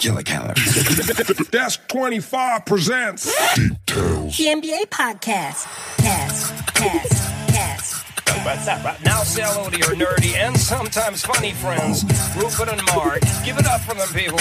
[0.00, 0.54] Killer Keller.
[1.52, 4.36] Desk 25 presents Details.
[4.36, 5.66] The NBA podcast.
[5.98, 8.04] Cast, cast, cast.
[9.04, 12.04] Now say hello to your nerdy and sometimes funny friends,
[12.36, 13.20] Rupert and Mark.
[13.44, 14.38] Give it up for them, people.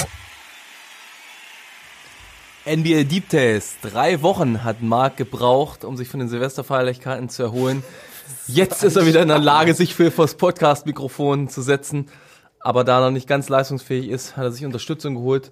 [2.65, 3.77] NBA Deep Test.
[3.81, 7.83] Drei Wochen hat Marc gebraucht, um sich von den Silvesterfeierlichkeiten zu erholen.
[8.47, 12.09] Jetzt ist er wieder in der Lage, sich für das Podcast-Mikrofon zu setzen.
[12.65, 15.51] Aber da er noch nicht ganz leistungsfähig ist, hat er sich Unterstützung geholt.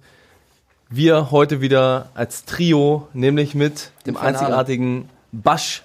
[0.90, 5.82] Wir heute wieder als Trio, nämlich mit dem einzigartigen Basch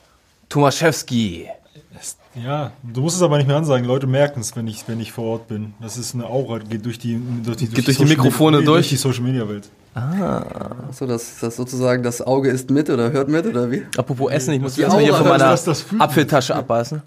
[0.50, 1.46] Tomaszewski.
[2.34, 3.86] Ja, du musst es aber nicht mehr ansagen.
[3.86, 5.76] Leute merken es, wenn ich, wenn ich vor Ort bin.
[5.80, 8.72] Das ist eine Aura, geht durch die, durch die, Geht durch die Social Mikrofone Media,
[8.74, 8.90] durch?
[8.90, 9.70] die Social Media Welt.
[10.92, 13.86] So, dass das sozusagen das Auge ist mit oder hört mit oder wie?
[13.98, 17.04] Apropos Essen, ich muss Die erstmal hier von meiner das- das Apfeltasche abbeißen.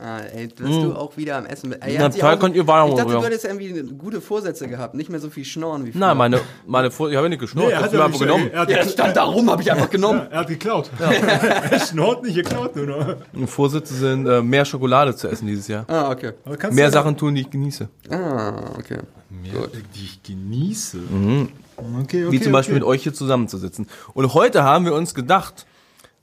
[0.00, 1.82] Ah, ey, bist du auch wieder am Essen mit.
[1.82, 3.18] Ey, Na, auch- könnt ihr weiter Ich dachte, ja.
[3.18, 6.00] du hättest irgendwie gute Vorsätze gehabt, nicht mehr so viel schnorren wie früher.
[6.00, 8.50] Nein, meine, meine Vor ich habe nicht geschnurrt, ich habe mir einfach genommen.
[8.52, 10.26] Er hat, Ja, stand da rum, habe ich einfach genommen.
[10.30, 10.90] er hat geklaut.
[11.70, 13.16] er schnort nicht, er klaut nur noch.
[13.32, 15.84] Die Vorsätze sind, äh, mehr Schokolade zu essen dieses Jahr.
[15.88, 16.32] Ah, okay.
[16.72, 17.88] Mehr du- Sachen tun, die ich genieße.
[18.10, 18.98] Ah, okay.
[19.30, 19.52] Mehr,
[19.94, 20.98] die ich genieße.
[21.00, 22.80] Okay, okay, Wie zum Beispiel okay.
[22.80, 23.86] mit euch hier zusammenzusitzen.
[24.14, 25.66] Und heute haben wir uns gedacht,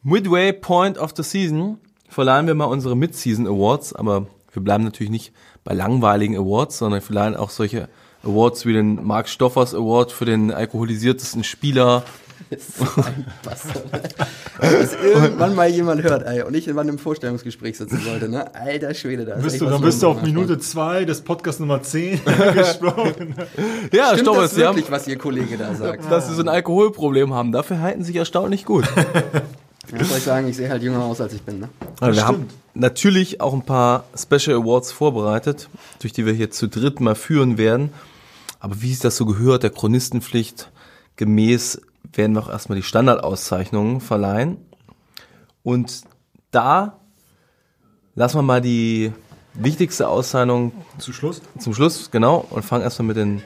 [0.04, 1.78] Midway Point of the Season
[2.14, 5.34] verleihen wir mal unsere Mid-Season Awards, aber wir bleiben natürlich nicht
[5.64, 7.90] bei langweiligen Awards, sondern wir verleihen auch solche
[8.24, 12.04] Awards wie den Mark Stoffers Award für den alkoholisiertesten Spieler.
[12.50, 14.16] So ein Bastard.
[14.60, 18.54] Dass irgendwann mal jemand hört, ey, und ich in einem Vorstellungsgespräch sitzen sollte, ne?
[18.54, 21.82] Alter Schwede, da ist Bist du, dann bist du auf Minute 2 des Podcast Nummer
[21.82, 22.20] 10
[22.54, 23.36] gesprochen.
[23.92, 26.12] Ja, Stimmt Stoffers, das Sie haben, wirklich, was Ihr Kollege da sagt?
[26.12, 27.52] dass sie so ein Alkoholproblem haben.
[27.52, 28.86] Dafür halten sie sich erstaunlich gut.
[29.92, 31.70] Ich soll ich sagen, ich sehe halt jünger aus, als ich bin, ne?
[32.00, 36.68] Also wir haben natürlich auch ein paar Special Awards vorbereitet, durch die wir hier zu
[36.68, 37.92] dritt mal führen werden.
[38.60, 40.72] Aber wie es das so gehört, der Chronistenpflicht
[41.18, 41.82] gemäß,
[42.14, 44.58] werden wir auch erstmal die Standardauszeichnungen verleihen.
[45.64, 46.04] Und
[46.52, 47.00] da
[48.16, 49.12] lassen wir mal die
[49.54, 51.42] wichtigste Auszeichnung Zu Schluss.
[51.60, 53.44] zum Schluss, genau, und fangen erstmal mit den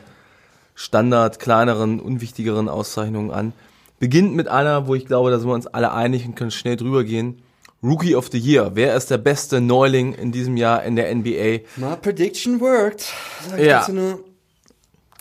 [0.76, 3.54] Standard, kleineren, unwichtigeren Auszeichnungen an.
[4.00, 6.76] Beginnt mit einer, wo ich glaube, da sind wir uns alle einig und können schnell
[6.76, 7.40] drüber gehen.
[7.84, 8.72] Rookie of the Year.
[8.74, 11.60] Wer ist der beste Neuling in diesem Jahr in der NBA?
[11.78, 13.06] My prediction worked.
[13.50, 13.88] Sag Ja.
[13.92, 14.20] nur.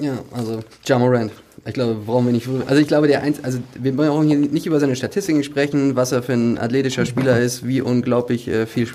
[0.00, 1.32] Ja, also Ja Morant.
[1.65, 2.47] Ich glaube, brauchen wir nicht.
[2.66, 6.12] Also ich glaube, der eins, also wir brauchen hier nicht über seine Statistiken sprechen, was
[6.12, 8.88] er für ein athletischer Spieler ist, wie unglaublich äh, viel,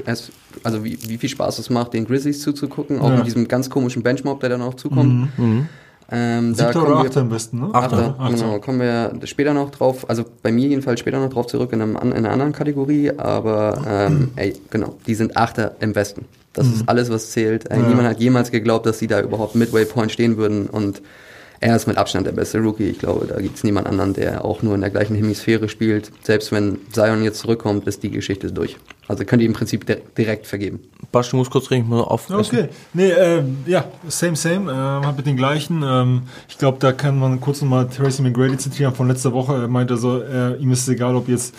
[0.64, 3.18] also wie, wie viel Spaß es macht, den Grizzlies zuzugucken, auch Ja.
[3.18, 5.30] mit diesem ganz komischen Benchmob, der dann auch zukommt.
[6.14, 7.70] Ähm, da Siebter kommen oder wir- Achter am besten, ne?
[7.74, 8.36] Achter, Achter.
[8.36, 8.60] genau.
[8.60, 11.96] Kommen wir später noch drauf, also bei mir jedenfalls später noch drauf zurück in, einem,
[11.96, 16.26] in einer anderen Kategorie, aber ähm, ey, genau, die sind Achter im Westen.
[16.54, 17.72] Das ist alles, was zählt.
[17.72, 21.02] Ey, Niemand hat jemals geglaubt, dass sie da überhaupt Midway Point stehen würden und
[21.62, 22.90] er ist mit Abstand der beste Rookie.
[22.90, 26.12] Ich glaube, da gibt es niemand anderen, der auch nur in der gleichen Hemisphäre spielt.
[26.24, 28.78] Selbst wenn Zion jetzt zurückkommt, ist die Geschichte durch.
[29.08, 30.80] Also könnt ihr im Prinzip di- direkt vergeben.
[31.12, 32.36] Basch, du musst kurz reden, ich muss noch aufessen.
[32.40, 32.70] Okay.
[32.94, 34.72] Nee, ähm, ja, same, same.
[34.72, 35.84] Ähm, hat mit den gleichen.
[35.86, 39.54] Ähm, ich glaube, da kann man kurz nochmal Tracy McGrady zitieren von letzter Woche.
[39.54, 41.54] Er meinte so, äh, ihm ist es egal, ob jetzt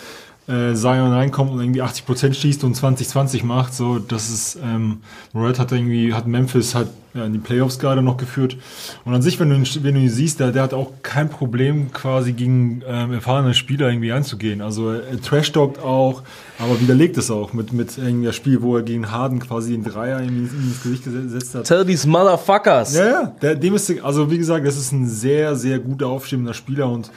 [0.47, 3.73] äh, Zion reinkommt und irgendwie 80% schießt und 20-20 macht.
[3.73, 4.99] So, das ist, ähm,
[5.33, 8.57] Red hat irgendwie, hat Memphis hat ja, in die Playoffs gerade noch geführt.
[9.05, 11.29] Und an sich, wenn du ihn, wenn du ihn siehst, der, der hat auch kein
[11.29, 14.61] Problem, quasi gegen ähm, erfahrene Spieler irgendwie einzugehen.
[14.61, 16.23] Also er trash-talkt auch,
[16.57, 19.83] aber widerlegt es auch mit, mit irgendwie das Spiel, wo er gegen Harden quasi den
[19.83, 21.65] Dreier ihm ins Gesicht gesetzt hat.
[21.65, 22.95] Tell these motherfuckers.
[22.95, 26.53] Ja, ja, der, dem ist, also wie gesagt, das ist ein sehr, sehr guter aufstrebender
[26.53, 27.11] Spieler und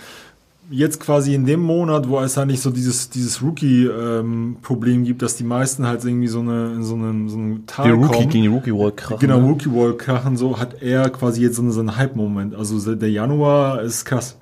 [0.71, 5.37] jetzt quasi in dem Monat, wo es halt nicht so dieses, dieses Rookie-Problem gibt, dass
[5.37, 8.29] die meisten halt irgendwie so eine, in so einen, so einen Tal Die Rookie kommen.
[8.29, 9.19] gegen die Rookie World krachen.
[9.21, 9.49] Genau, ne?
[9.49, 12.55] Rookie Wall krachen, so hat er quasi jetzt so einen, so einen Hype-Moment.
[12.55, 14.37] Also der Januar ist krass.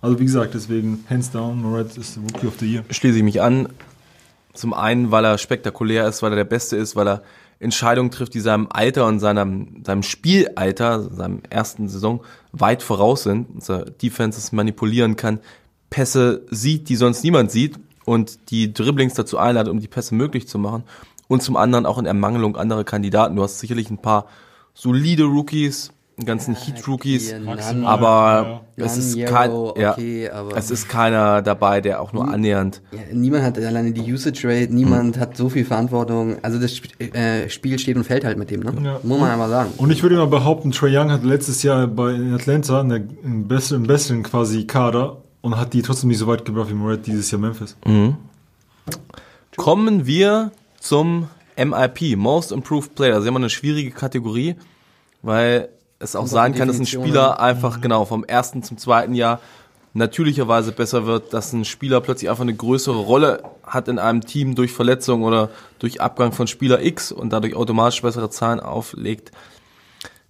[0.00, 2.84] Also wie gesagt, deswegen hands down, Moret ist der Rookie of the Year.
[2.90, 3.68] schließe ich mich an.
[4.52, 7.22] Zum einen, weil er spektakulär ist, weil er der Beste ist, weil er
[7.60, 12.20] Entscheidungen trifft, die seinem Alter und seinem, seinem Spielalter, seinem ersten Saison
[12.52, 13.48] weit voraus sind.
[13.58, 15.40] Dass er Defenses manipulieren kann,
[15.90, 20.48] Pässe sieht, die sonst niemand sieht und die Dribblings dazu einladet, um die Pässe möglich
[20.48, 20.84] zu machen.
[21.28, 23.36] Und zum anderen auch in Ermangelung anderer Kandidaten.
[23.36, 24.26] Du hast sicherlich ein paar
[24.74, 28.84] solide Rookies, einen ganzen Heat-Rookies, hier Maximal, aber ja.
[28.84, 32.98] es ist kein, ja, okay, aber- es ist keiner dabei, der auch nur annähernd Ja,
[33.12, 36.36] niemand hat alleine die Usage Rate, niemand hat so viel Verantwortung.
[36.42, 38.72] Also das Sp äh, Spiel steht und fällt halt mit dem, ne?
[38.82, 39.00] Ja.
[39.02, 39.70] Muss man einfach sagen.
[39.78, 43.84] Und ich würde mal behaupten, Trae Young hat letztes Jahr bei Atlanta eine, einen besseren,
[43.84, 47.40] besseren quasi Kader und hat die trotzdem nicht so weit gebracht wie Moret dieses Jahr
[47.40, 47.76] Memphis.
[49.56, 53.12] Kommen wir zum MIP, Most Improved Player.
[53.12, 54.56] Das ist immer eine schwierige Kategorie,
[55.22, 59.40] weil es auch sein kann, dass ein Spieler einfach genau vom ersten zum zweiten Jahr
[59.92, 64.54] natürlicherweise besser wird, dass ein Spieler plötzlich einfach eine größere Rolle hat in einem Team
[64.54, 69.32] durch Verletzung oder durch Abgang von Spieler X und dadurch automatisch bessere Zahlen auflegt.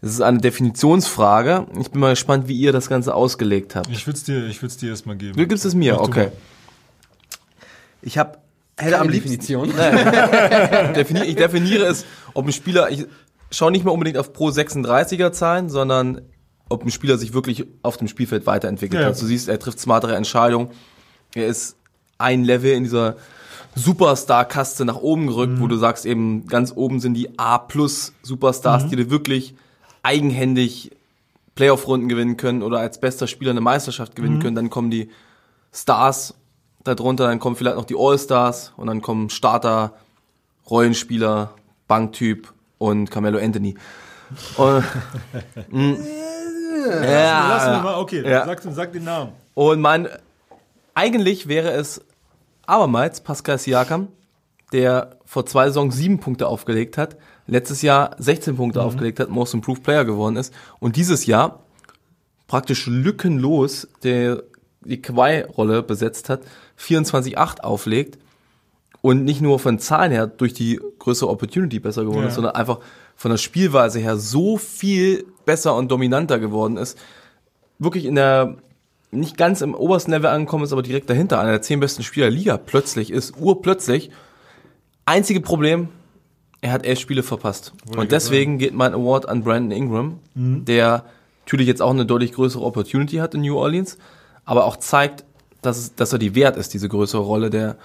[0.02, 1.67] Es ist eine Definitionsfrage.
[1.79, 3.88] Ich bin mal gespannt, wie ihr das Ganze ausgelegt habt.
[3.91, 5.37] Ich würde es dir, ich würd's dir erstmal geben.
[5.37, 6.29] Du gibst es mir, Mach du okay.
[8.02, 8.38] Ich habe
[8.79, 9.69] hätte Keine am liebsten Definition.
[10.94, 13.06] definiere, ich definiere es, ob ein Spieler, ich
[13.50, 16.23] schaue nicht mehr unbedingt auf pro 36er Zahlen, sondern
[16.70, 19.20] ob ein Spieler sich wirklich auf dem Spielfeld weiterentwickelt Ja, hat.
[19.20, 20.70] Du siehst, er trifft smartere Entscheidungen.
[21.35, 21.76] Er ist
[22.17, 23.17] ein Level in dieser
[23.75, 25.61] Superstar-Kaste nach oben gerückt, Mhm.
[25.61, 28.88] wo du sagst eben, ganz oben sind die A-Plus Superstars, Mhm.
[28.91, 29.55] die dir wirklich
[30.02, 30.91] eigenhändig
[31.55, 34.41] Playoff-Runden gewinnen können oder als bester Spieler eine Meisterschaft gewinnen Mhm.
[34.41, 34.56] können.
[34.56, 35.11] Dann kommen die
[35.73, 36.35] Stars
[36.85, 39.94] darunter, dann kommen vielleicht noch die All-Stars und dann kommen Starter,
[40.70, 41.55] Rollenspieler,
[41.88, 43.75] Banktyp und Carmelo Anthony.
[44.56, 44.85] Und,
[45.70, 45.94] Mm.
[47.03, 48.46] ja, Lass mir mal, okay, Ja.
[48.46, 49.32] sag, sag den Namen.
[49.55, 50.08] und mein,
[50.94, 52.00] eigentlich wäre es
[52.67, 54.06] abermals Pascal Siakam,
[54.73, 57.17] der vor zwei Saisons sieben Punkte aufgelegt hat,
[57.47, 61.61] letztes Jahr 16 Punkte aufgelegt hat, Most Improved Player geworden ist und dieses Jahr
[62.47, 64.43] praktisch lückenlos der,
[64.83, 66.43] die Kawhi-Rolle besetzt hat,
[66.79, 68.19] 24-8 auflegt
[69.03, 72.29] und nicht nur von Zahlen her durch die größere Opportunity besser geworden Ja.
[72.29, 72.81] ist, sondern einfach
[73.17, 76.99] von der Spielweise her so viel besser und dominanter geworden ist,
[77.79, 78.57] wirklich in der
[79.13, 82.27] nicht ganz im obersten Level angekommen ist, aber direkt dahinter, einer der zehn besten Spieler
[82.27, 84.11] der Liga plötzlich ist, urplötzlich.
[85.05, 85.89] Einzige Problem,
[86.61, 87.73] er hat elf Spiele verpasst.
[87.97, 91.05] und deswegen geht mein Award an Brandon Ingram, der
[91.45, 93.99] natürlich jetzt auch eine deutlich größere Opportunity hat in New Orleans,
[94.45, 95.25] aber auch zeigt,
[95.62, 97.77] dass, es, dass er die wert ist, diese größere Rolle, der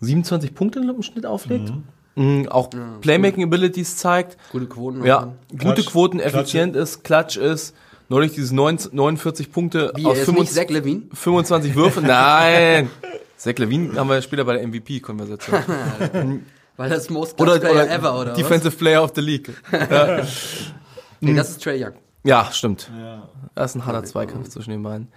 [0.00, 1.72] 27 Punkte im Schnitt auflegt.
[2.16, 2.68] Mhm, auch
[3.00, 4.36] Playmaking Abilities zeigt.
[4.52, 5.04] Gute Quoten.
[5.04, 5.86] Ja, gute Klatsch.
[5.86, 6.34] Quoten, Klatsch.
[6.34, 7.74] effizient ist, Klatsch ist.
[8.10, 11.02] Neulich dieses 9, 49 Punkte Wie, aus er ist 25, nicht Zach Levine?
[11.12, 12.06] 25 Würfen.
[12.06, 12.90] Nein!
[13.36, 15.60] Zach Levine haben wir später bei der MVP-Konversation.
[16.78, 19.50] Weil das Most Oder, Player oder ever, oder Defensive Player of the League.
[19.70, 20.72] was?
[21.20, 21.92] Nee, das ist Trey Young.
[22.24, 22.90] Ja, stimmt.
[22.96, 23.28] Ja.
[23.54, 25.08] Das ist ein harter Zweikampf zwischen den beiden.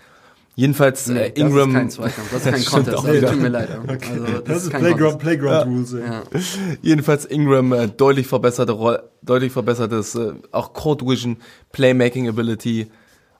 [0.55, 1.69] Jedenfalls Nee, äh, das Ingram.
[1.69, 2.97] ist kein Zweikampf, das ist kein Contest.
[2.97, 3.69] auch Also, tut mir leid.
[3.69, 5.19] Also, das, Das ist kein Playground.
[5.19, 6.03] Playground Rules, ey.
[6.03, 6.23] Ja.
[6.81, 11.37] Jedenfalls Ingram äh, deutlich verbesserte Roll, deutlich verbessertes äh, auch Court Vision,
[11.71, 12.87] Playmaking Ability.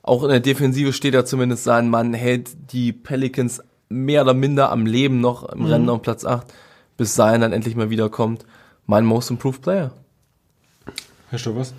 [0.04, 4.72] Auch in der Defensive steht er zumindest sein Mann, hält die Pelicans mehr oder minder
[4.72, 6.48] am Leben noch im Rennen um Platz 8,
[6.98, 8.46] bis Zion dann endlich mal wiederkommt.
[8.86, 9.92] Mein Most Improved Player.
[11.30, 11.74] Herr Stoffers?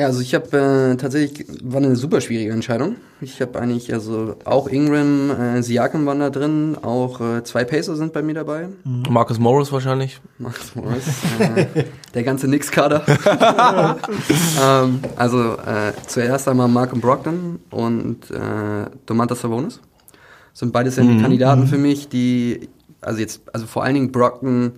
[0.00, 2.96] Ja, also ich habe äh, tatsächlich, war eine super schwierige Entscheidung.
[3.20, 7.96] Ich habe eigentlich, also auch Ingram, äh, Siakam waren da drin, auch äh, zwei Pacer
[7.96, 8.68] sind bei mir dabei.
[8.84, 10.18] Marcus Morris wahrscheinlich.
[10.38, 11.06] Marcus Morris,
[11.38, 11.84] äh,
[12.14, 13.04] der ganze Knicks-Kader.
[14.64, 19.80] ähm, also äh, zuerst einmal Malcolm Brogdon und äh, Domantas Sabonis.
[20.54, 22.68] Sind beides ja die Kandidaten für mich, die,
[23.00, 24.72] also jetzt, also vor allen Dingen Brogdon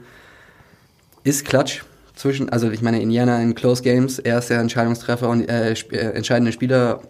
[1.25, 1.83] ist Klatsch
[2.15, 5.95] zwischen, also ich meine Indiana in Close Games, er ist der Entscheidungstreffer und äh, sp
[5.95, 7.01] äh, entscheidende Spieler,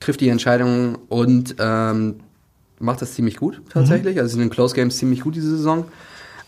[0.00, 2.16] trifft die Entscheidung und ähm,
[2.78, 4.18] macht das ziemlich gut tatsächlich.
[4.18, 5.84] Also in den Close Games ziemlich gut diese Saison.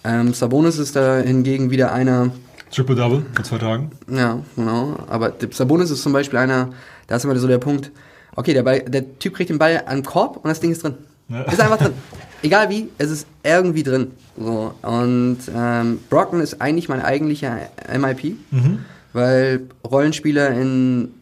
[0.02, 2.32] Ähm, Sabonis ist da hingegen wieder einer,
[2.74, 3.90] Triple-Double vor zwei Tagen.
[4.10, 4.96] ja, genau.
[5.06, 6.70] Aber Sabonis ist zum Beispiel einer,
[7.06, 7.92] da ist immer so der Punkt,
[8.34, 10.82] okay, der, Ball, der Typ kriegt den Ball an den Korb und das Ding ist
[10.82, 10.96] drin.
[11.28, 11.92] Ist einfach drin.
[12.42, 14.10] Egal wie, es ist irgendwie drin.
[14.38, 14.74] So.
[14.82, 17.56] Und ähm, Brockton ist eigentlich mein eigentlicher
[17.96, 18.36] MIP,
[19.12, 21.14] weil Rollenspieler in,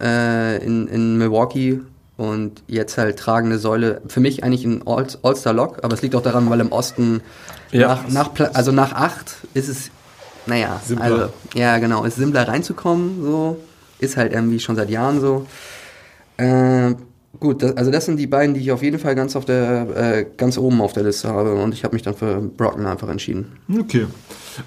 [0.00, 1.80] äh, in, in Milwaukee
[2.18, 6.22] und jetzt halt tragende Säule, für mich eigentlich ein All- All-Star-Lock, aber es liegt auch
[6.22, 7.22] daran, weil im Osten
[7.72, 8.04] Ja.
[8.10, 9.90] nach, nach, also nach acht ist es,
[10.44, 11.04] naja, Simpler.
[11.06, 13.56] also, ja genau, ist simpler reinzukommen, so,
[14.00, 15.46] ist halt irgendwie schon seit Jahren so.
[16.36, 16.94] Äh,
[17.38, 19.96] gut, das, also das sind die beiden, die ich auf jeden Fall ganz auf der,
[19.96, 23.08] äh, ganz oben auf der Liste habe und ich habe mich dann für Brockton einfach
[23.08, 23.52] entschieden.
[23.78, 24.06] Okay.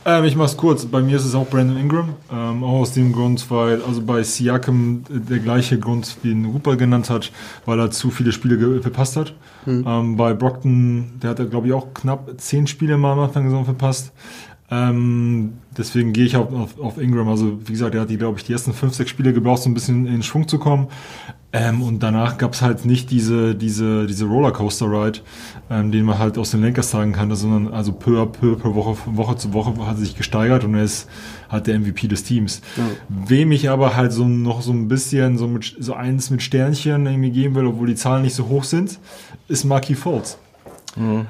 [0.05, 0.85] Ähm, ich mach's kurz.
[0.85, 2.15] Bei mir ist es auch Brandon Ingram.
[2.31, 6.45] Ähm, auch aus dem Grund, weil, also bei Siakam äh, der gleiche Grund, wie ihn
[6.45, 7.31] Rupert genannt hat,
[7.65, 9.33] weil er zu viele Spiele verpasst hat.
[9.67, 13.51] Ähm, bei Brockton, der hat, glaube ich, auch knapp zehn Spiele mal am Anfang der
[13.51, 14.11] Saison verpasst.
[14.73, 17.29] Ähm, deswegen gehe ich auf, auf, auf Ingram.
[17.29, 19.69] Also, wie gesagt, der hat die, glaube ich, die ersten fünf, sechs Spiele gebraucht, so
[19.69, 20.87] ein bisschen in Schwung zu kommen.
[21.55, 25.19] Ähm, und danach gab es halt nicht diese, diese, diese Rollercoaster-Ride,
[25.69, 28.73] ähm, den man halt aus den Lakers sagen kann, sondern also peu à peu, pro
[28.73, 31.07] Woche, von Woche zu Woche hat er sich gesteigert und er ist
[31.49, 32.61] halt der MVP des Teams.
[33.07, 37.05] Wem ich aber halt so noch so ein bisschen so, mit, so eins mit Sternchen
[37.05, 38.97] irgendwie geben will, obwohl die Zahlen nicht so hoch sind,
[39.47, 40.39] ist Marky Fultz.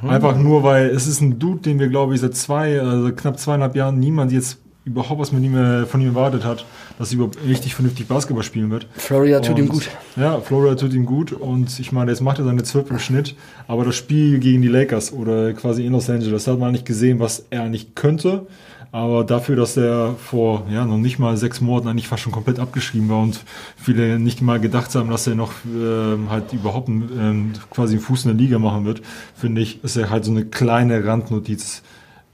[0.07, 3.39] Einfach nur, weil es ist ein Dude, den wir, glaube ich, seit zwei, also knapp
[3.39, 6.65] zweieinhalb Jahren niemand jetzt überhaupt was man ihm, äh, von ihm erwartet hat,
[6.99, 8.87] dass er überhaupt richtig vernünftig Basketball spielen wird.
[8.95, 9.89] Florida tut ihm gut.
[10.17, 13.35] Ja, Florida tut ihm gut und ich meine, jetzt macht er seine 12 im Schnitt,
[13.67, 16.85] aber das Spiel gegen die Lakers oder quasi in Los Angeles, da hat man nicht
[16.85, 18.45] gesehen, was er nicht könnte.
[18.93, 22.59] Aber dafür, dass er vor ja, noch nicht mal sechs Monaten eigentlich fast schon komplett
[22.59, 23.43] abgeschrieben war und
[23.75, 28.03] viele nicht mal gedacht haben, dass er noch ähm, halt überhaupt einen, ähm, quasi einen
[28.03, 29.01] Fuß in der Liga machen wird,
[29.35, 31.81] finde ich, ist er halt so eine kleine Randnotiz.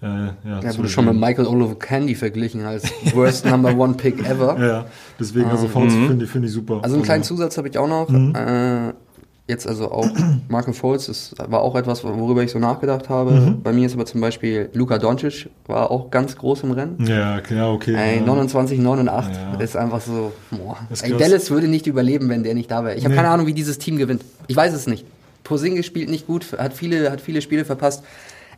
[0.01, 0.07] Äh,
[0.43, 1.15] ja, zu wurde schon mit.
[1.15, 4.57] Michael Oliver Candy verglichen als worst number one pick ever.
[4.59, 4.85] Ja,
[5.17, 6.81] deswegen, also Fouls finde ich, finde ich super.
[6.81, 8.09] Also einen kleinen Zusatz habe ich auch noch.
[8.09, 8.93] Äh,
[9.49, 10.07] jetzt also auch
[10.47, 13.57] Markel Fultz, das war auch etwas, worüber ich so nachgedacht habe.
[13.63, 17.05] Bei mir ist aber zum Beispiel Luka Doncic, war auch ganz groß im Rennen.
[17.05, 17.93] Ja, klar, okay.
[17.95, 18.25] Ey, ja.
[18.25, 19.59] 29, 9 und 8 Ja.
[19.59, 20.77] ist einfach so, boah.
[21.01, 21.17] Ey.
[21.17, 22.95] Dallas würde nicht überleben, wenn der nicht da wäre.
[22.95, 23.17] Ich habe Nee.
[23.17, 24.23] keine Ahnung, wie dieses Team gewinnt.
[24.47, 25.05] Ich weiß es nicht.
[25.43, 28.03] Porzingis spielt nicht gut, hat viele, hat viele Spiele verpasst.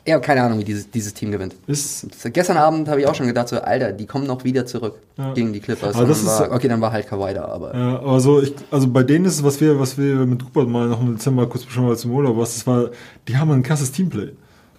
[0.03, 1.55] Ich habe keine Ahnung, wie dieses, dieses Team gewinnt.
[1.67, 4.96] Ist, Gestern Abend habe ich auch schon gedacht, so, Alter, die kommen noch wieder zurück
[5.17, 5.34] Ja.
[5.34, 5.96] gegen die Clippers.
[5.96, 8.55] Aber das ist war, okay, dann war halt Kawhi da, aber Ja, aber so, ich,
[8.72, 11.46] also bei denen ist es, was wir, was wir mit Rupert mal noch im Dezember
[11.48, 12.89] kurz besprochen haben zum Urlaub, was das war,
[13.27, 14.29] die haben ein krasses Teamplay.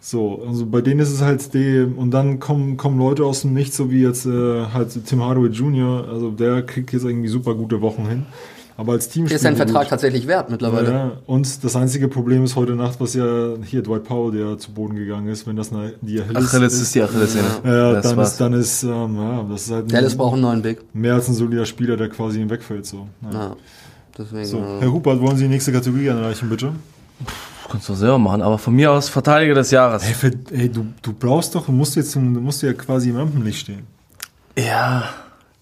[0.01, 3.55] So, also bei denen ist es halt die, und dann kommen, kommen Leute aus dem
[3.55, 7.55] Nichts, so wie jetzt äh, halt Tim Hardaway Jr., also der kriegt jetzt irgendwie super
[7.55, 8.27] gute Wochen hin.
[8.77, 10.91] Aber als Team ist sein Vertrag tatsächlich wert mittlerweile.
[10.91, 14.73] Ja, und das einzige Problem ist heute Nacht, was ja hier Dwight Powell, der zu
[14.73, 17.45] Boden gegangen ist, wenn das eine, die Achilles, Achilles ist die Achillessehne.
[17.65, 18.33] ja, das dann war's.
[18.33, 20.79] ist, dann ist, ähm, ja, das ist halt Dallas ein, braucht einen neuen Big.
[20.95, 23.07] mehr als ein solider Spieler, der quasi ihm wegfällt, so.
[23.31, 23.31] Ja.
[23.33, 23.57] Ja.
[24.17, 26.73] Deswegen, So, äh, Herr Hubert, wollen Sie die nächste Kategorie anreichen, bitte?
[27.71, 30.03] Kannst du selber machen, aber von mir aus Verteidiger des Jahres.
[30.05, 33.17] Hey, für, hey du, du brauchst doch, du musst jetzt, du musst ja quasi im
[33.17, 33.87] Rampenlicht stehen.
[34.59, 35.05] Ja,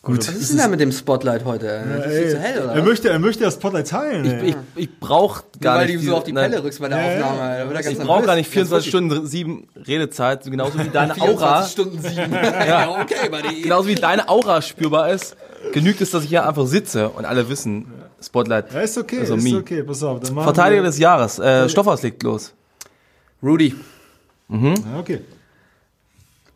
[0.02, 0.18] gut.
[0.28, 1.66] was ist denn da mit dem Spotlight heute?
[1.66, 2.72] Ist das viel zu hell, oder?
[2.74, 4.24] er möchte, er möchte das Spotlight teilen.
[4.24, 4.48] ey.
[4.50, 6.00] Ich, ich brauch gar Weil nicht.
[6.00, 7.30] du so auf die nein, Pelle rückst bei der Ja, ja.
[7.30, 7.74] Aufnahme.
[7.74, 8.88] Ganz Ich brauche gar nicht Ganz 24 wirklich.
[9.10, 12.32] Stunden sieben Redezeit, genauso wie deine Aura, 24 Stunden sieben.
[12.68, 13.62] ja, okay, buddy.
[13.62, 15.36] genauso wie deine Aura spürbar ist.
[15.72, 17.86] Genügt es, dass ich hier einfach sitze und alle wissen,
[18.22, 18.72] Spotlight.
[18.72, 19.58] ja, ist okay, Also ist me.
[19.58, 20.20] okay, pass auf.
[20.20, 21.38] Dann machen Verteidiger des Jahres.
[21.38, 22.52] Äh, Stoffhaus legt los.
[23.42, 23.74] Rudy.
[24.48, 25.20] Ja, okay.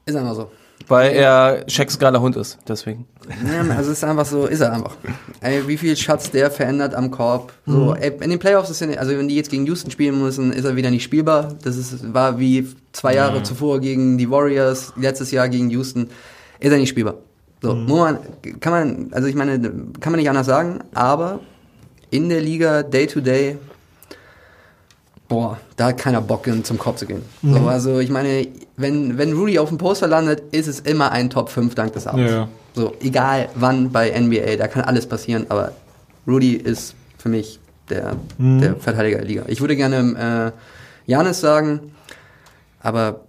[0.07, 0.51] Ist einfach so.
[0.89, 1.65] Weil er
[1.99, 2.59] geiler Hund ist.
[2.69, 3.07] Deswegen.
[3.47, 4.97] Ja, also es ist einfach so, ist er einfach.
[5.41, 7.53] Ey, wie viel Schatz der verändert am Korb.
[7.67, 10.53] So, ey, in den Playoffs ist er, also wenn die jetzt gegen Houston spielen müssen,
[10.53, 11.55] ist er wieder nicht spielbar.
[11.63, 16.11] Das ist, war wie zwei Jahre zuvor gegen die Warriors, letztes Jahr gegen Houston,
[16.61, 17.15] ist er nicht spielbar.
[17.63, 18.19] So, muss man,
[18.61, 19.59] kann man, also ich meine,
[20.01, 21.41] kann man nicht anders sagen, aber
[22.11, 23.57] in der Liga Day to Day,
[25.35, 27.23] boah, da hat keiner Bock in- zum Korb zu gehen.
[27.43, 31.29] So, also ich meine, wenn, wenn Rudy auf dem Poster landet, ist es immer ein
[31.31, 32.31] Top 5 dank des Abends.
[32.33, 32.49] Ja.
[32.75, 35.73] So, egal wann bei NBA, da kann alles passieren, aber
[36.27, 37.59] Rudy ist für mich
[37.91, 38.61] der, Mhm.
[38.61, 39.43] der Verteidiger der Liga.
[39.49, 40.53] Ich würde gerne
[41.07, 41.93] äh, Janis sagen,
[42.81, 43.21] aber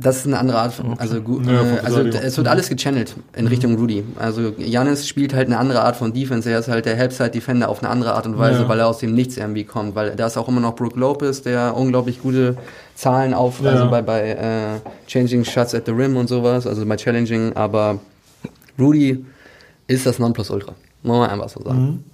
[0.00, 3.16] das ist eine andere Art von, also, gu- Ja, äh, also es wird alles gechannelt
[3.36, 4.04] in Richtung Rudy.
[4.16, 7.82] Also Janis spielt halt eine andere Art von Defense, er ist halt der Helpside-Defender auf
[7.82, 8.68] eine andere Art und Weise, Ja.
[8.68, 11.42] weil er aus dem Nichts irgendwie kommt, weil da ist auch immer noch Brooke Lopez,
[11.42, 12.56] der unglaublich gute
[12.94, 13.70] Zahlen auf, Ja.
[13.72, 17.98] also bei, bei äh, Changing Shots at the Rim und sowas, also bei Challenging, aber
[18.78, 19.24] Rudy
[19.88, 20.74] ist das Nonplusultra.
[21.02, 22.04] Muss man einfach so sagen.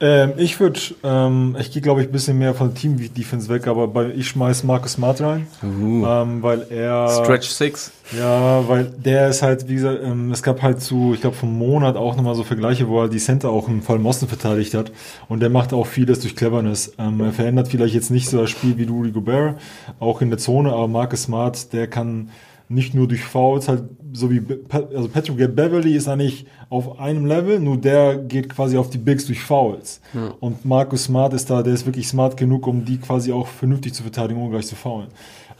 [0.00, 3.88] Ähm, ich würde, ähm, ich gehe glaube ich ein bisschen mehr von Team-Defense weg, aber
[3.88, 7.08] bei, ich schmeiß Marcus Smart rein, ähm, weil er...
[7.08, 7.92] Stretch 6.
[8.16, 11.56] Ja, weil der ist halt, wie gesagt, ähm, es gab halt zu, ich glaube, vom
[11.58, 14.92] Monat auch nochmal so Vergleiche, wo er die Center auch im Fall Mosten verteidigt hat.
[15.28, 16.92] Und der macht auch vieles durch Cleverness.
[16.98, 19.58] Ähm, er verändert vielleicht jetzt nicht so das Spiel wie Rudy Gobert,
[19.98, 22.30] auch in der Zone, aber Marcus Smart, der kann
[22.68, 27.58] nicht nur durch Fouls, halt so wie, also Patrick Beverly ist eigentlich auf einem Level,
[27.60, 30.00] nur der geht quasi auf die Bigs durch Fouls.
[30.40, 33.94] Und Marcus Smart ist da, der ist wirklich smart genug, um die quasi auch vernünftig
[33.94, 35.08] zu verteidigen, ohne gleich zu foulen.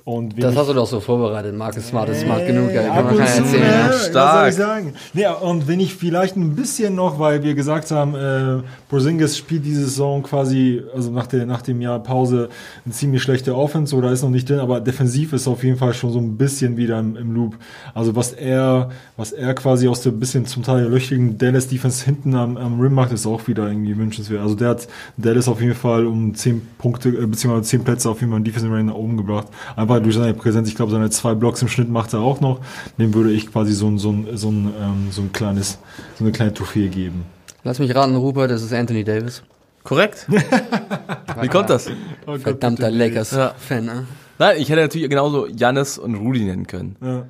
[0.09, 1.55] Und Das hast du doch so vorbereitet.
[1.55, 2.73] Marcus Smart ist smart genug.
[2.73, 3.63] Ja, kann man erzählen.
[3.63, 3.89] Ja.
[3.91, 4.49] Was soll Stark.
[4.49, 4.95] ich sagen?
[5.13, 9.67] Nee, und wenn ich vielleicht ein bisschen noch, weil wir gesagt haben, äh, Porzingis spielt
[9.67, 12.49] diese Saison quasi, also nach, der, nach dem Jahr Pause,
[12.87, 15.93] eine ziemlich schlechte Offense oder ist noch nicht drin, aber defensiv ist auf jeden Fall
[15.93, 17.57] schon so ein bisschen wieder im, im Loop.
[17.93, 18.89] Also was er,
[19.19, 22.95] was er quasi aus der bisschen zum Teil löchrigen Dallas Defense hinten am, am Rim
[22.95, 24.41] macht, ist auch wieder irgendwie wünschenswert.
[24.43, 28.21] Also der hat Dallas auf jeden Fall um 10 Punkte, äh, beziehungsweise 10 Plätze auf
[28.21, 29.47] jeden Fall im Defensive Rating nach oben gebracht.
[29.77, 30.69] Einfach durch seine Präsenz.
[30.69, 32.61] Ich glaube, seine zwei Blocks im Schnitt macht er auch noch.
[32.99, 35.79] Dem würde ich quasi so ein, so ein, so ein, ähm, so ein kleines,
[36.19, 37.25] so eine kleine Trophäe geben.
[37.65, 39.43] Lass mich raten, Rupert, das ist Anthony Davis.
[39.85, 40.27] Korrekt.
[41.41, 41.91] Wie kommt das?
[42.27, 42.97] Oh Verdammter Ja.
[43.07, 44.07] Lakers-Fan, ne?
[44.39, 46.97] Nein, ich hätte natürlich genauso Jannis und Rudy nennen können.
[47.03, 47.27] Ja.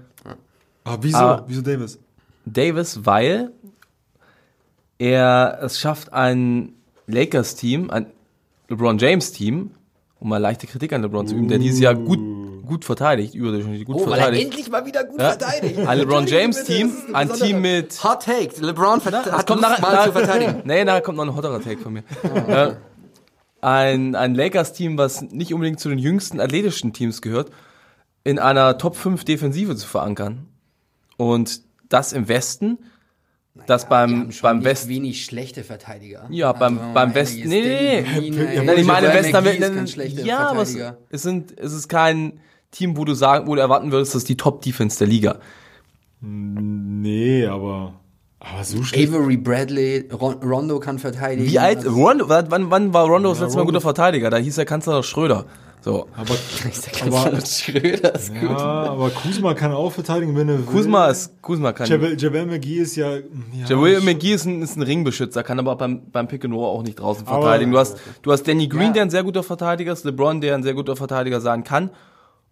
[0.85, 1.19] Aber wieso?
[1.19, 1.99] Aber- wieso Davis?
[2.51, 3.51] Davis, weil
[4.99, 6.73] er es schafft, ein
[7.07, 8.07] Lakers-Team, ein
[8.69, 9.71] LeBron James-Team,
[10.21, 12.19] um mal leichte Kritik an LeBron zu üben, der dieses Jahr gut,
[12.67, 14.45] gut verteidigt, überdurchschnittlich gut Oh, weil er verteidigt.
[14.45, 15.31] endlich mal wieder gut Ja.
[15.31, 15.79] verteidigt.
[15.79, 18.61] Ein LeBron Entschuldige James bitte, Team, das ist ein Team mit Hot Take.
[18.61, 20.63] LeBron Das hat kommt nachher, mal zu verteidigen.
[20.65, 22.03] Nee, nachher kommt noch ein hotterer Take von mir.
[22.25, 22.75] Äh,
[23.61, 27.51] ein ein Lakers-Team, was nicht unbedingt zu den jüngsten athletischen Teams gehört,
[28.25, 30.47] in einer Top 5 Defensive zu verankern.
[31.17, 32.79] Und das im Westen,
[33.67, 34.89] das Wir beim, haben schon beim nicht Westen.
[34.91, 36.27] wenig schlechte Verteidiger.
[36.31, 38.61] Ja, beim- man beim mal Westen- ist, nee, nee, nee.
[38.65, 40.77] Nein, ich meine, Westen, ist kein schlechter ja, aber es,
[41.11, 44.29] es, sind, es ist kein Team, wo du sagen, wo du erwarten würdest, das ist
[44.29, 45.37] die Top-Defense der Liga.
[46.21, 47.95] Nee, aber,
[48.41, 49.09] aber so schlecht.
[49.11, 51.49] Avery Bradley, Ron Rondo kann verteidigen.
[51.51, 53.81] Wie alt, Also, Rondo, wann, wann war Rondo das Ja, letzte Mal ein Rondo- guter
[53.81, 54.31] Verteidiger?
[54.31, 55.47] Da hieß der Kanzler Schröder.
[55.89, 56.07] So.
[56.15, 56.25] Aber,
[57.07, 58.43] aber, aber, Schröder ist gut.
[58.43, 60.67] ja, aber Kuzma kann auch verteidigen, wenn er will.
[60.67, 61.89] Kuzma ist, Kuzma kann.
[61.89, 63.17] Javel, Javel McGee ist ja.
[63.17, 63.23] ja
[63.67, 66.67] Javel McGee ist ein, ist ein Ringbeschützer, kann aber auch beim, beim Pick and Roll
[66.67, 67.73] auch nicht draußen Aber- verteidigen.
[67.73, 68.93] Du hast, du hast Danny Green, Ja.
[68.93, 71.89] der ein sehr guter Verteidiger ist, LeBron, der ein sehr guter Verteidiger sein kann.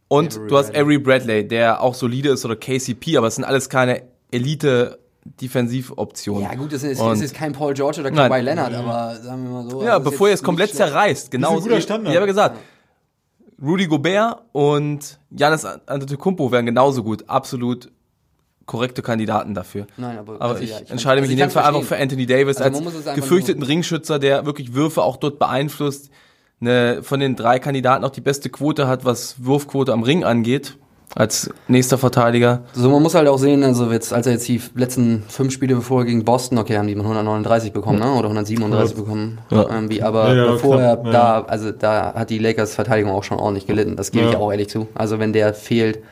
[0.08, 0.74] Und Avery du hast.
[0.74, 4.00] Avery Bradley, der auch solide ist, oder KCP, aber es sind alles keine
[4.30, 6.42] Elite-Defensivoptionen.
[6.42, 8.10] Ja gut, es ist, es ist kein Paul George oder.
[8.10, 9.82] Kawhi Leonard, aber sagen wir mal so.
[9.82, 10.88] Ja, ist bevor ihr es komplett schlecht.
[10.88, 11.30] zerreißt.
[11.30, 11.60] Genau.
[11.60, 12.08] Standard.
[12.08, 12.56] Ich habe gesagt,
[13.62, 17.24] Rudy Gobert und Giannis Antetokounmpo wären genauso gut.
[17.28, 17.90] Absolut
[18.66, 19.86] korrekte Kandidaten dafür.
[19.96, 21.80] Nein, aber- aber also ich ja, ich entscheide mich also in dem Fall kann's einfach
[21.82, 22.02] für verstehen.
[22.02, 26.10] Anthony Davis Also als gefürchteten Ringschützer, der wirklich Würfe auch dort beeinflusst.
[26.60, 30.78] Eine, von den drei Kandidaten auch die beste Quote hat, was Wurfquote am Ring angeht.
[31.14, 32.62] Als nächster Verteidiger.
[32.74, 35.74] So, man muss halt auch sehen, also jetzt, als er jetzt die letzten fünf Spiele
[35.76, 38.12] bevor er gegen Boston, okay, haben die mal 139 bekommen, ne?
[38.12, 39.38] Oder 137 bekommen.
[39.50, 39.62] Ja.
[39.70, 41.10] Irgendwie, aber Ja, ja, bevor er ja.
[41.12, 43.96] da, also da hat die Lakers Verteidigung auch schon ordentlich gelitten.
[43.96, 44.38] Das gebe ich Ja.
[44.38, 44.88] auch ehrlich zu.
[44.94, 46.02] Also wenn der fehlt,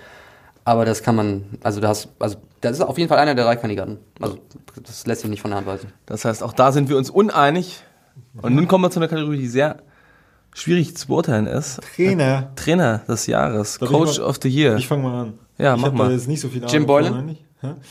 [0.64, 3.56] aber das kann man, also das, also das ist auf jeden Fall einer der drei
[3.56, 3.98] Kandidaten.
[4.22, 4.38] Also
[4.82, 5.92] das lässt sich nicht von der Hand weisen.
[6.06, 7.82] Das heißt, auch da sind wir uns uneinig.
[8.40, 9.76] Und nun kommen wir zu einer Kategorie, die sehr
[10.54, 11.80] schwierig zu beurteilen ist.
[11.96, 12.50] Trainer.
[12.56, 14.76] Trainer des Jahres, Darf Coach mal- of the Year.
[14.76, 15.34] Ich fange mal an.
[15.58, 16.06] Ja, ich mach hab mal.
[16.08, 17.36] Da jetzt nicht so viel Jim Ahnung Boylan?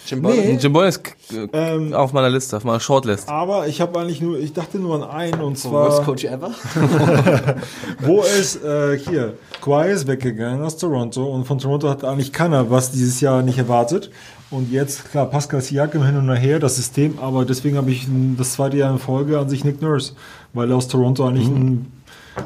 [0.06, 0.28] Jim Nee.
[0.28, 0.60] Boylan?
[0.60, 1.02] Jim Boylan ist
[1.34, 3.28] äh, Ähm, auf meiner Liste, auf meiner Shortlist.
[3.28, 6.52] Aber ich habe eigentlich nur, ich dachte nur an einen und Worst zwar, Coach ever?
[8.00, 12.70] wo ist äh, hier, Kawhi ist weggegangen aus Toronto und von Toronto hat eigentlich keiner
[12.70, 14.12] was dieses Jahr nicht erwartet.
[14.52, 18.54] Und jetzt, klar, Pascal Siakam hin und her, das System, aber deswegen habe ich das
[18.54, 20.14] zweite Jahr in Folge an sich Nick Nurse,
[20.54, 21.92] weil er aus Toronto eigentlich ein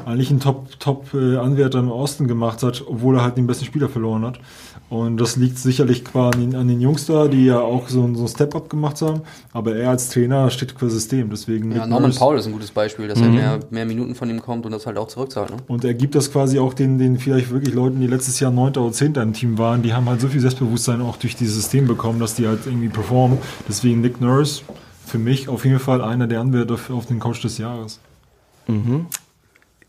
[0.06, 3.64] eigentlich einen Top, Top äh, Anwärter im Osten gemacht hat, obwohl er halt den besten
[3.64, 4.38] Spieler verloren hat.
[4.90, 8.02] Und das liegt sicherlich quasi an den, an den Jungs da, die ja auch so,
[8.04, 9.20] ein- so ein Step-Up gemacht haben.
[9.52, 11.28] Aber er als Trainer steht für System.
[11.28, 14.40] Deswegen Ja, Norman Paul ist ein gutes Beispiel, dass er mehr, mehr Minuten von ihm
[14.40, 15.50] kommt und das halt auch zurückzahlt.
[15.50, 15.56] Ne?
[15.68, 18.76] Und er gibt das quasi auch den, den vielleicht wirklich Leuten, die letztes Jahr 9.
[18.78, 19.12] oder 10.
[19.16, 22.34] im Team waren, die haben halt so viel Selbstbewusstsein auch durch dieses System bekommen, dass
[22.34, 23.36] die halt irgendwie performen.
[23.68, 24.62] Deswegen Nick Nurse
[25.04, 28.00] für mich auf jeden Fall einer der Anwärter auf den Coach des Jahres.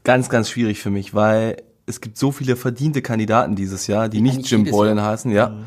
[0.04, 4.22] Ganz, ganz schwierig für mich, weil es gibt so viele verdiente Kandidaten dieses Jahr, die
[4.22, 5.08] nicht eigentlich Jim Boylan Jahr.
[5.08, 5.58] heißen, ja.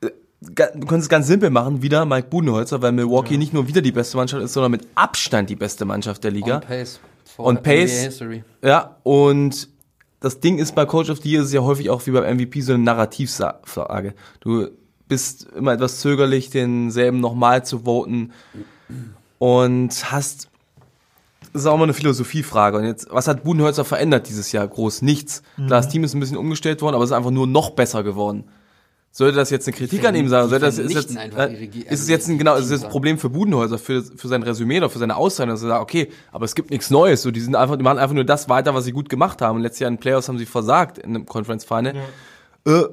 [0.00, 0.10] Äh,
[0.54, 3.80] ga- Du kannst es ganz simpel machen, wieder Mike Budenholzer, weil Milwaukee nicht nur wieder
[3.82, 6.56] die beste Mannschaft ist, sondern mit Abstand die beste Mannschaft der Liga.
[6.56, 7.00] On pace.
[7.38, 8.20] On pace.
[8.62, 9.68] Ja, und
[10.20, 12.36] das Ding ist bei Coach of the Year ist es ja häufig auch wie beim
[12.36, 14.14] MVP so eine Narrativfrage.
[14.40, 14.68] Du
[15.08, 18.32] bist immer etwas zögerlich, denselben nochmal zu voten
[19.38, 20.48] und hast
[21.54, 22.78] ist auch mal eine Philosophiefrage.
[22.78, 24.66] Und jetzt, was hat Budenholzer verändert dieses Jahr?
[24.66, 25.42] Groß nichts.
[25.56, 28.02] Klar, das Team ist ein bisschen umgestellt worden, aber es ist einfach nur noch besser
[28.02, 28.44] geworden.
[29.14, 30.48] Sollte das jetzt eine Kritik an ihm sein?
[30.48, 32.84] Sollte das, ist, jetzt, äh, ihre Ge- ist es also jetzt ein, genau, ist jetzt
[32.84, 35.82] ein Problem für Budenholzer, für, für sein Resümee oder für seine Auszeichnung, dass er sagt,
[35.82, 37.20] okay, aber es gibt nichts Neues.
[37.20, 39.56] So, die sind einfach, die machen einfach nur das weiter, was sie gut gemacht haben.
[39.56, 41.94] Und letztes Jahr in Playoffs haben sie versagt in einem Conference Final.
[42.66, 42.84] Äh,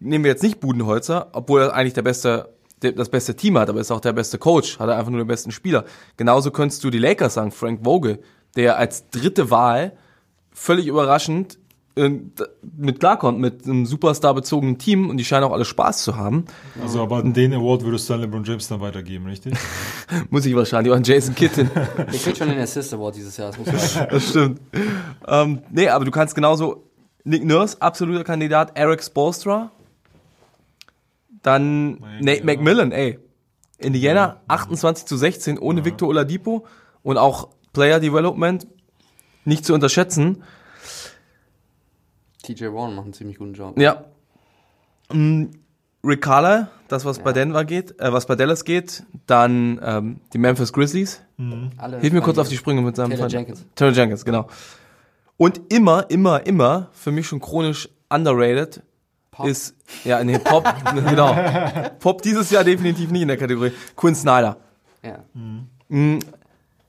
[0.00, 2.48] nehmen wir jetzt nicht Budenholzer, obwohl er eigentlich der beste,
[2.80, 5.26] das beste Team hat, aber ist auch der beste Coach, hat er einfach nur den
[5.26, 5.84] besten Spieler.
[6.16, 8.20] Genauso könntest du die Lakers sagen, Frank Vogel,
[8.56, 9.96] der als dritte Wahl
[10.52, 11.58] völlig überraschend
[11.98, 12.10] äh,
[12.76, 16.44] mit klarkommt, mit einem Superstar-bezogenen Team und die scheinen auch alle Spaß zu haben.
[16.80, 19.54] Also, aber den Award würdest du dann LeBron James dann weitergeben, richtig?
[20.30, 21.70] Muss ich wahrscheinlich auch an Jason Kitten.
[21.74, 23.48] Der kriegt schon den Assist Award dieses Jahr.
[23.48, 24.08] Das muss man sagen.
[24.12, 24.60] Das stimmt.
[25.26, 26.84] ähm, nee, aber du kannst genauso
[27.24, 29.70] Nick Nurse, absoluter Kandidat, Eric Spolstra,
[31.42, 33.18] dann Nate McMillan, ey.
[33.78, 36.66] Indiana 28 zu 16 ohne Victor Oladipo
[37.02, 38.66] und auch Player Development
[39.44, 40.42] nicht zu unterschätzen.
[42.42, 43.78] TJ Warren macht einen ziemlich guten Job.
[43.78, 44.04] Ja.
[45.12, 45.46] Mm,
[46.04, 50.38] Rick Carlisle, das was bei Denver geht, äh, was bei Dallas geht, dann ähm, die
[50.38, 51.22] Memphis Grizzlies.
[51.76, 53.32] Alle Hilf mir kurz auf die Sprünge mit seinem Taylor Freund.
[53.32, 53.66] Jenkins.
[53.74, 54.48] Taylor Jenkins, genau.
[55.36, 58.82] Und immer, immer, immer, für mich schon chronisch underrated,
[59.44, 59.74] ist,
[60.04, 60.64] ja, nee, Pop,
[61.08, 61.36] genau.
[61.98, 63.72] Pop dieses Jahr definitiv nicht in der Kategorie.
[63.96, 64.56] Quinn Snyder.
[65.02, 65.18] Ja.
[65.88, 66.18] Mhm.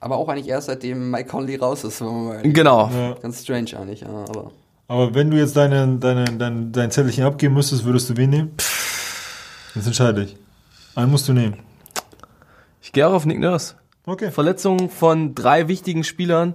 [0.00, 2.00] Aber auch eigentlich erst seitdem Mike Conley raus ist.
[2.00, 2.90] wenn man mal ehrlich Genau.
[2.92, 3.14] Ja.
[3.14, 4.50] Ganz strange eigentlich, ja, aber.
[4.88, 8.50] Aber wenn du jetzt deine, deine, dein, dein Zettelchen abgeben müsstest, würdest du wen nehmen?
[9.74, 10.36] Jetzt entscheide ich.
[10.96, 11.58] Einen musst du nehmen.
[12.82, 13.74] Ich gehe auch auf Nick Nurse.
[14.06, 14.30] Okay.
[14.32, 16.54] Verletzung von drei wichtigen Spielern.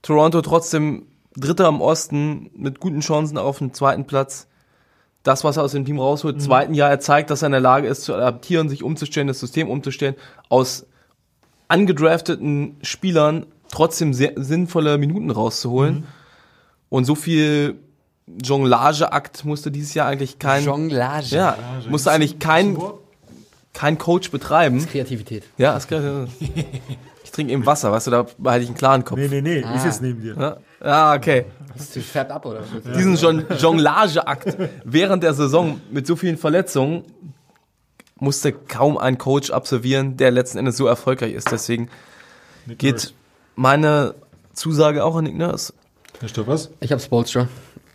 [0.00, 4.46] Toronto trotzdem Dritter am Osten mit guten Chancen auf den zweiten Platz.
[5.24, 7.60] Das, was er aus dem Team rausholt, zweiten Jahr, er zeigt, dass er in der
[7.60, 10.14] Lage ist, zu adaptieren, sich umzustellen, das System umzustellen,
[10.50, 10.86] aus
[11.66, 16.06] angedrafteten Spielern trotzdem sehr sinnvolle Minuten rauszuholen.
[16.90, 17.76] Und so viel
[18.26, 21.34] Jonglageakt musste dieses Jahr eigentlich kein, Jonglage.
[21.34, 21.56] ja,
[21.88, 22.78] musste eigentlich kein,
[23.72, 24.86] kein Coach betreiben.
[24.86, 25.44] Kreativität.
[25.56, 26.28] Ja, ist geil.
[27.34, 29.18] Ich trinke eben Wasser, weißt du, da behalte ich einen klaren Kopf.
[29.18, 29.74] Nee, nee, nee, Ah.
[29.74, 30.36] ist jetzt neben dir.
[30.38, 31.46] Ja, ja okay.
[31.76, 32.60] Das färbt ab, oder?
[32.96, 37.02] Diesen Jon- Jonglageakt während der Saison mit so vielen Verletzungen
[38.20, 41.50] musste kaum ein Coach absolvieren, der letzten Endes so erfolgreich ist.
[41.50, 41.88] Deswegen
[42.66, 43.12] Nick geht Nurse.
[43.56, 44.14] meine
[44.52, 45.72] Zusage auch an Nick Nurse.
[46.20, 46.70] Herr Stopp, was?
[46.78, 47.48] Ich habe Spolstra.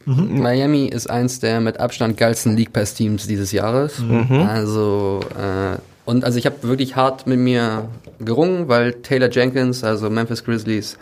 [0.06, 4.02] Miami ist eins der mit Abstand geilsten League Pass Teams dieses Jahres.
[4.47, 5.78] Also äh,
[6.10, 10.98] und also ich habe wirklich hart mit mir gerungen, weil Taylor Jenkins, also Memphis Grizzlies,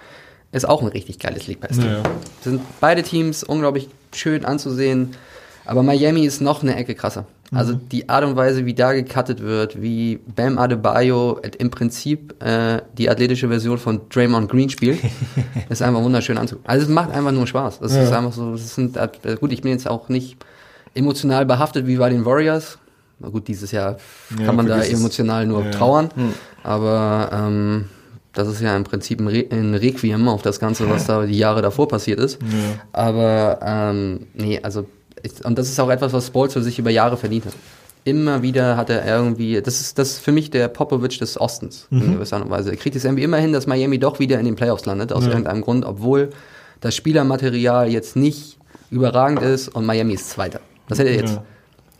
[0.51, 1.87] ist auch ein richtig geiles League Pass Team.
[1.87, 2.03] Ja.
[2.41, 5.15] Sind beide Teams unglaublich schön anzusehen,
[5.63, 7.25] aber Miami ist noch eine Ecke krasser.
[7.53, 12.81] Also die Art und Weise, wie da gecuttet wird, wie Bam Adebayo im Prinzip äh,
[12.97, 14.99] die athletische Version von Draymond Green spielt,
[15.69, 16.69] ist einfach wunderschön anzugucken.
[16.69, 17.79] Also es macht einfach nur Spaß.
[17.79, 19.07] Das ist einfach so, das sind, äh,
[19.39, 20.35] gut, ich bin jetzt auch nicht
[20.95, 22.77] emotional behaftet wie bei den Warriors.
[23.19, 23.97] Na gut, dieses Jahr
[24.37, 25.71] Ja, kann man da emotional nur Ja.
[25.71, 26.09] trauern,
[26.63, 27.85] aber ähm,
[28.33, 31.37] das ist ja im Prinzip ein, Re ein Requiem auf das Ganze, was da die
[31.37, 32.37] Jahre davor passiert ist.
[32.93, 34.85] Aber ähm, nee, also
[35.23, 37.53] ich, und das ist auch etwas, was Spolster sich über Jahre verdient hat.
[38.03, 41.87] Immer wieder hat er irgendwie, das ist das ist für mich der Popovich des Ostens
[41.89, 42.69] in gewisser Art und Weise.
[42.69, 45.25] Er kriegt es irgendwie immer hin, dass Miami doch wieder in den Playoffs landet, aus
[45.31, 46.29] irgendeinem Grund, obwohl
[46.79, 48.57] das Spielermaterial jetzt nicht
[48.91, 50.61] überragend ist und Miami ist Zweiter.
[50.87, 51.39] Das hätte er jetzt.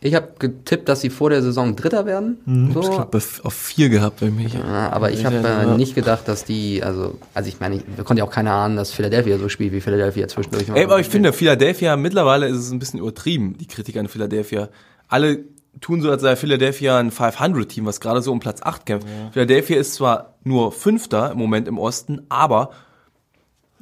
[0.00, 0.08] Ja.
[0.08, 2.70] Ich habe getippt, dass sie vor der Saison Dritter werden.
[2.72, 4.46] So, Ich glaube, auf vier gehabt bei mir.
[4.48, 8.04] ja, aber ich habe äh, nicht gedacht, dass die, also, also ich meine, ich- wir
[8.04, 10.68] konnten ja auch keine ahnen, dass Philadelphia so spielt, wie Philadelphia zwischendurch.
[10.72, 14.68] Ey, aber ich finde, Philadelphia, mittlerweile ist es ein bisschen übertrieben, die Kritik an Philadelphia.
[15.08, 15.40] Alle
[15.80, 19.06] tun so, als sei Philadelphia ein 500-Team, was gerade so um Platz 8 kämpft.
[19.32, 22.70] Philadelphia ist zwar nur Fünfter im Moment im Osten, aber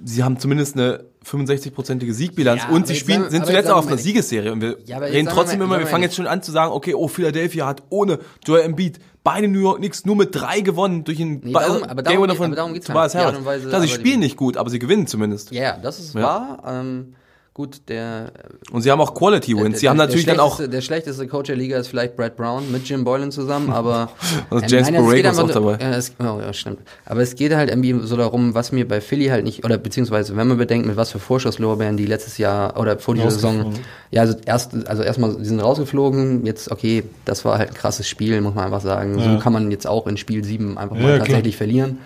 [0.03, 3.87] sie haben zumindest eine 65-prozentige Siegbilanz Ja, und sie spielen, sagen- sind zuletzt auch auf
[3.87, 6.27] einer wir- Siegesserie und wir Ja, reden trotzdem wir- immer, wir wir fangen jetzt schon
[6.27, 10.15] an zu sagen, okay, oh, Philadelphia hat ohne Joel Embiid beide New York Knicks nur
[10.15, 12.87] mit drei gewonnen durch einen Nee, darum- aber darum Winner geht- von aber darum geht's
[12.87, 13.65] Tobias Art Harris.
[13.69, 15.51] Klar, sie spielen nicht gut, aber sie gewinnen zumindest.
[15.51, 16.23] Ja, ja, das ist Ja.
[16.23, 16.63] wahr.
[16.67, 17.15] Ähm,
[17.57, 18.33] gut, der,
[18.71, 19.81] Und sie haben auch Quality der, Wins.
[19.81, 22.37] Sie haben der natürlich dann auch schlechteste- Der schlechteste Coach der Liga ist vielleicht Brad
[22.37, 24.11] Brown mit Jim Boylan zusammen, aber.
[24.51, 25.79] Also Ähm, James nein, es Borrego geht ist auch dabei.
[25.81, 26.81] Ja, es, oh, ja, stimmt.
[27.07, 30.37] Aber es geht halt irgendwie so darum, was mir bei Philly halt nicht, oder beziehungsweise,
[30.37, 33.73] wenn man bedenkt, mit was für Vorschusslorbeeren die letztes Jahr oder vor dieser Saison.
[34.11, 36.45] Ja, also erst, also erstmal, die sind rausgeflogen.
[36.45, 39.15] Jetzt, okay, das war halt ein krasses Spiel, muss man einfach sagen.
[39.19, 39.37] So Ja.
[39.39, 41.27] kann man jetzt auch in Spiel 7 einfach Ja, mal klar.
[41.27, 41.99] tatsächlich verlieren.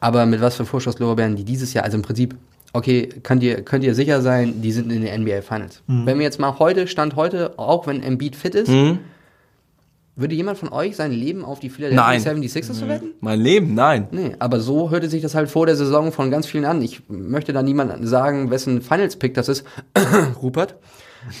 [0.00, 2.34] Aber mit was für Vorschusslorbeeren die dieses Jahr, also im Prinzip,
[2.72, 5.82] okay, könnt ihr, könnt ihr sicher sein, die sind in den NBA Finals.
[5.86, 6.06] Mhm.
[6.06, 8.70] Wenn wir jetzt mal heute, Stand heute, auch wenn Embiid fit ist,
[10.14, 12.20] würde jemand von euch sein Leben auf die Philadelphia Nein.
[12.22, 13.12] 76ers verwetten?
[13.20, 14.08] mein Leben, nein.
[14.10, 16.82] Nee, aber so hörte sich das halt vor der Saison von ganz vielen an.
[16.82, 19.64] Ich möchte da niemand sagen, wessen Finals-Pick das ist.
[20.42, 20.74] Rupert.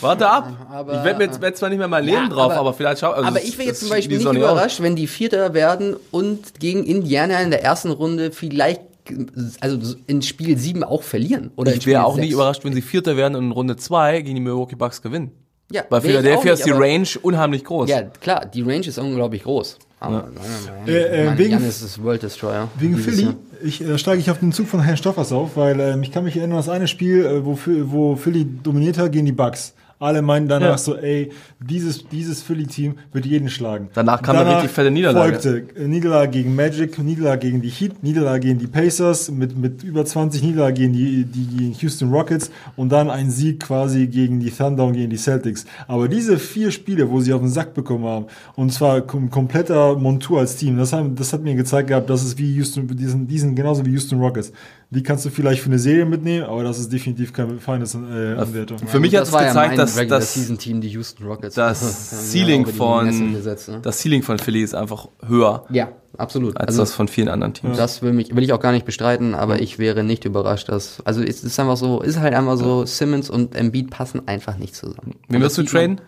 [0.00, 0.48] Warte ab.
[0.70, 2.74] Aber, ich wette mir jetzt werd zwar nicht mehr mein Leben Ja, drauf, aber- aber,
[2.74, 3.12] vielleicht schau.
[3.12, 4.36] Also aber das- ich wäre jetzt zum Beispiel nicht doch aus.
[4.36, 8.82] überrascht, wenn die Vierter werden und gegen Indiana in der ersten Runde vielleicht
[9.60, 11.50] also in Spiel 7 auch verlieren.
[11.56, 14.34] Oder Ich wäre auch nicht überrascht, wenn sie Vierter werden und in Runde 2 gegen
[14.36, 15.30] die Milwaukee Bucks gewinnen.
[15.72, 17.88] Ja, Bei Philadelphia ist die Range unheimlich groß.
[17.88, 19.78] Ja, klar, die Range ist unglaublich groß.
[20.00, 20.28] Aber
[20.86, 22.68] Äh, äh, äh, wegen- ist World Destroyer.
[22.78, 23.28] Wegen Philly,
[23.62, 26.24] ich, äh, steige ich auf den Zug von Herrn Stoffers auf, weil ähm, ich kann
[26.24, 29.74] mich erinnern, das eine Spiel, äh, wo, wo Philly dominiert hat gegen die Bucks.
[30.00, 30.78] Alle meinen danach Ja.
[30.78, 33.90] so, ey, dieses, dieses Philly-Team wird jeden schlagen.
[33.92, 35.32] Danach kam eine richtig fette Niederlage.
[35.38, 39.82] Folgte äh, Niederlage gegen Magic, Niederlage gegen die Heat, Niederlage gegen die Pacers mit, mit
[39.82, 44.50] über 20 Niederlagen gegen die, die Houston Rockets und dann ein Sieg quasi gegen die
[44.50, 45.66] Thunder und gegen die Celtics.
[45.86, 48.24] Aber diese vier Spiele, wo sie auf den Sack bekommen haben,
[48.56, 52.22] und zwar kom kompletter Montur als Team, das, haben, das hat mir gezeigt gehabt, dass
[52.22, 54.50] es wie Houston, diesen, diesen genauso wie Houston Rockets.
[54.92, 57.98] Die kannst du vielleicht für eine Serie mitnehmen, aber das ist definitiv keine feines äh,
[58.34, 58.76] Anwertung.
[58.88, 61.54] Für mich hat es ja gezeigt, mein dass Regular das, Season Team, die Houston Rockets.
[61.54, 63.78] das Ceiling ja von gesetzt, ne?
[63.82, 66.56] das Ceiling von Philly ist einfach höher Ja, absolut.
[66.56, 67.76] als also das von vielen anderen Teams.
[67.76, 71.00] das will, mich, will ich auch gar nicht bestreiten, aber ich wäre nicht überrascht, dass
[71.04, 74.74] also es ist einfach so, ist halt einfach so, Simmons und Embiid passen einfach nicht
[74.74, 75.14] zusammen.
[75.28, 76.00] Wen wirst du sieht man- traden?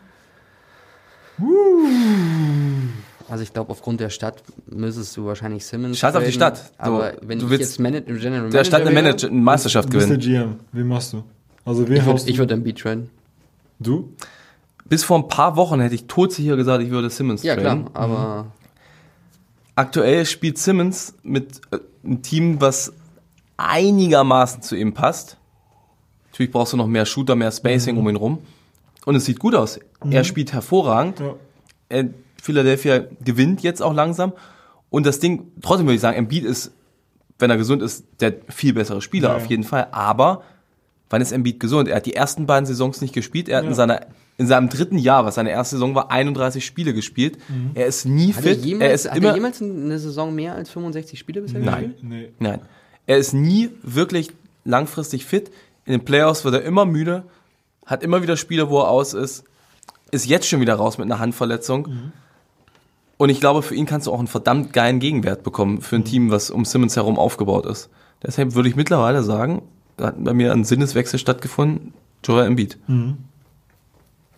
[3.33, 6.71] Also ich glaube, aufgrund der Stadt müsstest du wahrscheinlich Simmons Scheiß auf die Stadt.
[6.77, 9.89] Aber Du- wenn du ich willst jetzt Mana- General Der Stadt eine Manager, eine Meisterschaft
[9.89, 10.59] Du bist der gewinnen.
[10.59, 10.61] GM.
[10.73, 11.25] Wen machst du?
[11.65, 13.09] Also wen Ich würde Embiid traden.
[13.81, 14.13] du?
[14.85, 17.87] Bis vor ein paar Wochen hätte ich todsicher gesagt, ich würde Simmons Ja, traden.
[17.87, 18.47] klar, aber
[19.77, 22.93] Aktuell spielt Simmons mit äh, einem Team, was
[23.57, 25.39] einigermaßen zu ihm passt.
[26.31, 28.41] Natürlich brauchst du noch mehr Shooter, mehr Spacing um ihn rum.
[29.07, 29.81] Und es sieht gut aus.
[30.11, 31.21] Er spielt hervorragend.
[31.21, 31.35] Ja.
[31.89, 32.09] Äh,
[32.43, 34.33] Philadelphia gewinnt jetzt auch langsam.
[34.91, 36.73] Und das Ding, trotzdem würde ich sagen, Embiid ist,
[37.39, 39.51] wenn er gesund ist, der viel bessere Spieler Ja, auf ja.
[39.51, 39.87] jeden Fall.
[39.93, 40.43] Aber
[41.09, 41.89] wann ist Embiid gesund?
[41.89, 43.49] Er hat die ersten beiden Saisons nicht gespielt.
[43.49, 44.07] Er hat in, seiner,
[44.39, 47.39] in seinem dritten Jahr, was seine erste Saison war, 31 Spiele gespielt.
[47.75, 48.65] Er ist nie hat er fit.
[48.65, 51.93] jemals, er ist hat immer, er jemals eine Saison mehr als 65 Spiele bisher Nein.
[51.93, 52.03] gespielt?
[52.03, 52.33] Nee.
[52.41, 52.61] Nein.
[53.07, 54.33] Er ist nie wirklich
[54.65, 55.53] langfristig fit.
[55.85, 57.23] In den Playoffs wird er immer müde,
[57.87, 59.45] hat immer wieder Spiele, wo er aus ist,
[60.11, 62.13] ist jetzt schon wieder raus mit einer Handverletzung.
[63.23, 66.05] Und ich glaube, für ihn kannst du auch einen verdammt geilen Gegenwert bekommen für ein
[66.05, 67.89] Team, was um Simmons herum aufgebaut ist.
[68.21, 69.63] Deshalb würde ich mittlerweile sagen,
[69.97, 72.79] da hat bei mir ein Sinneswechsel stattgefunden, Joel Embiid.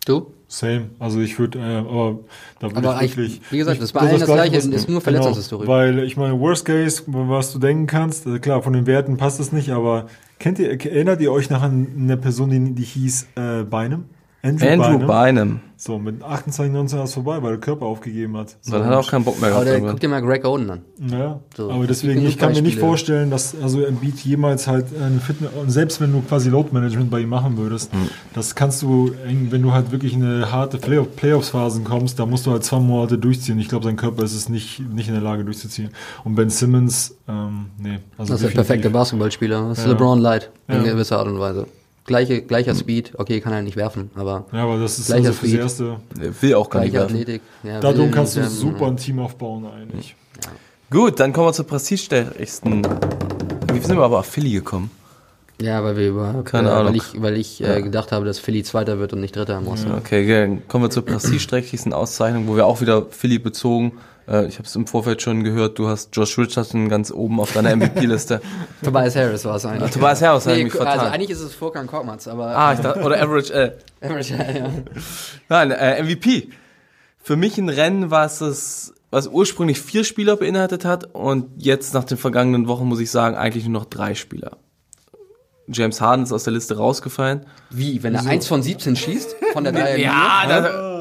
[0.05, 0.27] Du?
[0.47, 0.89] Same.
[0.99, 2.19] Also ich würde, äh, aber
[2.59, 3.41] da würde Aber ich ich- wirklich.
[3.49, 5.65] wie gesagt, das war allen das Gleiche, was- ist nur Verletzungshistorie.
[5.65, 9.17] Genau, weil ich meine, Worst Case, was du denken kannst, äh, klar, von den Werten
[9.17, 10.05] passt es nicht, aber
[10.37, 14.05] kennt ihr, erinnert ihr euch noch an eine Person, die, die hieß äh, Beinem?
[14.45, 15.07] Andrew, Andrew Bynum?
[15.07, 15.59] Bynum.
[15.77, 18.55] So, mit 28, 19 war es vorbei, weil der Körper aufgegeben hat.
[18.61, 19.65] So, Dann hat er auch keinen Bock mehr Aber gehabt.
[19.67, 19.91] der, irgendwann.
[19.95, 20.81] guck dir mal Greg Oden an.
[21.11, 24.85] Ja, So, aber es deswegen, ich kann mir nicht vorstellen, dass also Embiid jemals halt
[24.97, 28.07] ein Fitness, und selbst wenn du quasi Load Management bei ihm machen würdest, Hm.
[28.33, 32.45] das kannst du, wenn du halt wirklich in eine harte Playoff, Playoffs-Phasen kommst, da musst
[32.45, 33.59] du halt zwei Monate durchziehen.
[33.59, 35.89] Ich glaube, sein Körper ist es nicht, nicht in der Lage durchzuziehen.
[36.23, 37.99] Und Ben Simmons, ähm, nee.
[38.17, 39.67] Also Das ist der perfekte Basketballspieler.
[39.69, 39.91] Das ist Ja.
[39.91, 40.93] LeBron Light in Ja.
[40.93, 41.67] gewisser Art und Weise.
[42.05, 45.39] Gleiche, gleicher Speed, okay, kann er nicht werfen, aber Ja, aber das ist Gleicher also
[45.39, 45.59] fürs Speed.
[45.61, 45.97] Erste.
[46.21, 46.95] Der will auch gar nicht.
[46.95, 47.41] Athletik.
[47.63, 48.55] Ja, Darum will kannst du werfen.
[48.55, 50.15] super ein Team aufbauen eigentlich.
[50.91, 52.83] Gut, dann kommen wir zur prestigestärksten.
[53.73, 54.91] Wie sind wir aber auf Philly gekommen?
[55.59, 56.87] Ja, weil wir über, Keine äh, Ahnung.
[56.89, 59.67] weil ich, weil ich äh, gedacht habe, dass Philly Zweiter wird und nicht Dritter im
[59.67, 59.91] Osten.
[59.93, 63.93] Okay, dann kommen wir zur prestigesträchtigsten Auszeichnung, wo wir auch wieder Philly bezogen.
[64.27, 67.53] Äh, ich habe es im Vorfeld schon gehört, du hast Josh Richardson ganz oben auf
[67.53, 68.41] deiner MVP-Liste.
[68.83, 69.91] Tobias Harris war es eigentlich.
[69.91, 71.11] Tobias Harris hat nee, mich also vertan.
[71.11, 73.77] eigentlich ist es Vorkan Korkmaz, aber ah, ich dachte, oder Average L.
[74.01, 74.69] Average, ja, ja.
[75.49, 76.49] Nein, äh, MVP.
[77.21, 82.03] Für mich ein Rennen, was es, was ursprünglich vier Spieler beinhaltet hat und jetzt nach
[82.03, 84.57] den vergangenen Wochen muss ich sagen, eigentlich nur noch drei Spieler.
[85.67, 87.47] James Harden ist aus der Liste rausgefallen.
[87.71, 90.94] Wie, wenn er eins von 17 schießt, von der Dreier Ja, das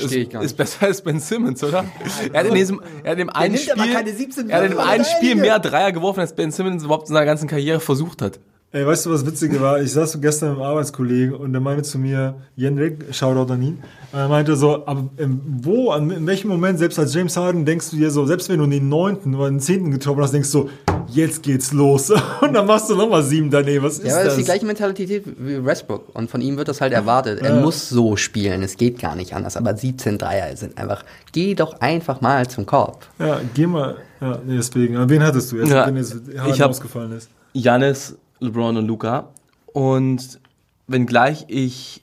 [0.00, 0.56] verstehe ich gar ist nicht.
[0.56, 1.84] besser als Ben Simmons, oder?
[2.32, 4.70] Er hat in diesem, er hat in dem einen Spiel, keine 17 er hat in
[4.72, 8.22] dem einen Spiel mehr Dreier geworfen, als Ben Simmons überhaupt in seiner ganzen Karriere versucht
[8.22, 8.38] hat.
[8.74, 9.80] Ey, weißt du, was Witzige war?
[9.80, 13.62] Ich saß so gestern mit einem Arbeitskollegen und der meinte zu mir, Jendrik, Shoutout an
[13.62, 13.78] ihn,
[14.12, 17.90] er meinte so, aber ähm, wo, an, in welchem Moment, selbst als James Harden, denkst
[17.90, 20.70] du dir so, selbst wenn du den neunten oder den zehnten getroffen hast, denkst du,
[21.10, 22.10] jetzt geht's los.
[22.40, 23.84] Und dann machst du nochmal sieben daneben.
[23.84, 24.32] Was ist Ja, aber das das?
[24.34, 26.14] ist die gleiche Mentalität wie Westbrook.
[26.14, 27.40] Und von ihm wird das halt erwartet.
[27.42, 28.62] Er muss so spielen.
[28.62, 29.56] Es geht gar nicht anders.
[29.56, 33.06] Aber 17 Dreier sind einfach, geh doch einfach mal zum Korb.
[33.18, 33.96] ja, geh mal.
[34.20, 35.08] Ja, nee, deswegen.
[35.10, 36.16] Wen hattest du jetzt, Ja, wenn jetzt
[36.48, 37.28] ich hab- ausgefallen ist?
[37.52, 39.28] Janis, LeBron und Luca.
[39.72, 40.40] Und
[40.86, 42.02] wenngleich ich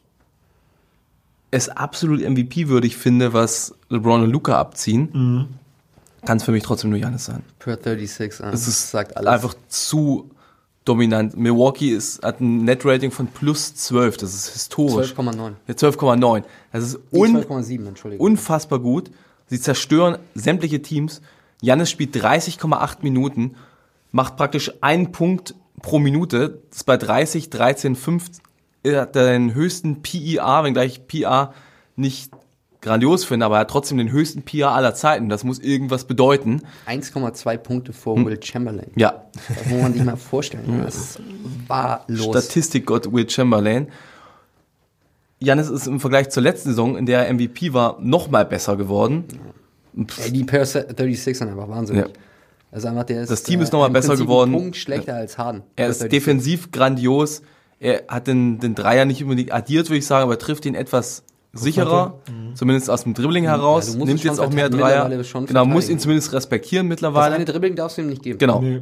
[1.51, 5.49] es absolut MVP-würdig finde, was LeBron und Luca abziehen,
[6.25, 7.43] kann es für mich trotzdem nur Janis sein.
[7.60, 9.29] Per 36, äh, Es ist sagt alles.
[9.31, 10.29] einfach zu
[10.86, 11.38] dominant.
[11.38, 15.13] Milwaukee ist, hat ein Net-Rating von plus 12, das ist historisch.
[15.13, 15.53] 12,9.
[15.67, 16.43] Ja, 12,9.
[16.71, 18.25] Das ist un 12,7, Entschuldigung.
[18.25, 19.12] unfassbar gut.
[19.47, 21.21] Sie zerstören sämtliche Teams.
[21.62, 23.55] Janis spielt 30,8 Minuten,
[24.12, 26.62] macht praktisch einen Punkt pro Minute.
[26.69, 28.25] Das ist bei 30, 13, 5.
[28.84, 31.53] Er hat den höchsten PER, wenngleich ich PER
[31.95, 32.31] nicht
[32.81, 35.29] grandios finde, aber er hat trotzdem den höchsten PER aller Zeiten.
[35.29, 36.61] Das muss irgendwas bedeuten.
[36.87, 38.25] 1,2 Punkte vor Hm.
[38.25, 38.91] Will Chamberlain.
[38.95, 40.81] Ja, Das muss man sich mal vorstellen.
[40.83, 41.19] Das ist
[41.67, 42.25] wahllos.
[42.45, 43.87] Statistikgott Will Chamberlain.
[45.39, 48.75] Janis ist im Vergleich zur letzten Saison, in der er MVP war, noch mal besser
[48.77, 49.25] geworden.
[50.23, 52.05] Ey, die Per 36 sind einfach wahnsinnig.
[52.05, 52.11] Ja.
[52.71, 54.51] Also einfach, der ist, Das Team ist noch mal im besser Prinzip geworden.
[54.53, 55.63] Punkt schlechter als Harden.
[55.75, 56.09] Er ist 36.
[56.09, 57.41] defensiv grandios.
[57.79, 61.23] Er hat den, den Dreier nicht unbedingt addiert, würde ich sagen, aber trifft ihn etwas
[61.53, 62.19] sicherer,
[62.53, 63.87] zumindest aus dem Dribbling heraus.
[63.95, 65.09] Musst nimmt es jetzt auch mehr Dreier.
[65.45, 67.35] Genau, muss ihn zumindest respektieren Das mittlerweile.
[67.35, 68.39] eine Dribbling darfst du ihm nicht geben.
[68.39, 68.81] Genau, Nee.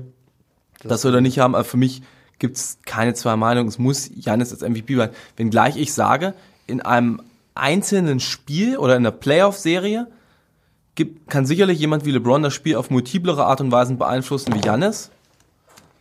[0.83, 1.55] das soll er nicht haben.
[1.55, 2.01] Aber für mich
[2.37, 3.67] gibt's keine zwei Meinungen.
[3.69, 5.09] Es muss Janis als MVP sein.
[5.35, 6.33] Wenngleich ich sage,
[6.67, 7.21] in einem
[7.55, 10.07] einzelnen Spiel oder in einer Playoff-Serie
[10.95, 14.59] gibt, kann sicherlich jemand wie LeBron das Spiel auf multiplere Art und Weisen beeinflussen wie
[14.65, 15.09] Janis.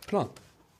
[0.07, 0.29] Klar.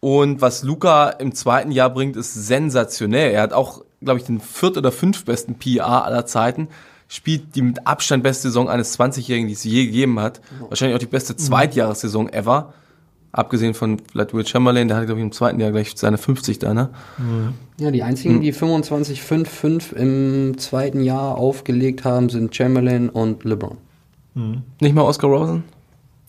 [0.02, 3.32] Und was Luca im zweiten Jahr bringt, ist sensationell.
[3.32, 6.68] Er hat auch, glaube ich, den viert- oder fünftbesten PER aller Zeiten.
[7.10, 10.40] spielt die mit Abstand beste Saison eines 20-Jährigen, die es je gegeben hat.
[10.70, 12.74] Wahrscheinlich auch die beste Zweitjahressaison ever.
[13.32, 16.60] Abgesehen von vielleicht Will Chamberlain, der hat, glaube ich, im zweiten Jahr gleich seine 50
[16.60, 16.90] da, ne?
[17.78, 23.78] Ja, die einzigen, die 25-5-5 im zweiten Jahr aufgelegt haben, sind Chamberlain und LeBron.
[24.80, 25.64] Nicht mal Oscar Rosen?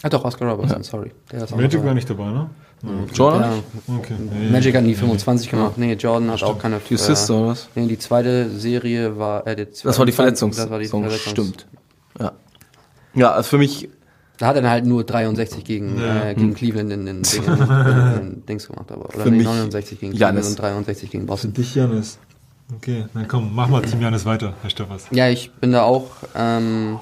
[0.03, 1.13] Ah doch, Oscar Robertson, sorry.
[1.31, 2.51] Der ist auch Magic war nicht dabei, ne?
[3.15, 3.43] Jordan?
[3.89, 4.15] Ja, Okay.
[4.51, 5.73] Magic hat nie 25 gemacht.
[5.77, 6.81] Nee, Jordan hat auch keine.
[6.89, 7.69] Die Assists oder was?
[7.75, 9.47] Nee, die zweite Serie war.
[9.47, 10.57] Äh, die Das war die Verletzungs.
[10.57, 11.31] Das war die Saison, Verletzungs.
[11.31, 11.67] Stimmt.
[12.19, 12.33] Ja.
[13.15, 13.89] Ja, also für mich,
[14.39, 16.31] Da hat er dann halt nur 63 gegen, Ja.
[16.31, 18.91] äh, gegen Cleveland in den, Ding, in den Dings gemacht.
[18.91, 20.13] Aber, oder Für nee, mich 69 gegen.
[20.17, 21.53] Cleveland und 63 gegen Boston.
[21.53, 22.19] Dich, Janis.
[22.77, 25.07] Okay, dann komm, mach mal Team Janis weiter, Herr Steffers.
[25.11, 26.07] Ja, ich bin da auch.
[26.37, 26.99] Ähm,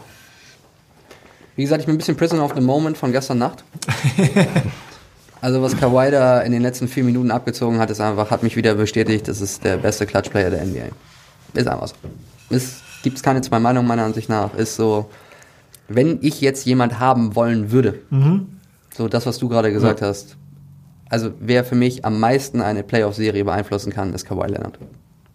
[1.57, 3.62] wie gesagt, ich bin ein bisschen Prison of the Moment von gestern Nacht.
[5.40, 8.57] also was Kawhi da in den letzten vier Minuten abgezogen hat, ist einfach, hat mich
[8.57, 10.88] wieder bestätigt, das ist der beste Clutch-Player der NBA.
[11.55, 11.94] Ist einfach so.
[12.51, 14.55] Es gibt keine zwei Meinungen meiner Ansicht nach.
[14.55, 15.11] Ist so,
[15.88, 18.01] wenn ich jetzt jemand haben wollen würde,
[18.96, 20.37] so das, was du gerade gesagt hast,
[21.09, 24.79] also wer für mich am meisten eine Playoff-Serie beeinflussen kann, ist Kawhi Leonard.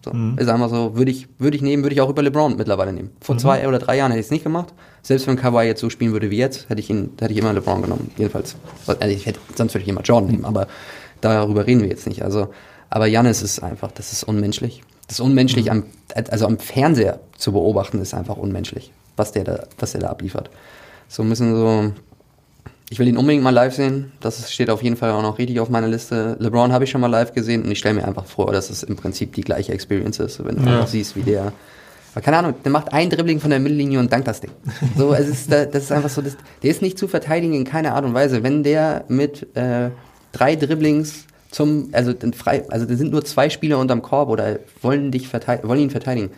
[0.03, 2.91] So, Ist einfach so, würde ich, würde ich nehmen, würde ich auch über LeBron mittlerweile
[2.91, 3.11] nehmen.
[3.21, 4.73] Vor zwei oder drei Jahren hätte ich es nicht gemacht.
[5.01, 7.53] Selbst wenn Kawhi jetzt so spielen würde wie jetzt, hätte ich ihn, hätte ich immer
[7.53, 8.11] LeBron genommen.
[8.17, 8.55] Jedenfalls.
[8.85, 10.67] Also ich hätte, sonst würde ich immer Jordan nehmen, aber
[11.21, 12.23] darüber reden wir jetzt nicht.
[12.23, 12.49] Also,
[12.89, 14.83] aber Janis ist einfach, das ist unmenschlich.
[15.07, 15.83] Das ist unmenschlich am,
[16.29, 20.49] also am Fernseher zu beobachten, ist einfach unmenschlich, was der da, was der da abliefert.
[21.07, 21.91] So müssen so,
[22.89, 24.11] ich will ihn unbedingt mal live sehen.
[24.19, 26.35] Das steht auf jeden Fall auch noch richtig auf meiner Liste.
[26.39, 28.83] LeBron habe ich schon mal live gesehen und ich stelle mir einfach vor, dass es
[28.83, 30.73] im Prinzip die gleiche Experience ist, wenn du Ja.
[30.73, 31.51] einfach siehst, wie der.
[32.13, 34.51] Aber keine Ahnung, der macht ein Dribbling von der Mittellinie und dankt das Ding.
[34.95, 37.63] So, es ist, da- das ist einfach so, das, der ist nicht zu verteidigen in
[37.63, 38.43] keiner Art und Weise.
[38.43, 39.89] Wenn der mit äh,
[40.31, 45.09] drei Dribblings zum, also frei, also da sind nur zwei Spieler unterm Korb oder wollen
[45.11, 46.29] dich verteidigen, wollen ihn verteidigen.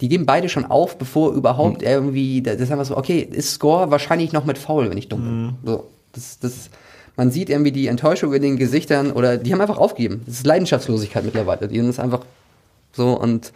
[0.00, 3.90] Die geben beide schon auf, bevor überhaupt irgendwie, das ist einfach so, okay, ist Score
[3.90, 5.72] wahrscheinlich noch mit Foul, wenn ich dumm bin.
[5.72, 6.70] So, das, das,
[7.16, 10.22] man sieht irgendwie die Enttäuschung in den Gesichtern oder die haben einfach aufgegeben.
[10.26, 11.66] Das ist Leidenschaftslosigkeit mittlerweile.
[11.66, 12.20] Die sind es einfach
[12.92, 13.52] so und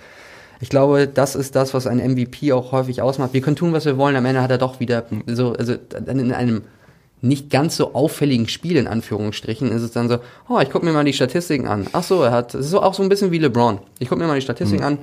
[0.60, 3.32] ich glaube, das ist das, was ein MVP auch häufig ausmacht.
[3.32, 4.14] Wir können tun, was wir wollen.
[4.14, 5.74] Am Ende hat er doch wieder so, also
[6.06, 6.62] in einem
[7.20, 10.92] nicht ganz so auffälligen Spiel in Anführungsstrichen ist es dann so, oh, ich gucke mir
[10.92, 11.86] mal die Statistiken an.
[11.92, 13.78] Ach so, er hat, es ist auch so ein bisschen wie LeBron.
[14.00, 14.98] Ich gucke mir mal die Statistiken an.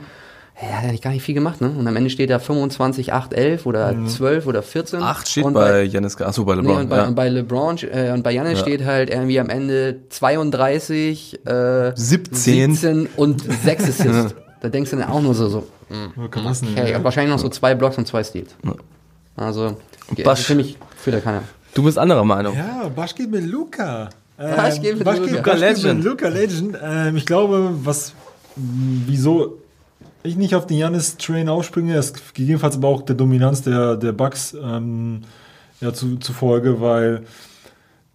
[0.61, 1.69] Ja, er hat eigentlich gar nicht viel gemacht, ne?
[1.69, 5.01] Und am Ende steht da 25, 8, 11 oder 12 oder 14.
[5.01, 6.77] acht steht und bei Janis, achso, bei Nee, LeBron.
[6.81, 7.07] und bei, ja.
[7.07, 8.65] und bei LeBron äh, und bei Janis Ja.
[8.65, 12.75] steht halt irgendwie am Ende 32, äh, 17.
[12.75, 14.35] 17 und 6 Assists.
[14.61, 15.67] da denkst du dann auch nur so, so
[16.15, 16.69] Wo kann das denn?
[16.77, 17.03] okay, ja?
[17.03, 18.55] wahrscheinlich noch so zwei Blocks und zwei Steals.
[19.37, 19.77] Also,
[20.23, 20.41] Basch.
[20.41, 21.43] für mich führt da keiner.
[21.73, 22.55] Du bist anderer Meinung.
[22.57, 24.09] Ja, Basch geht mit Luca.
[24.37, 25.31] Ähm, Basch geht mit Basch Luka.
[25.35, 25.95] Geht, Basch Legend.
[25.95, 26.77] Mit Luca Legend.
[26.83, 28.13] Ähm, ich glaube, was,
[28.57, 29.59] mh, wieso
[30.23, 34.55] ich nicht auf den Janis-Train aufspringe, ist gegebenenfalls aber auch der Dominanz der, der Bucks
[34.61, 35.21] ähm,
[35.81, 37.23] ja, zu, zufolge, weil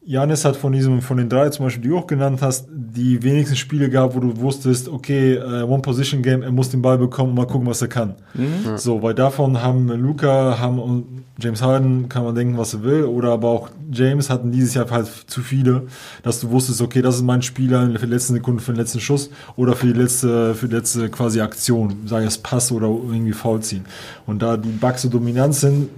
[0.07, 3.23] Janis hat von diesem, von den drei zum Beispiel, die du auch genannt hast, die
[3.23, 7.37] wenigsten Spiele gehabt, wo du wusstest, okay, äh, One-Position-Game, er muss den Ball bekommen und
[7.37, 8.15] mal gucken, was er kann.
[8.77, 13.05] So, weil davon haben Luca, haben und James Harden, kann man denken, was er will,
[13.05, 15.87] oder aber auch James hatten dieses Jahr halt zu viele,
[16.23, 19.01] dass du wusstest, okay, das ist mein Spieler für die letzte Sekunde, für den letzten
[19.01, 23.33] Schuss oder für die letzte, für die letzte quasi Aktion, sei es Pass oder irgendwie
[23.33, 23.85] Foul ziehen.
[24.27, 25.89] Und da die Bucks so dominant sind,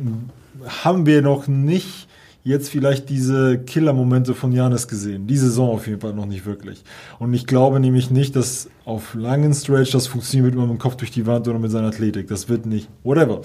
[0.85, 2.07] haben wir noch nicht
[2.47, 5.27] jetzt vielleicht diese Killer-Momente von Janis gesehen.
[5.27, 6.85] Die Saison auf jeden Fall noch nicht wirklich.
[7.19, 11.11] Und ich glaube nämlich nicht, dass auf langen Stretch das funktioniert mit dem Kopf durch
[11.11, 12.29] die Wand oder mit seiner Athletik.
[12.29, 12.89] Das wird nicht.
[13.03, 13.41] Whatever.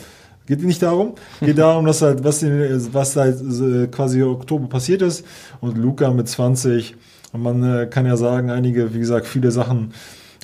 [0.45, 1.15] Geht nicht darum.
[1.39, 5.25] Geht darum, dass halt, was, was halt quasi Oktober passiert ist.
[5.61, 6.95] Und Luca mit 20.
[7.33, 9.93] Und man äh, kann ja sagen, einige, wie gesagt, viele Sachen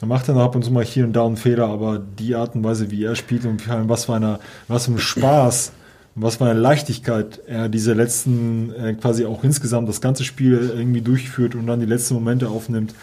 [0.03, 2.55] macht er noch ab und zu mal hier und da einen Fehler, aber die Art
[2.55, 5.73] und Weise, wie er spielt und vor allem was für eine, was für ein Spaß
[6.19, 11.01] was für eine Leichtigkeit er diese letzten, äh, quasi auch insgesamt das ganze Spiel irgendwie
[11.01, 12.93] durchführt und dann die letzten Momente aufnimmt.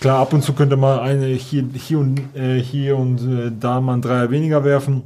[0.00, 3.80] Klar, ab und zu könnte man eine hier, hier und äh, hier und äh, da
[3.80, 5.02] mal ein Dreier weniger werfen.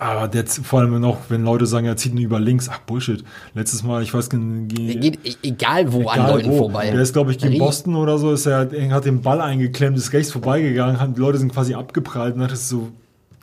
[0.00, 3.24] Aber der, vor allem noch, wenn Leute sagen, er zieht ihn über links, ach Bullshit.
[3.54, 6.58] Letztes Mal, ich weiß nicht, geht e- egal wo an Egal Leuten wo.
[6.58, 6.90] vorbei.
[6.90, 10.12] Der ist, glaube ich, gegen Boston oder so, ist er, hat den Ball eingeklemmt, ist
[10.12, 12.90] rechts vorbeigegangen, die Leute sind quasi abgeprallt und hat es so,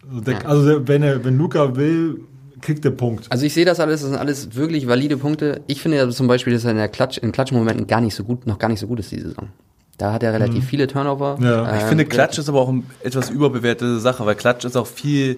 [0.09, 2.21] so der, also der, wenn er, wenn Luca will,
[2.65, 3.27] kriegt der Punkt.
[3.29, 5.61] Also ich sehe das alles, das sind alles wirklich valide Punkte.
[5.67, 8.23] Ich finde ja zum Beispiel, dass er in der Klatsch, in Klatschmomenten gar nicht so
[8.23, 9.49] gut, noch gar nicht so gut ist die Saison.
[9.97, 11.37] Da hat er relativ viele Turnover.
[11.41, 11.69] Ja.
[11.69, 14.87] Ähm, Ich finde, Klatsch ist aber auch eine etwas überbewertete Sache, weil Klatsch ist auch
[14.87, 15.37] viel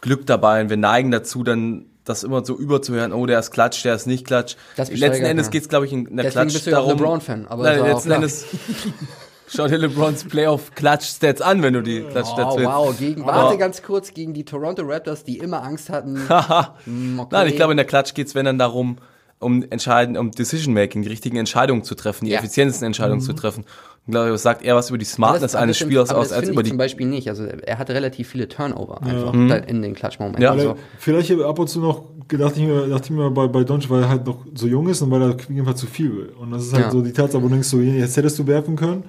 [0.00, 3.82] Glück dabei und wir neigen dazu, dann das immer so überzuhören, oh, der ist Klatsch,
[3.84, 4.56] der ist nicht Klatsch.
[4.76, 5.52] Das Letzten Endes ja.
[5.52, 7.00] geht es, glaube ich, in der Deswegen Klatsch bist du ja auch darum.
[7.00, 8.16] LeBron-Fan, aber Nein, letzten klar.
[8.16, 8.44] Endes,
[9.46, 12.70] schau dir LeBrons Playoff-Clutch-Stats an, wenn du die Clutch-Stats Oh, willst.
[12.70, 16.28] wow, gegen, warte ganz kurz, gegen die Toronto Raptors, die immer Angst hatten.
[16.84, 17.28] Hm, okay.
[17.30, 18.96] Nein, ich glaube, in der Klatsch geht's wenn dann darum,
[19.40, 22.38] um entscheiden, um Decision-Making, die richtigen Entscheidungen zu treffen, die Ja.
[22.38, 23.64] effizientesten Entscheidungen zu treffen.
[24.06, 26.64] Ich glaube, das sagt eher was über die Smartness eines Spielers aus, als über ich
[26.64, 27.28] die zum Beispiel nicht.
[27.28, 29.48] Also er hatte relativ viele Turnover einfach Mhm.
[29.48, 30.42] da in den Klatschmomenten.
[30.42, 30.50] Ja.
[30.52, 33.90] Also, Vielleicht ab und zu noch gedacht ich mir, dachte ich mir bei, bei Doncic,
[33.90, 36.14] weil er halt noch so jung ist und weil er auf jeden Fall zu viel
[36.16, 36.32] will.
[36.38, 36.90] Und das ist halt Ja.
[36.90, 39.04] so die Tatsache, wo du denkst, so, jetzt hättest du werfen können.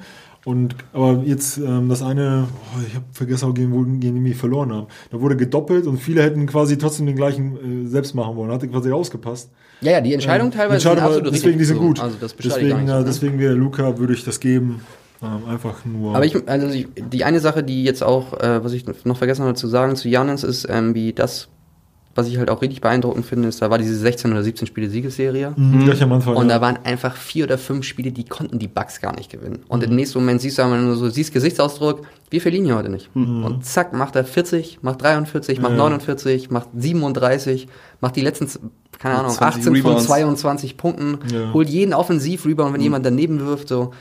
[0.46, 4.36] Und, aber jetzt ähm, das eine, oh, ich habe vergessen, gegen, wo gegen die wir
[4.36, 4.88] verloren haben.
[5.10, 8.52] Da wurde gedoppelt und viele hätten quasi trotzdem den gleichen äh, selbst machen wollen.
[8.52, 9.50] Hatte quasi rausgepasst.
[9.82, 12.00] ja, ja, die Entscheidung Die teilweise Entscheidung sind deswegen die sind gut.
[12.00, 13.04] Also das ich deswegen, äh, ne?
[13.04, 14.82] deswegen wäre Luca, würde ich das geben.
[15.24, 16.16] Ähm, einfach nur.
[16.16, 19.46] Aber ich, also ich, die eine Sache, die jetzt auch, äh, was ich noch vergessen
[19.46, 21.48] habe zu sagen zu Janis, ist, ähm, wie das,
[22.16, 24.90] was ich halt auch richtig beeindruckend finde, ist, da war diese 16 oder 17 Spiele
[24.90, 25.54] Siegesserie.
[25.56, 25.86] Mhm.
[26.38, 29.60] Und da waren einfach vier oder fünf Spiele, die konnten die Bugs gar nicht gewinnen.
[29.68, 32.90] Und im nächsten Moment siehst du einmal nur so, siehst Gesichtsausdruck, wir verlieren hier heute
[32.90, 33.10] nicht.
[33.14, 35.78] Und zack, macht er 40, macht 43, macht Ja.
[35.78, 37.68] 49, macht 37,
[38.02, 38.48] macht die letzten,
[38.98, 40.06] keine Ahnung, 20 18 Rebounds.
[40.06, 41.52] von 22 Punkten, Ja.
[41.54, 43.92] holt jeden Offensiv-Rebound, wenn jemand daneben wirft, so.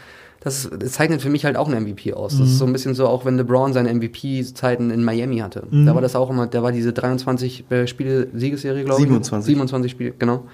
[0.44, 2.38] Das, das zeichnet für mich halt auch einen MVP aus.
[2.38, 5.66] Das ist so ein bisschen so, auch wenn LeBron seine MVP-Zeiten in Miami hatte.
[5.70, 9.08] Da war das auch immer, da war diese 23 äh, Spiele Siegesserie, glaube ich.
[9.08, 9.46] 27.
[9.46, 10.44] 27 Spiele, genau.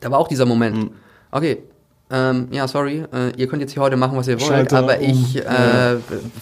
[0.00, 0.90] Da war auch dieser Moment.
[1.30, 1.58] Okay,
[2.08, 4.98] ähm, ja, sorry, äh, ihr könnt jetzt hier heute machen, was ihr wollt, Schalter aber
[5.00, 5.04] um.
[5.04, 5.96] ich äh,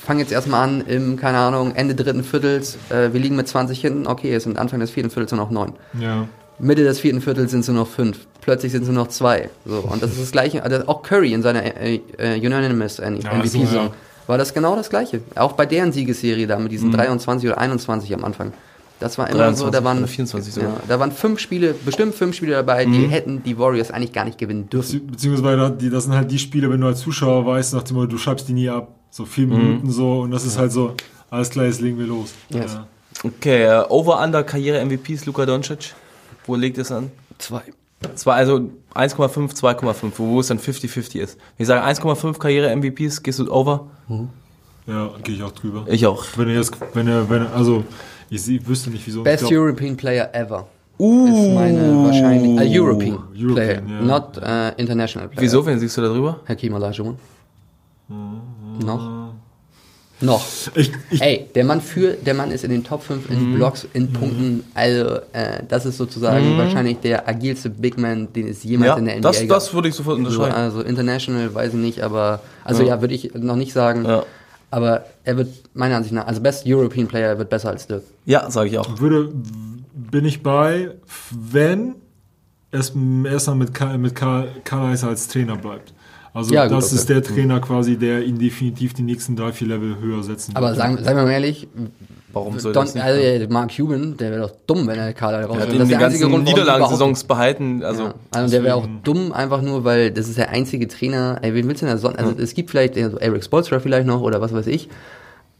[0.04, 3.80] fange jetzt erstmal an im, keine Ahnung, Ende dritten Viertels, äh, wir liegen mit 20
[3.80, 5.72] hinten, okay, es sind Anfang des vierten Viertels nur noch neun.
[5.98, 6.28] ja.
[6.58, 8.26] Mitte des vierten Viertels sind es nur noch fünf.
[8.40, 9.50] Plötzlich sind es nur noch zwei.
[9.66, 10.62] So, und das ist das Gleiche.
[10.62, 13.90] Also auch Curry in seiner äh, äh, Unanimous Ja, MVP-Saison so, ja.
[14.26, 15.20] war das genau das Gleiche.
[15.34, 16.92] Auch bei deren Siegesserie da mit diesen Mhm.
[16.96, 18.52] 23 oder 21 am Anfang.
[19.00, 20.70] Das war immer so, 23 da waren, oder 24 sogar.
[20.70, 22.92] ja, da waren fünf Spiele, bestimmt fünf Spiele dabei, Mhm.
[22.92, 25.00] die hätten die Warriors eigentlich gar nicht gewinnen dürfen.
[25.00, 27.96] Bezieh- Beziehungsweise die, das sind halt die Spiele, wenn du als Zuschauer weißt, nach dem
[27.96, 29.52] Motto, du schreibst die nie ab, so vier Mhm.
[29.56, 30.94] Minuten so und das ist halt so,
[31.30, 32.30] alles klar, jetzt legen wir los.
[32.50, 32.74] Yes.
[32.74, 32.86] Ja.
[33.24, 35.94] Okay, äh, Over-Under-Karriere-MVPs, Luka Doncic.
[36.44, 37.10] Wo legt es an?
[37.38, 37.62] Zwei.
[38.14, 41.38] Zwei, also 1,5, 2,5, wo wo es dann 50-50 ist.
[41.56, 43.86] Wenn ich sage 1,5 Karriere-MVPs, gehst du over?
[44.86, 45.86] Ja, gehe ich auch drüber.
[45.88, 46.24] Ich auch.
[46.36, 47.84] Wenn er jetzt, wenn er, wenn er, also,
[48.28, 49.22] ich, ich wüsste nicht, wieso.
[49.22, 50.66] Best European Player ever.
[50.98, 52.60] Uh, Ist meine wahrscheinlich.
[52.60, 54.02] Äh, European, European, Player, ja.
[54.02, 55.42] not äh, International Player.
[55.42, 56.40] Wieso, wen siehst du da drüber?
[56.46, 57.16] Hakim Olajuwon.
[58.08, 58.86] Mhm.
[58.86, 59.13] Noch?
[60.24, 60.44] Noch.
[60.74, 63.54] Ich, ich, Ey, der Mann für, der Mann ist in den Top 5 in Mhm.
[63.56, 68.62] Blocks, in Punkten, also äh, das ist sozusagen wahrscheinlich der agilste Big Man, den es
[68.64, 69.48] jemals Ja, in der NBA das, gab.
[69.48, 70.54] das würde ich sofort so, unterschreiben.
[70.54, 74.04] also international weiß ich nicht, aber also ja, würde ich noch nicht sagen.
[74.04, 74.24] Ja.
[74.70, 78.02] Aber er wird meiner Ansicht nach, also Best European Player, er wird besser als Dirk.
[78.26, 78.98] Ja, sage ich auch.
[78.98, 79.30] würde,
[79.94, 80.90] bin ich bei,
[81.30, 81.94] wenn
[82.72, 82.92] es
[83.30, 85.93] erstmal mit, Ka- mit Karl Karl als Trainer bleibt.
[86.34, 86.94] Also Ja, gut, das okay.
[86.96, 90.66] ist der Trainer quasi, der ihn definitiv die nächsten drei, vier Level höher setzen Aber
[90.68, 90.76] wird.
[90.76, 91.68] sagen, seien wir mal ehrlich,
[92.32, 93.04] Warum soll Don, das nicht?
[93.04, 95.94] also, Mark Cuban, der wäre doch dumm, wenn er Karl raus er hat ihn die
[95.94, 97.84] ganzen Niederlagensaisons behalten.
[97.84, 101.38] Also, Ja, also der wäre auch dumm, einfach nur, weil das ist der einzige Trainer.
[101.42, 102.18] Ey, wen willst du denn da sonst?
[102.18, 104.88] Also es gibt vielleicht äh, so Eric Spoelstra vielleicht noch oder was weiß ich.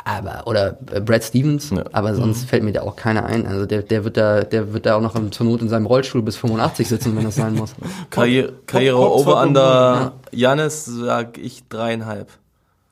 [0.06, 1.82] Aber, oder äh, Brad Stevens, Ja.
[1.92, 3.46] aber sonst fällt mir da auch keiner ein.
[3.46, 5.86] Also der, der wird da, der wird da auch noch im- zur Not in seinem
[5.86, 7.72] Rollstuhl bis 85 sitzen, wenn das sein muss.
[8.10, 12.28] Karriere, Karriere over under Janis sag ich dreieinhalb.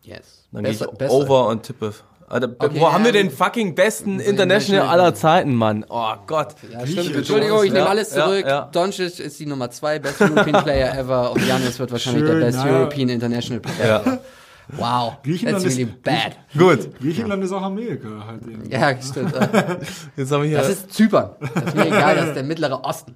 [0.03, 0.47] Yes.
[0.53, 1.13] Dann gehe ich Besser- besser.
[1.13, 1.93] over und tippe.
[2.29, 5.85] Alter, Okay, wo haben wir den fucking besten International aller Zeiten, Mann?
[5.91, 6.55] Oh Gott.
[6.73, 7.15] Ja, stimmt.
[7.15, 8.45] Entschuldigung, ich nehme alles zurück.
[8.47, 8.69] ja, ja.
[8.73, 12.47] Doncic ist die Nummer zwei, Best European Player ever und Janis wird wahrscheinlich Schön, der
[12.47, 12.71] Best ja.
[12.73, 14.03] European International Player.
[14.07, 14.19] Ja.
[14.77, 16.37] Wow, Griechenland that's ist- really bad.
[16.57, 16.99] Gut.
[16.99, 18.69] Griechenland ist auch Amerika halt eben.
[18.71, 19.35] Ja, stimmt.
[20.17, 21.31] Jetzt haben wir hier, Das ist Zypern.
[21.41, 23.15] Das ist mir egal, das ist der mittlere Osten.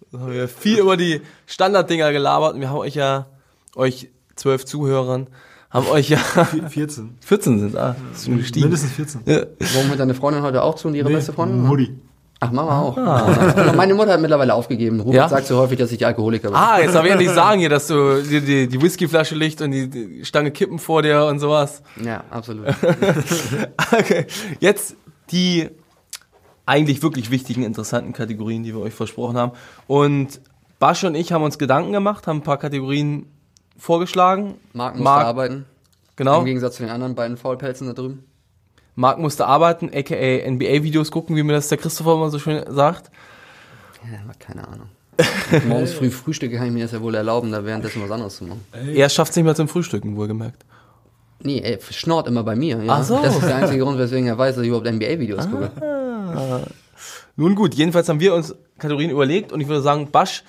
[0.00, 3.26] jetzt haben wir viel über die Standarddinger gelabert und wir haben euch ja,
[3.76, 5.26] euch zwölf Zuhörern,
[5.70, 6.18] haben euch ja
[6.68, 7.18] 14.
[7.20, 8.64] 14 sind, ah, das ist schon gestiegen.
[8.66, 9.20] Mindestens 14.
[9.26, 9.42] Ja.
[9.74, 11.60] Warum hört deine Freundin heute auch zu und ihre beste Freundin?
[11.62, 11.98] Mutti.
[12.40, 12.96] Ach, Mama auch.
[12.96, 15.00] Aber Meine Mutter hat mittlerweile aufgegeben.
[15.00, 15.28] Rupert Ja?
[15.28, 16.56] sagt so häufig, dass ich Alkoholiker bin.
[16.56, 19.72] Ah, jetzt darf ich endlich sagen hier, dass du die, die, die Whiskyflasche liegt und
[19.72, 21.82] die, die Stange kippen vor dir und sowas.
[22.02, 22.66] Ja, absolut.
[23.92, 24.26] Okay,
[24.60, 24.96] jetzt
[25.30, 25.68] die
[26.66, 29.52] eigentlich wirklich wichtigen, interessanten Kategorien, die wir euch versprochen haben.
[29.86, 30.40] Und
[30.78, 33.26] Basch und ich haben uns Gedanken gemacht, haben ein paar Kategorien
[33.78, 34.54] vorgeschlagen.
[34.74, 35.64] Marc musste Marc, arbeiten.
[36.16, 36.40] Genau.
[36.40, 38.24] Im Gegensatz zu den anderen beiden Faulpelzen da drüben.
[38.98, 43.12] Marc musste arbeiten, aka NBA-Videos gucken, wie mir das der Christopher immer so schön sagt.
[44.02, 44.88] Ja, keine Ahnung.
[45.68, 48.44] Morgens früh Frühstücke kann ich mir das ja wohl erlauben, da währenddessen was anderes zu
[48.44, 48.64] machen.
[48.72, 50.64] Er schafft es nicht mehr zum Frühstücken, wohlgemerkt.
[51.40, 52.82] Nee, ey, schnort immer bei mir.
[52.82, 52.94] Ja?
[52.94, 53.22] Ach so.
[53.22, 55.70] Das ist der einzige Grund, weswegen er weiß, dass ich überhaupt NBA-Videos gucke.
[57.36, 60.42] Nun gut, jedenfalls haben wir uns Kategorien überlegt und ich würde sagen, Basch,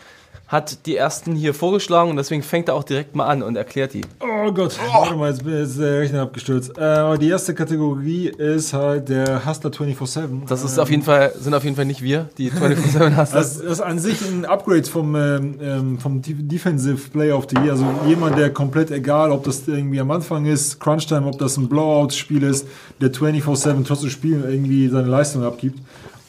[0.50, 3.93] hat die ersten hier vorgeschlagen und deswegen fängt er auch direkt mal an und erklärt
[3.93, 4.02] die.
[4.20, 6.76] Oh Gott, warte mal, jetzt ist der Rechner abgestürzt.
[6.76, 10.47] Äh, aber die erste Kategorie ist halt der Hustler 24-7.
[10.47, 13.36] Das ist auf jeden Fall, sind auf jeden Fall nicht wir, die 24-7 hast.
[13.36, 17.45] Das, das ist an sich ein Upgrade vom, ähm, ähm, vom Def- Defensive Player of
[17.47, 17.74] the Year.
[17.74, 21.70] Also jemand, der komplett egal, ob das irgendwie am Anfang ist, Crunch-Time, ob das ein
[21.70, 22.68] Blowout-Spiel ist,
[23.00, 25.80] der 24-7 trotz des Spiels irgendwie seine Leistung abgibt.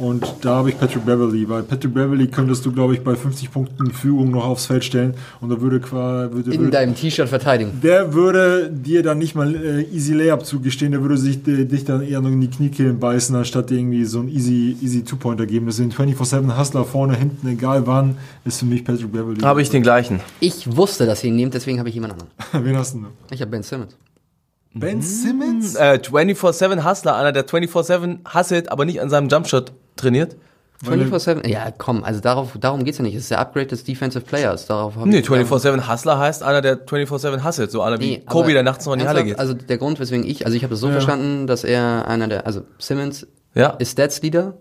[0.01, 3.53] Und da habe ich Patrick Beverly, weil Patrick Beverly könntest du, glaube ich, bei 50
[3.53, 7.29] Punkten Führung noch aufs Feld stellen und da würde quasi würde, In würde, deinem T-Shirt
[7.29, 7.81] verteidigen.
[7.83, 11.85] der würde dir dann nicht mal äh, easy Layup zugestehen, der würde sich äh, dich
[11.85, 15.45] dann eher noch in die Kniekehlen beißen, anstatt dir irgendwie so ein easy easy Two-Pointer
[15.45, 15.67] geben.
[15.67, 19.41] Deswegen 24-7 Hustler vorne, hinten, egal wann, ist für mich Patrick Beverly.
[19.43, 20.21] Habe ich den gleichen.
[20.41, 22.31] Ich wusste, dass ihr ihn nehmt, deswegen habe ich jemand anderen.
[22.65, 23.11] Wen hast du noch?
[23.31, 23.95] Ich habe Ben Simmons.
[24.75, 25.75] Ben Simmons?
[25.75, 30.37] Äh, 24-7 Hustler, einer, der 24-7 hustelt, aber nicht an seinem Jumpshot trainiert.
[30.87, 31.47] 24-7?
[31.47, 33.15] Ja, komm, also darauf, darum geht's ja nicht.
[33.15, 34.67] Es ist der Upgrade des Defensive Players.
[34.67, 37.71] Darauf Nee, ich- 24-7 Hustler heißt einer, der 24-7 hustelt.
[37.71, 39.39] So einer wie Nee, Kobe, der nachts noch in die Halle geht.
[39.39, 42.47] Also der Grund, weswegen ich, also ich habe es so verstanden, dass er einer der,
[42.47, 43.71] also Simmons Ja.
[43.79, 44.55] ist Stats Leader,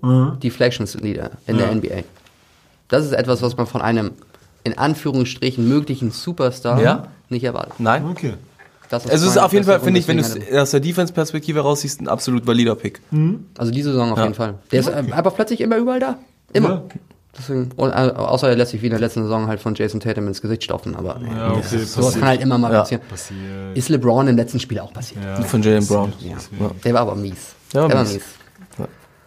[0.43, 2.03] Deflections Leader in der NBA.
[2.89, 4.11] Das ist etwas, was man von einem
[4.65, 7.07] in Anführungsstrichen möglichen Superstar Ja.
[7.29, 7.75] nicht erwartet.
[7.79, 8.03] Nein.
[8.09, 8.33] Okay.
[8.89, 11.59] Das Es ist auf jeden das Fall, finde ich, wenn du es aus der Defense-Perspektive
[11.61, 13.01] raussiehst, ein absolut valider Pick.
[13.57, 14.23] Also diese Saison auf Ja.
[14.23, 14.55] jeden Fall.
[14.71, 16.17] Der ist äh, einfach plötzlich immer überall da.
[16.53, 16.69] Immer.
[16.69, 16.83] Ja.
[17.37, 19.99] Deswegen, und, äh, außer er lässt sich wie in der letzten Saison halt von Jason
[19.99, 21.77] Tatum ins Gesicht stopfen, aber Ja, okay.
[21.77, 22.79] sowas kann halt immer mal Ja.
[22.79, 23.03] passieren.
[23.07, 23.39] passiert.
[23.75, 25.21] Ist LeBron im letzten Spiel auch passiert.
[25.45, 26.11] Von Jalen Brown.
[26.19, 26.37] Ja.
[26.83, 27.53] Der war aber mies.
[27.73, 28.13] Der war der war mies.
[28.15, 28.23] mies.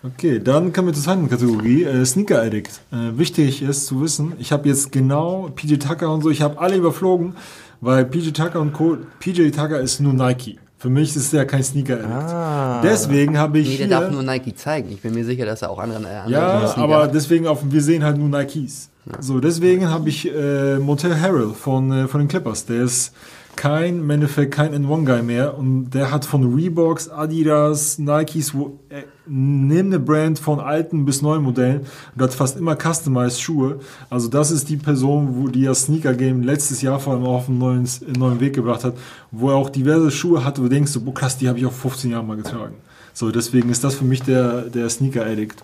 [0.05, 2.81] Okay, dann kommen wir zur zweiten Kategorie, äh, Sneaker Addict.
[2.91, 6.59] Äh, wichtig ist zu wissen, ich habe jetzt genau PJ Tucker und so, ich habe
[6.59, 7.37] alle überflogen,
[7.83, 8.97] weil PJ Tucker und Co.
[9.19, 10.59] PJ Tucker ist nur Nike.
[10.79, 12.85] Für mich ist er kein Sneaker Addict.
[12.85, 14.91] Deswegen habe ich Nee, der hier, darf nur Nike zeigen.
[14.91, 17.15] Ich bin mir sicher, dass er auch andere, äh, andere ja, Sneaker aber hat.
[17.15, 18.89] deswegen auf, wir sehen halt nur Nikes.
[19.21, 22.67] So, deswegen habe ich äh, Montel Harrell von, äh, von den Clippers.
[22.67, 23.13] Der ist
[23.57, 29.95] kein, im kein N1-Guy mehr und der hat von Reeboks, Adidas, Nikes, wo, äh, nimmt
[29.95, 33.81] eine Brand von alten bis neuen Modellen und hat fast immer customized Schuhe.
[34.11, 37.59] Also das ist die Person, wo die das Sneaker-Game letztes Jahr vor allem auf einen
[37.59, 38.95] neuen, einen neuen Weg gebracht hat,
[39.31, 41.73] wo er auch diverse Schuhe hatte, wo du denkst, boah krass, die habe ich auch
[41.73, 42.75] 15 Jahre mal getragen.
[43.13, 45.63] So, deswegen ist das für mich der, der Sneaker-Addict.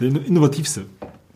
[0.00, 0.86] Der innovativste.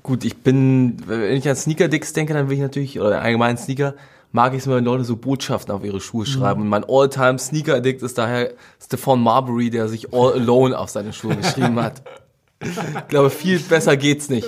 [0.03, 3.95] Gut, ich bin, wenn ich an Sneaker-Dicks denke, dann will ich natürlich, oder allgemein Sneaker,
[4.37, 6.61] mag ich es, wenn Leute so Botschaften auf ihre Schuhe schreiben.
[6.63, 11.35] Und mein all-time Sneaker-Addict ist daher Stephon Marbury, der sich All Alone auf seine Schuhe
[11.43, 12.03] geschrieben hat.
[12.61, 14.47] Ich glaube, viel besser geht's nicht.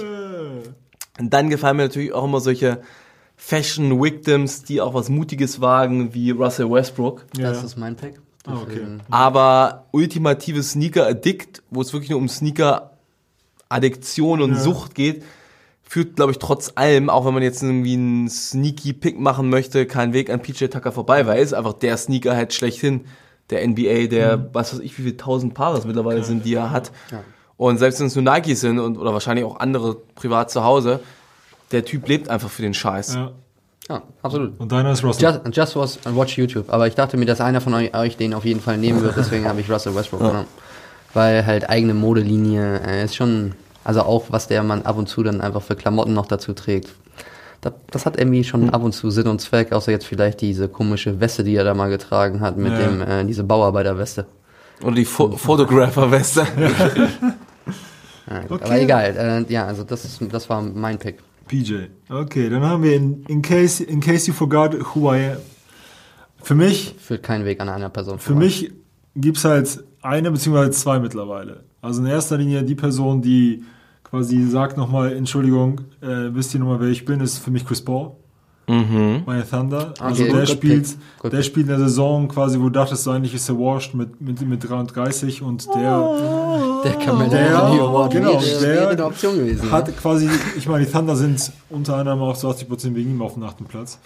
[1.18, 2.80] Und dann gefallen mir natürlich auch immer solche
[3.36, 7.24] Fashion-Victims, die auch was Mutiges wagen, wie Russell Westbrook.
[7.36, 7.50] Ja.
[7.50, 8.20] Das ist mein Pick.
[8.46, 8.66] Ah, okay.
[8.76, 15.24] Deswegen- Aber ultimatives Sneaker-Addict, wo es wirklich nur um Sneaker-Addiktion und Sucht geht,
[15.88, 20.12] führt, glaube ich, trotz allem, auch wenn man jetzt irgendwie einen Sneaky-Pick machen möchte, kein
[20.12, 23.06] Weg an PJ Tucker vorbei, weil er ist einfach der Sneakerhead schlechthin,
[23.48, 26.70] der NBA, der, was weiß ich, wie viele tausend Paare es mittlerweile sind, die er
[26.70, 26.92] hat.
[27.56, 31.00] Und selbst wenn es nur Nikes sind und, oder wahrscheinlich auch andere privat zu Hause,
[31.72, 33.14] der Typ lebt einfach für den Scheiß.
[33.14, 33.32] Ja.
[33.88, 34.60] Ja, absolut.
[34.60, 35.40] Und deiner ist Russell.
[35.46, 36.68] Just, just was and watch YouTube.
[36.68, 39.16] Aber ich dachte mir, dass einer von euch, euch den auf jeden Fall nehmen wird,
[39.16, 40.46] deswegen habe ich Russell Westbrook genommen.
[41.14, 43.54] Weil halt eigene Modelinie äh, ist schon,
[43.88, 46.90] also auch was der man ab und zu dann einfach für Klamotten noch dazu trägt.
[47.62, 50.68] Das, das hat irgendwie schon ab und zu Sinn und Zweck, außer jetzt vielleicht diese
[50.68, 52.78] komische Weste, die er da mal getragen hat, mit Ja.
[52.86, 54.26] dem, äh, diese Bauarbeiterweste.
[54.82, 56.46] Oder die Fo Photographer-Weste.
[56.56, 57.32] Ja.
[58.50, 58.64] Okay.
[58.64, 59.16] Aber egal,
[59.48, 61.16] äh, ja, also das, ist, das war mein Pick.
[61.46, 61.84] PJ.
[62.10, 65.36] Okay, dann haben wir in, in, case, in case you forgot who I am.
[66.42, 68.18] Für mich, Führt keinen Weg an einer Person.
[68.18, 68.70] für mich
[69.16, 71.64] gibt's halt eine beziehungsweise zwei mittlerweile.
[71.80, 73.64] Also in erster Linie die Person, die
[74.10, 77.82] quasi sagt nochmal, Entschuldigung, äh, wisst ihr nochmal, wer ich bin, ist für mich Chris
[77.82, 78.12] Paul.
[78.70, 79.94] Meine Thunder.
[79.98, 80.96] Also Okay, der good spielt.
[81.20, 83.94] Good der spielt in der Saison quasi, wo du dachtest, so eigentlich ist er washed
[83.94, 89.04] mit, mit, mit 33 und der Der Camelo Der- Anthony Award genau, der wäre eine
[89.06, 89.70] Option gewesen.
[89.72, 89.94] hat ne?
[89.94, 90.28] quasi,
[90.58, 93.64] ich meine, die Thunder sind unter anderem auch zu 80% wegen ihm auf dem achten
[93.64, 93.98] Platz.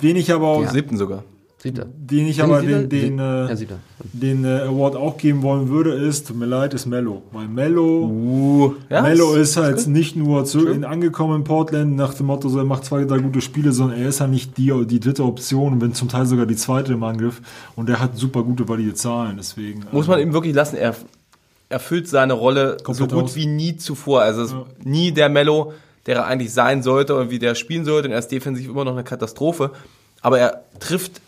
[0.00, 0.70] Den ich aber auch, Ja.
[0.70, 1.24] Siebten sogar.
[1.60, 1.86] Sieht er.
[1.86, 2.84] den ich aber er?
[2.84, 3.78] den, den, äh, Ja, sieht er.
[4.12, 7.22] den äh, Award auch geben wollen würde, ist, tut mir leid, ist Mello.
[7.32, 12.14] Weil Mello, Uh, ja, Mello ist halt nicht nur zu, in, angekommen in Portland nach
[12.14, 14.72] dem Motto, so, er macht zwei, drei gute Spiele, sondern er ist halt nicht die,
[14.86, 17.40] die dritte Option, wenn zum Teil sogar die zweite im Angriff.
[17.74, 19.84] Und er hat super gute, valide Zahlen, deswegen.
[19.90, 20.76] muss man ihm wirklich lassen.
[20.76, 20.94] Er
[21.70, 23.36] erfüllt seine Rolle Komplett so gut aus.
[23.36, 24.22] wie nie zuvor.
[24.22, 24.54] Also ist
[24.84, 25.72] nie der Mello,
[26.06, 28.06] der er eigentlich sein sollte und wie der spielen sollte.
[28.08, 29.72] Und er ist defensiv immer noch eine Katastrophe.
[30.22, 31.20] Aber er trifft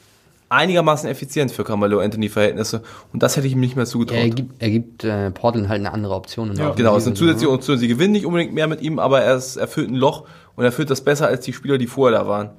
[0.50, 2.82] einigermaßen effizient für Carmelo Anthony Verhältnisse.
[3.12, 4.18] Und das hätte ich ihm nicht mehr zugetraut.
[4.18, 6.50] Er gibt, er gibt äh, Portland halt eine andere Option.
[6.50, 7.80] In der Ja, Genau, es sind zusätzliche Optionen.
[7.80, 10.26] Sie gewinnen nicht unbedingt mehr mit ihm, aber er ist, erfüllt ein Loch
[10.56, 12.50] und er führt das besser als die Spieler, die vorher da waren.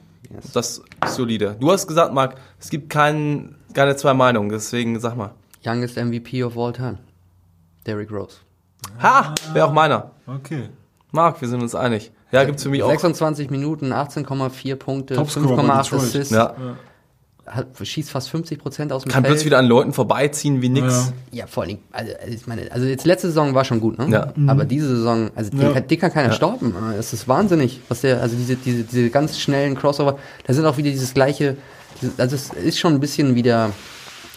[0.54, 1.58] Das ist solide.
[1.60, 5.32] Du hast gesagt, Marc, es gibt kein, keine zwei Meinungen, deswegen sag mal.
[5.66, 6.98] Youngest MVP of all time.
[7.86, 8.38] Derrick Rose.
[9.02, 9.36] Ha!
[9.54, 10.12] Wäre auch meiner.
[10.26, 10.70] Okay.
[11.12, 12.12] Marc, wir sind uns einig.
[12.32, 12.90] Ja, gibt's für mich auch.
[12.90, 16.02] 26 Minuten, 18,4 Punkte, Topscorer bei 5,8 Detroit.
[16.02, 16.34] Assists.
[16.34, 16.56] Ja.
[17.48, 19.32] Hat, schießt fast 50 Prozent aus dem Kann Feld.
[19.32, 21.12] plötzlich wieder an Leuten vorbeiziehen wie nix.
[21.32, 24.08] Ja, vor allem, also ich meine, also jetzt letzte Saison war schon gut, ne?
[24.10, 24.34] Ja.
[24.48, 25.74] Aber diese Saison, also Ja.
[25.74, 26.74] den, den kann keiner stoppen.
[26.98, 30.78] Es ist wahnsinnig, was der, also diese, diese, diese ganz schnellen Crossover, da sind auch
[30.78, 31.58] wieder dieses gleiche,
[32.18, 33.72] also es ist schon ein bisschen wieder,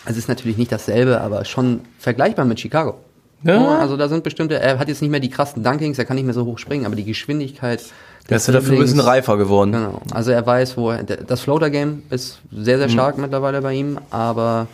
[0.05, 2.95] also es ist natürlich nicht dasselbe, aber schon vergleichbar mit Chicago.
[3.43, 3.79] Ja.
[3.81, 6.25] Also da sind bestimmte, er hat jetzt nicht mehr die krassen Dunkings, er kann nicht
[6.25, 7.83] mehr so hoch springen, aber die Geschwindigkeit.
[8.31, 9.73] Der ist ja dafür ein bisschen reifer geworden.
[9.73, 10.01] Genau.
[10.13, 12.81] Also er weiß, wo er, das Floater-Game ist sehr, Mhm.
[12.81, 14.67] sehr stark mittlerweile bei ihm, aber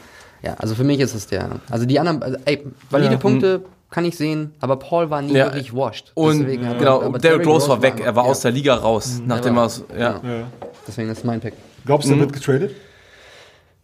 [0.42, 1.48] ja, also für mich ist es der.
[1.68, 3.18] Also die anderen, also, ey, valide Ja.
[3.18, 5.46] Punkte kann ich sehen, aber Paul war nie Ja.
[5.46, 6.12] wirklich washed.
[6.14, 8.74] Und Deswegen, aber- genau, aber Derrick Rose war weg, er war ja, aus der Liga
[8.76, 10.12] raus, nachdem war- er es, ja.
[10.18, 10.34] genau.
[10.34, 10.42] Ja.
[10.86, 11.54] Deswegen ist mein Pick.
[11.84, 12.70] Glaubst du, er wird getradet?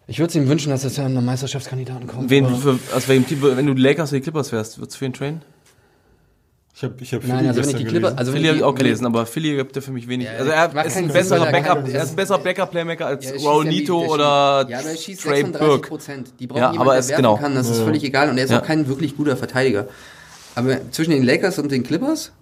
[0.06, 2.30] Ich würde es ihm wünschen, dass es ja einen Meisterschaftskandidaten kommt.
[2.30, 4.98] Wen, für, also welchem Team, wenn du die Lakers oder die Clippers wärst, würdest du
[5.00, 5.42] für ihn trainen?
[6.78, 8.18] Ich habe ich hab Nein, Philly also wenn ich die Clipper, gelesen.
[8.18, 10.26] also Philly habe ich auch gelesen, aber Philly gibt er für mich wenig.
[10.26, 13.64] Ja, also er ist ein besserer Backup, er ist ein besserer Backup-Playmaker als Ja, Raul
[13.64, 15.88] ja Nito der oder schießt- Ja, aber er schießt Trey 36 Burke.
[15.88, 16.28] Prozent.
[16.38, 17.36] Die brauchen Ja, jemanden, aber der werfen genau.
[17.38, 18.28] kann, das ist völlig egal.
[18.28, 18.60] Und er ist Ja.
[18.60, 19.86] auch kein wirklich guter Verteidiger.
[20.54, 22.32] Aber zwischen den Lakers und den Clippers,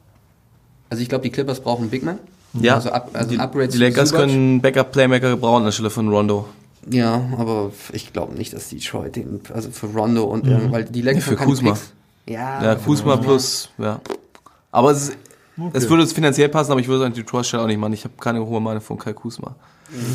[0.90, 2.18] also ich glaube, die Clippers brauchen Big Man.
[2.54, 4.22] Ja, Also, up, also die, ein Upgrade die Lakers Zubac.
[4.26, 6.48] können einen Backup-Playmaker gebrauchen anstelle von Rondo.
[6.90, 11.02] Ja, aber ich glaube nicht, dass Detroit den, also für Rondo und irgend- weil die
[11.02, 11.78] Lakers für haben keine Kuzma.
[12.26, 14.00] Ja, Ja, Kuzma plus, ja.
[14.74, 15.18] Aber es, ist,
[15.72, 17.92] es würde es finanziell passen, aber ich würde es an Detroit Stelle auch nicht machen.
[17.92, 19.54] Ich habe keine hohe Meinung von Kai Kuzma.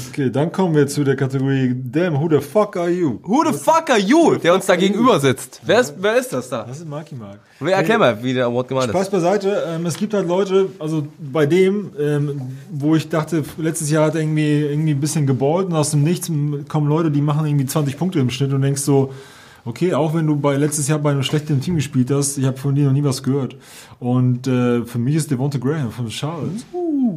[0.10, 3.20] Okay, dann kommen wir zu der Kategorie Damn, who the fuck are you?
[3.24, 5.62] Who the fuck are you, der uns da gegenüber sitzt?
[5.64, 6.64] Wer ist, wer ist das da?
[6.64, 7.40] Das ist Marky Mark.
[7.62, 9.12] Wer, erklär mal, wie der Award gemeint Spaß ist.
[9.12, 14.08] beiseite, ähm, es gibt halt Leute, also bei dem, ähm, wo ich dachte, letztes Jahr
[14.08, 16.30] hat er irgendwie, irgendwie ein bisschen geballt und aus dem Nichts
[16.68, 19.14] kommen Leute, die machen irgendwie 20 Punkte im Schnitt und denkst so,
[19.70, 22.58] okay, auch wenn du bei letztes Jahr bei einem schlechten Team gespielt hast, ich habe
[22.58, 23.56] von dir noch nie was gehört.
[24.00, 26.52] Und äh, für mich ist Devonta Graham von Charlotte.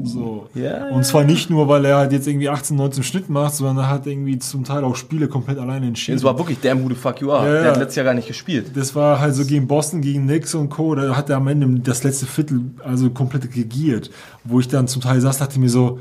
[0.04, 0.48] So.
[0.54, 3.78] Ja, und zwar nicht nur, weil er halt jetzt irgendwie 18, 19 Schnitt macht, sondern
[3.78, 6.18] er hat irgendwie zum Teil auch Spiele komplett alleine entschieden.
[6.18, 7.46] Es war wirklich damn who the fuck you are.
[7.46, 8.72] Ja, Der hat letztes Jahr gar nicht gespielt.
[8.74, 10.94] Das war halt so gegen Boston, gegen Knicks und Co.
[10.94, 14.10] Da hat er am Ende das letzte Viertel also komplett regiert.
[14.44, 15.98] Wo ich dann zum Teil saß, dachte mir so,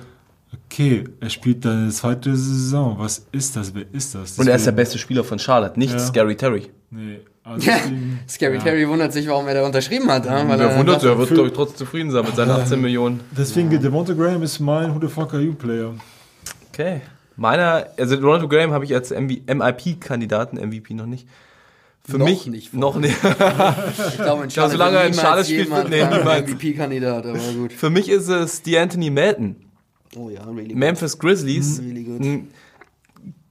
[0.54, 2.96] okay, er spielt deine zweite Saison.
[3.00, 3.74] Was ist das?
[3.74, 4.38] Wer ist das?
[4.38, 6.00] Und er ist der Deswegen- beste Spieler von Charlotte, nicht Ja.
[6.00, 6.70] Scary Terry.
[6.90, 8.62] Nee, also Ja, deswegen- Scary ja.
[8.64, 10.26] Terry wundert sich, warum er da unterschrieben hat.
[10.26, 12.80] Ja, weil er wundert, er wird für- glaub ich, trotzdem zufrieden sein mit seinen 18
[12.82, 13.22] Millionen.
[13.38, 15.94] Deswegen, Devonta Graham ist mein Who the fuck are you Player.
[16.74, 17.02] Okay.
[17.38, 21.28] Meiner, also Ronaldo Graham habe ich als MIP-Kandidaten, MVP noch nicht.
[22.04, 22.74] Für Noch mich nicht.
[22.74, 23.16] noch nicht.
[23.24, 26.02] Ich glaube, in Ja, solange er in Charlotte spielt, nee.
[26.04, 27.72] MVP-Kandidat, aber gut.
[27.74, 29.56] Für mich ist es die Anthony Melton.
[30.16, 31.80] Oh ja, really Memphis Grizzlies.
[31.82, 32.22] Really good.
[32.22, 32.50] Ein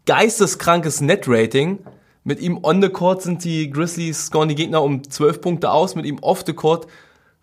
[0.06, 1.78] geisteskrankes Net-Rating.
[2.22, 5.94] Mit ihm on the court sind die Grizzlies, scoren die Gegner um 12 Punkte aus.
[5.94, 6.86] Mit ihm off the court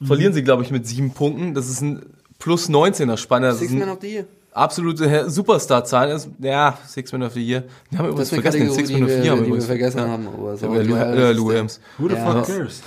[0.03, 1.53] verlieren sie, glaube ich, mit 7 Punkten.
[1.55, 3.47] Das ist ein plus 19er Spanne.
[3.47, 4.25] Das ist Six Man of the Year.
[4.57, 6.09] Absolute Superstar-Zahl.
[6.11, 7.63] Ist- Ja, Six Man of the Year.
[7.89, 9.97] Wir haben übrigens vergessen, den Six die Man of the Year haben die wir vergessen
[9.99, 10.07] ja.
[10.07, 10.27] haben.
[10.27, 11.79] Aber so Ja, Lou, Williams.
[11.97, 12.31] Who the Ja.
[12.33, 12.81] fuck cares?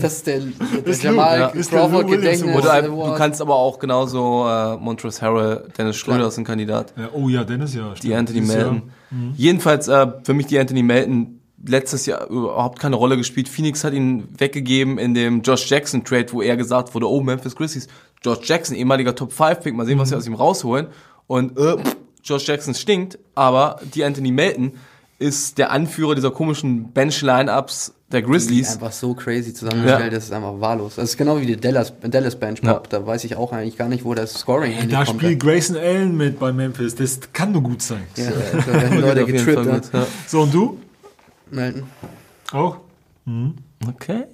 [0.00, 4.76] das ist, der, der Ist Jamal Crawford Gedächtnis Oder du kannst aber auch genauso äh,
[4.76, 6.92] Montrezl Harrell, Dennis Schröder ist ein Kandidat.
[6.96, 7.94] Ja, oh ja, Dennis ja.
[8.02, 8.14] Die.
[8.14, 8.40] Anthony.
[8.42, 8.82] Melton.
[9.36, 13.48] Jedenfalls äh, für mich die Anthony Melton letztes Jahr überhaupt keine Rolle gespielt.
[13.48, 17.54] Phoenix hat ihn weggegeben in dem Josh Jackson Trade, wo er gesagt wurde, oh Memphis
[17.56, 17.86] Grizzlies,
[18.24, 20.88] Josh Jackson, ehemaliger Top 5 Pick, mal sehen, was sie aus ihm rausholen.
[21.26, 21.76] Und äh,
[22.24, 24.72] Josh Jackson stinkt, aber die Anthony Melton
[25.18, 28.72] ist der Anführer dieser komischen Bench-Lineups der Die Grizzlies.
[28.74, 30.10] einfach so crazy zusammengestellt, Ja.
[30.10, 30.96] das ist einfach wahllos.
[30.96, 32.74] Das ist genau wie die Dallas, Dallas Bench Ja.
[32.74, 32.90] Pop.
[32.90, 35.20] Da weiß ich auch eigentlich gar nicht, wo das Scoring Da eigentlich kommt.
[35.22, 36.94] spielt Grayson Allen mit bei Memphis.
[36.96, 38.02] Das kann nur gut sein.
[38.16, 38.30] Ja,
[38.66, 39.64] da werden Leute getrippt.
[39.64, 40.00] Ja.
[40.00, 40.06] ja.
[40.26, 40.78] So, und du?
[41.52, 41.84] Melton.
[42.52, 42.78] Auch?
[43.88, 44.24] Okay.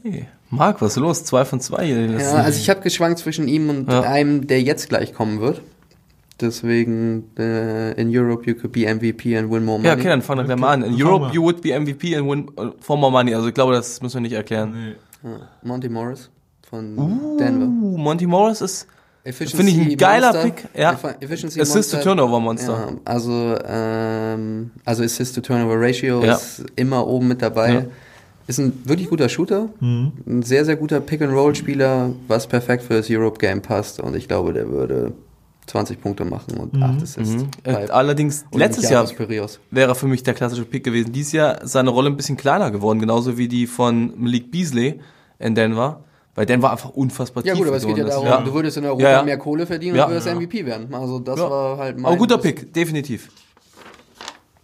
[0.50, 1.24] Marc, was ist los?
[1.24, 1.96] Zwei von zwei hier.
[1.98, 4.00] in den Ja, also ich habe geschwankt zwischen ihm und Ja.
[4.02, 5.60] einem, der jetzt gleich kommen wird.
[6.40, 9.88] Deswegen, äh, in Europe you could be MVP and win more money.
[9.88, 10.82] ja, okay, dann fangen wir gleich mal an.
[10.84, 11.34] In Fang Europe mal.
[11.34, 13.34] you would be MVP and win uh, for more money.
[13.34, 14.72] Also ich glaube, das müssen wir nicht erklären.
[14.72, 15.28] Nee.
[15.28, 16.30] Ja, Monty Morris
[16.70, 16.96] von
[17.38, 17.64] Denver.
[17.66, 18.86] Uh, Monty Morris ist
[19.32, 20.42] Finde ich ein geiler Monster.
[20.50, 20.92] Pick, ja.
[20.92, 22.00] Effi- Efficiency Assist to Monster.
[22.02, 22.72] Turnover Monster.
[22.72, 26.34] Ja, also, ähm, also Assist to Turnover Ratio Ja.
[26.34, 27.72] ist immer oben mit dabei.
[27.74, 27.82] Ja.
[28.46, 33.60] Ist ein wirklich guter Shooter, ein sehr, sehr guter Pick-and-Roll-Spieler, was perfekt für das Europe-Game
[33.60, 34.00] passt.
[34.00, 35.12] Und ich glaube, der würde
[35.66, 37.42] 20 Punkte machen und 8 Assists.
[37.64, 39.06] Äh, bei allerdings letztes Jahr
[39.70, 41.12] wäre für mich der klassische Pick gewesen.
[41.12, 44.98] Dieses Jahr ist seine Rolle ein bisschen kleiner geworden, genauso wie die von Malik Beasley
[45.38, 46.04] in Denver.
[46.38, 48.46] Weil Denver einfach unfassbar Ja gut, aber es geht ja darum, ist.
[48.46, 49.22] du würdest in Europa Ja, ja.
[49.24, 50.04] mehr Kohle verdienen Ja.
[50.04, 50.94] und würdest MVP werden.
[50.94, 51.50] Also das Ja.
[51.50, 52.06] war halt mein...
[52.06, 53.28] Aber guter Pick, definitiv.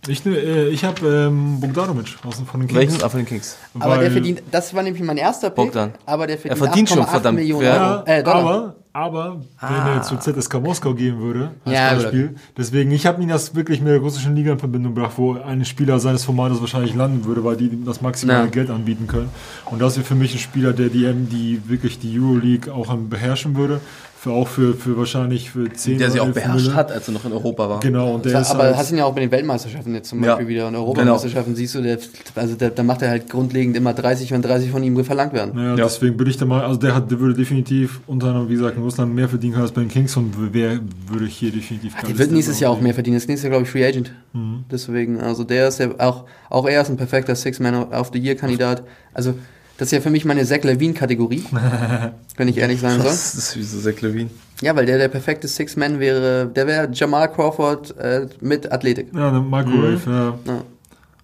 [0.06, 2.78] Ich, äh, ich habe ähm, Bogdanovic aus von den Kings.
[2.80, 3.02] Welchen?
[3.02, 3.56] Ah, von den Kings.
[3.80, 5.94] Aber der Weil- verdient, das war nämlich mein erster Pick, Bogdan.
[6.06, 7.38] aber der verdient, verdient schon 8,8 verdammt.
[7.40, 7.96] Millionen Ja.
[7.96, 8.06] Euro.
[8.06, 8.38] Äh, Dollar.
[8.40, 13.20] aber, aber wenn er zu ZSK Moskau gehen würde, als Ja, Beispiel, deswegen, ich habe
[13.20, 16.60] ihn das wirklich mit der russischen Liga in Verbindung gebracht, wo ein Spieler seines Formates
[16.60, 18.46] wahrscheinlich landen würde, weil die das maximale Ja.
[18.46, 19.30] Geld anbieten können.
[19.66, 23.56] Und das wäre für mich ein Spieler, der die, die wirklich die Euroleague auch beherrschen
[23.56, 23.80] würde,
[24.24, 26.74] für auch für, für wahrscheinlich für 10 Der sie auch 11 beherrscht Mille.
[26.76, 27.80] hat, als er noch in Europa war.
[27.80, 30.24] Genau, und der ist aber halt, hast ihn ja auch bei den Weltmeisterschaften jetzt zum
[30.24, 30.30] Ja.
[30.36, 31.98] Beispiel wieder und Europameisterschaften siehst du, der,
[32.34, 35.52] also der, da macht er halt grundlegend immer 30, wenn 30 von ihm verlangt werden.
[35.58, 35.84] Ja, Ja.
[35.84, 38.78] deswegen bin ich da mal, also der, hat, der würde definitiv unter anderem, wie gesagt,
[38.78, 41.94] in Russland mehr verdienen können als bei den Kings und wer würde ich hier definitiv
[42.06, 43.16] Der wird nächstes Jahr auch mehr verdienen.
[43.18, 44.10] Das nächste Jahr, glaube ich, Free Agent.
[44.32, 44.64] Mhm.
[44.70, 48.84] Deswegen, also der ist ja auch, auch er ist ein perfekter Six-Man of the Year-Kandidat.
[49.12, 49.34] Also,
[49.76, 51.44] das ist ja für mich meine Zach Levine-Kategorie,
[52.36, 53.10] wenn ich ehrlich sein soll.
[53.10, 54.30] Das ist wie so Zach Levine.
[54.60, 59.08] Ja, weil der der perfekte Six-Man wäre, der wäre Jamal Crawford äh, mit Athletik.
[59.14, 60.38] Ja, eine Microwave, ja.
[60.46, 60.64] Ja.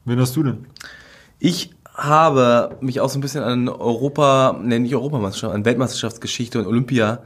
[0.05, 0.67] Wen hast du denn?
[1.39, 6.67] Ich habe mich auch so ein bisschen an Europa, ne, nicht Europameisterschaft, an Weltmeisterschaftsgeschichte und
[6.67, 7.21] Olympia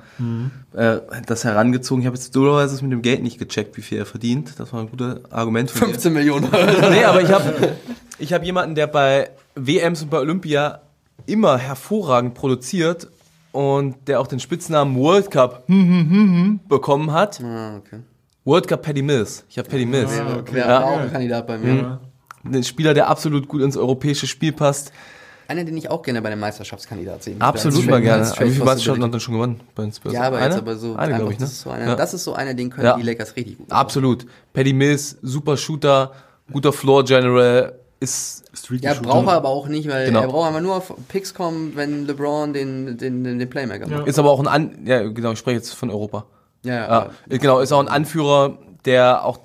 [0.73, 0.97] äh,
[1.27, 2.03] das herangezogen.
[2.03, 4.59] Ich habe jetzt dummerweise mit dem Geld nicht gecheckt, wie viel er verdient.
[4.59, 6.49] Das war ein gutes Argument für 15 Millionen.
[6.91, 7.77] nee, aber ich habe
[8.19, 10.81] ich hab jemanden, der bei WMs und bei Olympia
[11.27, 13.09] immer hervorragend produziert
[13.53, 15.65] und der auch den Spitznamen World Cup
[16.69, 17.41] bekommen hat.
[17.43, 18.01] ah, okay.
[18.45, 19.45] World Cup Paddy Mills.
[19.49, 20.11] Ich habe Paddy Mills.
[20.11, 20.55] Wäre, okay.
[20.55, 20.85] wäre Ja.
[20.85, 22.01] auch ein Kandidat bei mir.
[22.45, 24.93] Ein Spieler, der absolut gut ins europäische Spiel passt.
[25.49, 27.37] Einer, den ich auch gerne bei den Meisterschaftskandidaten sehe.
[27.39, 28.23] Absolut mal gerne.
[28.25, 30.13] als Wie viele Meisterschaften hat er schon gewonnen bei den Spurs?
[30.13, 30.47] Ja, aber eine?
[30.55, 31.45] jetzt aber so, Eine, glaube ich, ne?
[31.45, 31.95] das, ist so einer, Ja.
[31.97, 32.97] das ist so einer, den können Ja.
[32.97, 33.71] die Lakers richtig gut.
[33.71, 34.27] Absolut.
[34.53, 36.13] Paddy Mills, super Shooter,
[36.53, 40.21] guter Floor General, ist Streaky Ja, braucht er aber auch nicht, weil Genau.
[40.23, 44.07] er braucht einfach nur auf Picks kommen, wenn LeBron den, den, den, den Playmaker macht.
[44.07, 46.27] ist aber auch ein An ja genau, ich spreche jetzt von Europa.
[46.65, 47.11] Ja, ja.
[47.29, 49.39] Ja, genau, ist auch ein Anführer, der auch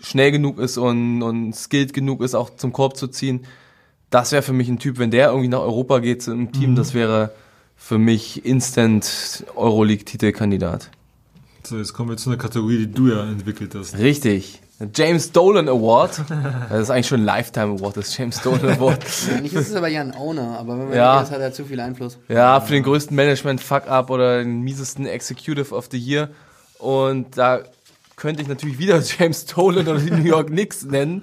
[0.00, 3.46] schnell genug ist und, und skilled genug ist, auch zum Korb zu ziehen.
[4.10, 6.76] Das wäre für mich ein Typ, wenn der irgendwie nach Europa geht zu einem Team,
[6.76, 7.30] das wäre
[7.76, 10.90] für mich instant Euroleague-Titelkandidat.
[11.64, 13.98] So, jetzt kommen wir zu einer Kategorie, die du ja entwickelt hast.
[13.98, 14.60] Richtig.
[14.94, 16.22] James Dolan Award.
[16.70, 19.04] Das ist eigentlich schon ein Lifetime Award, das James Dolan Award.
[19.34, 21.20] Ja, Nicht ist es aber ja ein Owner, aber wenn man Ja.
[21.22, 22.18] ist, hat er zu viel Einfluss.
[22.28, 26.30] Ja, für den größten Management-Fuck-up oder den miesesten Executive of the Year.
[26.78, 27.60] Und da
[28.16, 31.22] könnte ich natürlich wieder James Dolan oder die New York Knicks nennen,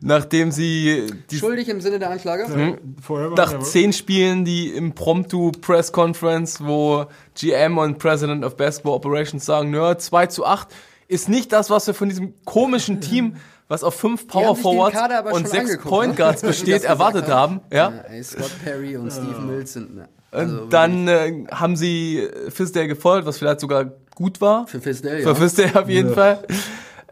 [0.00, 2.78] nachdem sie die, Schuldig im Sinne der Anklage?
[3.00, 7.06] Forever, nach zehn Spielen die Impromptu Press Conference, wo
[7.38, 10.68] GM und President of Basketball Operations sagen, nö, 2 zu 8
[11.14, 13.36] ist nicht das, was wir von diesem komischen Team,
[13.68, 14.98] was auf fünf Power Forwards
[15.32, 16.16] und sechs Point ne?
[16.16, 17.60] Guards besteht, erwartet haben.
[17.72, 17.92] Ja.
[18.10, 19.94] ey, Scott Perry und Steve Mills sind.
[19.94, 24.66] Ne, also Und dann äh, haben sie Fisdale gefeuert, was vielleicht sogar gut war.
[24.66, 25.34] für Fisdale, Für ja.
[25.34, 26.44] Fisdale auf jeden Fall.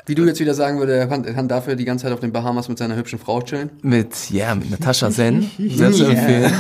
[0.05, 2.33] Wie du jetzt wieder sagen würdest, er kann, kann dafür die ganze Zeit auf den
[2.33, 3.71] Bahamas mit seiner hübschen Frau chillen.
[3.83, 5.49] Mit, ja, mit Natascha Sen.
[5.59, 6.53] Sehr zu empfehlen.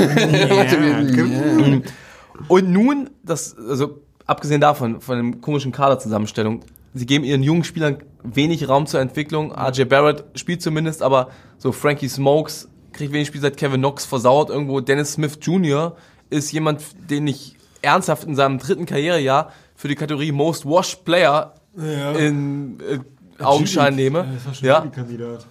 [2.47, 6.61] Und nun, das, also abgesehen davon, von dem komischen Kaderzusammenstellung,
[6.95, 9.53] sie geben ihren jungen Spielern wenig Raum zur Entwicklung.
[9.53, 14.81] RJ Barrett spielt zumindest, aber so Frankie Smokes kriegt wenig Spielzeit, Kevin Knox versaut irgendwo.
[14.81, 15.97] Dennis Smith Jr.
[16.31, 21.55] ist jemand, den ich ernsthaft in seinem dritten Karrierejahr für die Kategorie Most Washed Player
[21.77, 22.13] Ja.
[22.13, 24.19] in äh, Augenschein nehme.
[24.21, 24.81] Ja, das war schon Ja.
[24.87, 25.47] Kandidat.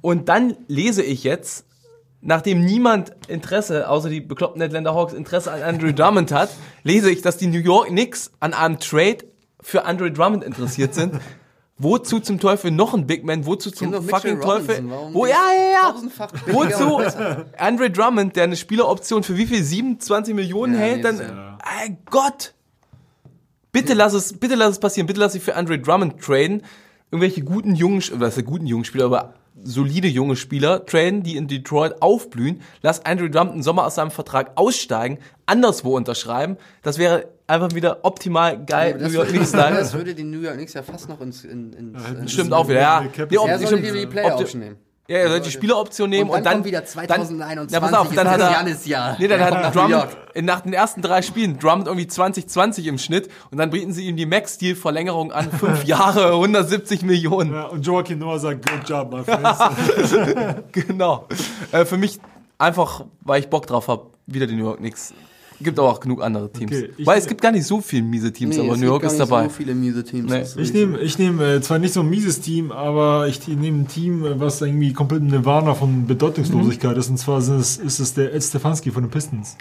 [0.00, 1.64] Und dann lese ich jetzt,
[2.20, 6.50] nachdem niemand Interesse, außer die bekloppten Atlanta Hawks, Interesse an Andrew Drummond hat,
[6.84, 9.18] lese ich, dass die New York Knicks an einem Trade
[9.60, 11.14] für Andrew Drummond interessiert sind.
[11.80, 13.46] Wozu zum Teufel noch ein Big Man?
[13.46, 14.82] Wozu zum fucking Teufel?
[15.12, 16.52] Wo, ja, ja, ja.
[16.52, 17.00] Wozu?
[17.56, 19.62] Andre Drummond, der eine Spieleroption für wie viel?
[19.62, 21.04] 27 Millionen Ja, hält?
[21.04, 22.54] Dann, ist äh, Gott!
[23.70, 25.06] Bitte lass es, bitte lass es passieren.
[25.06, 26.62] Bitte lass sie für Andre Drummond traden.
[27.12, 31.46] Irgendwelche guten jungen, was ist guten jungen Spieler, aber solide junge Spieler traden, die in
[31.46, 32.60] Detroit aufblühen.
[32.82, 36.56] Lass Andre Drummond im Sommer aus seinem Vertrag aussteigen, anderswo unterschreiben.
[36.82, 38.92] Das wäre einfach wieder optimal geil.
[38.98, 39.76] Das, New York würde, Knicks Style.
[39.76, 42.68] das würde den New York Knicks ja fast noch ins, in, ins, ins Stimmt auch
[42.68, 43.00] wieder, ja.
[43.30, 43.84] Nee, ob- Ja, stimmt.
[43.84, 44.76] die Player-Option nehmen.
[45.10, 47.80] Ja, er sollte die Spieleroption nehmen Und und dann dann, kommt wieder dann 2021 ja,
[47.80, 49.16] pass auf, dann ist hat er Janis-Jahr.
[49.18, 52.98] Nee, dann hat Nach Drummond in- nach den ersten drei Spielen Drummond irgendwie 2020 im
[52.98, 57.54] Schnitt und dann bieten sie ihm die Max Deal Verlängerung an, fünf Jahre, 170 Millionen.
[57.54, 59.58] Ja, und Joaquin Noah sagt, good job, my friends.
[60.72, 61.26] Genau.
[61.72, 62.18] Äh, für mich
[62.58, 65.14] einfach, weil ich Bock drauf habe, wieder die New York Knicks.
[65.60, 66.70] Gibt aber auch genug andere Teams.
[66.70, 69.18] Okay, weil es gibt gar nicht so viele miese Teams, Nee, aber New York ist
[69.18, 69.44] dabei.
[69.44, 70.30] So viele miese Teams.
[70.30, 70.62] Nee.
[70.62, 73.88] Ich nehme ich nehm, äh, zwar nicht so ein mieses Team, aber ich nehme ein
[73.88, 77.10] Team, was irgendwie komplett ein Nirvana von Bedeutungslosigkeit ist.
[77.10, 79.56] Und zwar ist es, ist es der Ed Stefanski von den Pistons.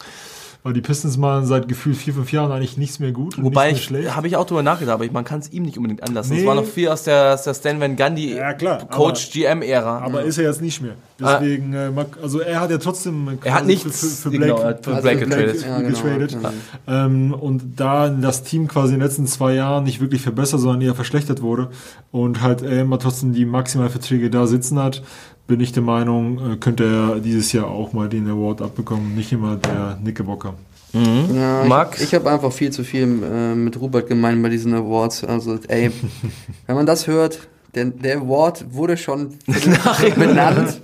[0.67, 3.37] Aber die Pistons machen seit gefühlt vier, fünf Jahren eigentlich nichts mehr gut.
[3.37, 5.77] und Wobei ich, habe ich auch drüber nachgedacht, aber ich- man kann es ihm nicht
[5.77, 6.33] unbedingt anlassen.
[6.35, 6.45] Es Nee.
[6.45, 9.99] war noch viel aus der, aus der Stan Van Gundy Ja, klar, Coach GM-Ära.
[9.99, 10.95] Aber ist er jetzt nicht mehr.
[11.21, 14.55] Deswegen, äh, mag- also er hat ja trotzdem Er hat nichts, für, für, für genau,
[14.55, 15.61] Blake, hat für Also Blake getradet.
[15.65, 15.87] Ja, genau.
[16.01, 16.35] getradet.
[16.35, 16.45] Mhm.
[16.85, 20.81] Ähm, und da das Team quasi in den letzten zwei Jahren nicht wirklich verbessert, sondern
[20.81, 21.69] eher verschlechtert wurde
[22.11, 25.01] und halt er immer trotzdem die Maximalverträge da sitzen hat,
[25.47, 29.31] bin ich der Meinung, äh, könnte er dieses Jahr auch mal den Award abbekommen, nicht
[29.31, 30.53] immer der Nickelbocker.
[30.93, 32.01] Ja, ich, Max?
[32.01, 35.23] Ich habe einfach viel zu viel äh, mit Rupert gemeint bei diesen Awards.
[35.23, 35.91] Also, ey,
[36.65, 37.39] wenn man das hört,
[37.75, 39.35] der, der Award wurde schon
[40.15, 40.81] benannt.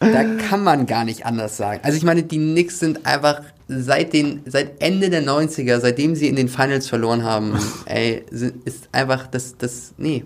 [0.00, 1.80] Da kann man gar nicht anders sagen.
[1.82, 6.28] Also ich meine, die Knicks sind einfach seit den seit Ende der 90er, seitdem sie
[6.28, 10.24] in den Finals verloren haben, ey, ist einfach das das nee.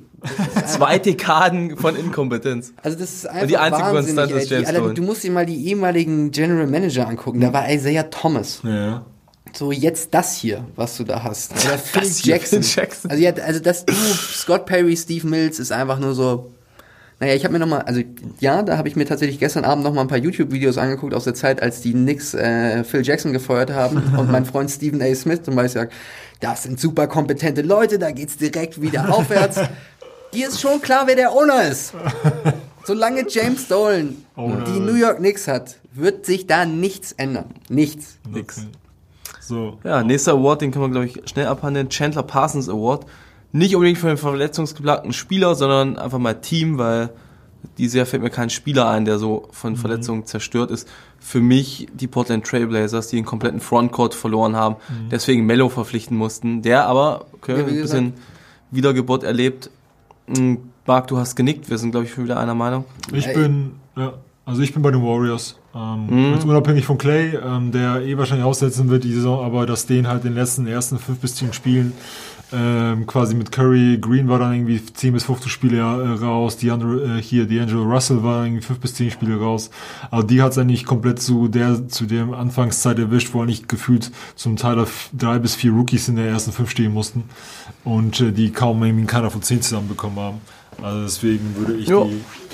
[0.54, 2.72] Das Zwei Dekaden von Inkompetenz.
[2.80, 4.94] also das ist einfach die einzige Konstante ist James die, Alter.
[4.94, 7.40] Du musst dir mal die ehemaligen General Manager angucken.
[7.40, 8.60] Da war Isaiah Thomas.
[8.62, 9.04] Ja.
[9.52, 11.52] So, jetzt das hier, was du da hast.
[11.52, 12.62] Oder Phil Jackson.
[12.62, 13.10] Jackson.
[13.10, 16.52] Also, ja, also das du, Scott Perry, Steve Mills ist einfach nur so.
[17.22, 18.00] Naja, ich habe mir nochmal, also
[18.40, 21.34] ja, da habe ich mir tatsächlich gestern Abend nochmal ein paar YouTube-Videos angeguckt aus der
[21.34, 25.14] Zeit, als die Knicks äh, Phil Jackson gefeuert haben und mein Freund Stephen A.
[25.14, 25.92] Smith zum Beispiel sagt,
[26.40, 29.60] das sind super kompetente Leute, da geht's direkt wieder aufwärts.
[30.34, 31.94] Dir ist schon klar, wer der Owner ist.
[32.82, 37.54] Solange James Dolan die New York Knicks hat, wird sich da nichts ändern.
[37.68, 38.18] Nichts.
[38.28, 38.66] Nix.
[39.40, 39.78] So.
[39.84, 41.88] Ja, nächster Award, den können wir, glaube ich, schnell abhandeln.
[41.88, 43.06] Chandler Parsons Award.
[43.52, 47.10] Nicht unbedingt für den verletzungsgeplagten Spieler, sondern einfach mal Team, weil
[47.78, 49.52] dieses Jahr fällt mir kein Spieler ein, der so Mhm.
[49.52, 50.88] von Verletzungen zerstört ist.
[51.20, 55.10] Für mich die Portland Trailblazers, die den kompletten Frontcourt verloren haben, Mhm.
[55.10, 58.14] deswegen Mello verpflichten mussten, der aber okay, Ja, ein bisschen
[58.70, 59.70] Wiedergeburt erlebt.
[60.26, 60.54] Mm,
[60.86, 62.84] Marc, du hast genickt, wir sind, glaube ich, schon wieder einer Meinung.
[63.12, 63.34] Ich Ey.
[63.34, 65.56] bin, ja, also ich bin bei den Warriors.
[65.74, 69.86] Ähm, jetzt unabhängig von Clay, ähm, der eh wahrscheinlich aussetzen wird die Saison, aber dass
[69.86, 71.92] den halt in den letzten ersten fünf bis zehn Spielen
[72.52, 76.70] ähm, quasi mit Curry, Green war dann irgendwie 10 bis 15 Spiele äh, raus, die
[76.70, 79.70] andere, äh, hier, D'Angelo Russell war irgendwie 5 bis 10 Spiele raus.
[80.10, 84.10] Aber die hat es eigentlich komplett zu der, zu der Anfangszeit erwischt, wo eigentlich gefühlt
[84.34, 87.24] zum Teil auf drei bis vier Rookies in der ersten fünf stehen mussten
[87.84, 90.40] und äh, die kaum irgendwie Kader von 10 zusammenbekommen haben.
[90.80, 92.04] Also deswegen würde ich Jo.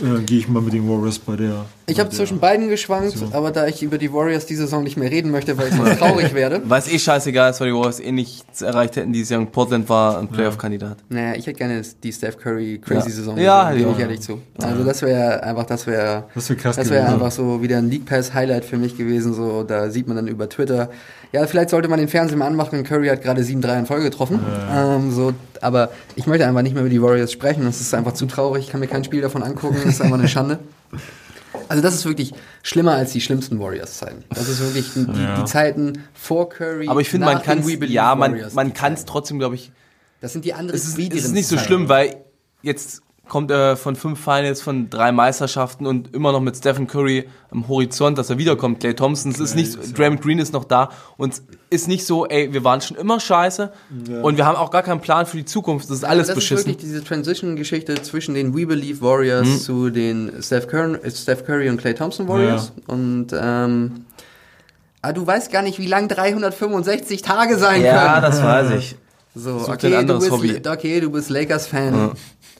[0.00, 1.64] die, äh, gehe ich mal mit den Warriors bei der.
[1.86, 5.10] Ich habe zwischen beiden geschwankt, aber da ich über die Warriors diese Saison nicht mehr
[5.10, 6.60] reden möchte, weil ich sonst traurig werde.
[6.66, 9.40] Weil es eh scheißegal ist, weil die Warriors eh nichts erreicht hätten dieses Jahr.
[9.40, 10.98] und Portland war ein Playoff-Kandidat.
[11.08, 13.14] Naja, ich hätte gerne die Steph Curry Crazy Ja.
[13.14, 13.38] Saison.
[13.38, 13.90] Ja, ja.
[13.90, 14.40] ich ehrlich zu.
[14.60, 17.14] Also das wäre einfach, das wäre, Das wäre krass das wäre gewesen.
[17.14, 19.32] einfach so wieder ein League Pass Highlight für mich gewesen.
[19.32, 20.90] So, da sieht man dann über Twitter.
[21.32, 22.82] Ja, vielleicht sollte man den Fernseher mal anmachen.
[22.84, 24.40] Curry hat gerade 7-3 in Folge getroffen.
[24.72, 27.64] Ähm, so, aber ich möchte einfach nicht mehr über die Warriors sprechen.
[27.64, 28.64] Das ist einfach zu traurig.
[28.64, 29.76] Ich kann mir kein Spiel davon angucken.
[29.84, 30.58] Das ist einfach eine Schande.
[31.68, 34.24] Also das ist wirklich schlimmer als die schlimmsten Warriors-Zeiten.
[34.30, 36.88] Das ist wirklich die, die Zeiten vor Curry.
[36.88, 39.70] Aber ich finde, nach man kann ja, man, man kann es trotzdem, glaube ich,
[40.20, 42.16] Das sind die anderen es ist, es ist nicht so schlimm, weil
[42.62, 47.28] jetzt kommt er von fünf Finals, von drei Meisterschaften und immer noch mit Stephen Curry
[47.50, 48.80] am Horizont, dass er wiederkommt.
[48.80, 52.06] Clay Thompson, es ist nicht, so- Draymond Green ist noch da und es ist nicht
[52.06, 53.70] so, ey, wir waren schon immer scheiße
[54.22, 55.90] und wir haben auch gar keinen Plan für die Zukunft.
[55.90, 56.58] Das ist alles das beschissen.
[56.58, 59.58] ist wirklich diese Transition-Geschichte zwischen den We Believe Warriors Mhm.
[59.58, 62.72] zu den Steph Curry, äh, Steph Curry und Clay Thompson Warriors.
[62.86, 64.04] Und ähm,
[65.02, 68.22] ah, du weißt gar nicht, wie lang 365 Tage sein ja, können.
[68.22, 68.96] das weiß ich.
[69.34, 70.62] So, Such okay, ein du anderes bist, Hobby.
[70.68, 72.10] okay, du bist Lakers-Fan.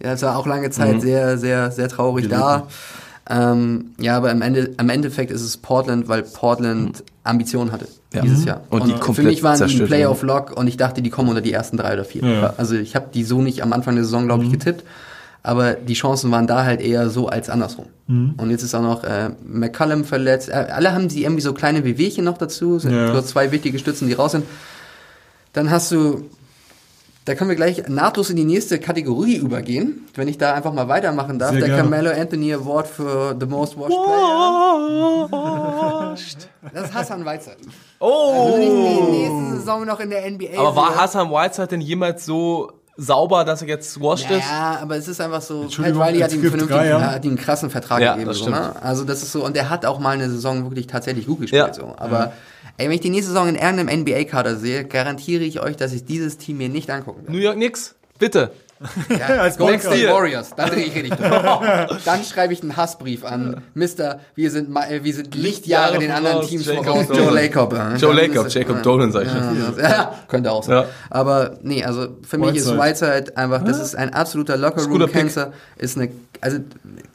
[0.02, 0.10] Ja.
[0.12, 1.00] das war auch lange Zeit Mhm.
[1.00, 2.66] sehr, sehr, sehr traurig da.
[3.30, 8.22] Ähm, ja, aber im, Ende, am Endeffekt ist es Portland, weil Portland Ambitionen hatte Ja.
[8.22, 8.62] dieses Jahr.
[8.70, 11.52] Und die für komplett mich waren die Playoff-Lock und ich dachte, die kommen unter die
[11.52, 12.24] ersten drei oder vier.
[12.24, 12.54] Ja.
[12.56, 14.82] Also ich habe die so nicht am Anfang der Saison, glaube ich, getippt.
[15.42, 17.86] Aber die Chancen waren da halt eher so als andersrum.
[18.08, 20.48] Und jetzt ist auch noch äh, McCallum verletzt.
[20.48, 22.78] Äh, alle haben sie irgendwie so kleine Wehwehchen noch dazu.
[22.78, 23.12] Sind Ja.
[23.12, 24.44] nur zwei wichtige Stützen, die raus sind.
[25.52, 26.24] Dann hast du,
[27.28, 30.88] da können wir gleich nahtlos in die nächste Kategorie übergehen, wenn ich da einfach mal
[30.88, 31.50] weitermachen darf.
[31.50, 31.82] Sehr der gerne.
[31.82, 33.98] Carmelo Anthony Award für The Most Washed
[35.28, 36.16] Player.
[36.72, 37.58] Das ist Hassan Whiteside.
[38.00, 38.54] Oh!
[38.54, 38.70] Also die
[39.10, 40.58] nächste Saison noch in der NBA.
[40.58, 40.96] Aber war.
[40.96, 44.48] Hassan Whiteside denn jemals so sauber, dass er jetzt washed ist?
[44.48, 47.12] Ja, aber es ist einfach so, Pat Entschuldigung, Riley hat ihm, gibt vernünftig, Dreier.
[47.12, 48.28] hat ihm einen krassen Vertrag Ja, gegeben.
[48.28, 48.72] das So, ne?
[48.82, 51.68] Also das ist so, und er hat auch mal eine Saison wirklich tatsächlich gut gespielt.
[51.68, 51.74] Ja.
[51.74, 51.94] So.
[51.96, 52.32] Aber
[52.78, 56.04] ey, wenn ich die nächste Saison in irgendeinem NBA-Kader sehe, garantiere ich euch, dass ich
[56.04, 57.32] dieses Team mir nicht angucken werde.
[57.32, 58.52] New York Knicks, bitte.
[59.10, 59.80] Ja, Als Golden.
[59.80, 61.30] State Warriors, da drehe ich richtig durch.
[62.04, 66.46] Dann schreibe ich einen Hassbrief an Mister, wir sind, äh, wir sind Lichtjahre den anderen
[66.46, 67.06] Teams Jacob voraus.
[67.08, 67.24] Dolan.
[67.24, 67.72] Joe Lacob.
[67.72, 68.82] Joe Dann Lacob, ist- Jacob ja.
[68.82, 69.80] Dolan, sag ich Ja, jetzt.
[69.80, 70.76] ja, könnte auch sein.
[70.76, 70.84] Ja.
[71.10, 72.78] Aber nee, also für mich ist Whiteside.
[73.16, 75.52] Whiteside einfach, das ist ein absoluter Locker-Room-Cancer.
[75.76, 76.10] Ist eine,
[76.40, 76.58] also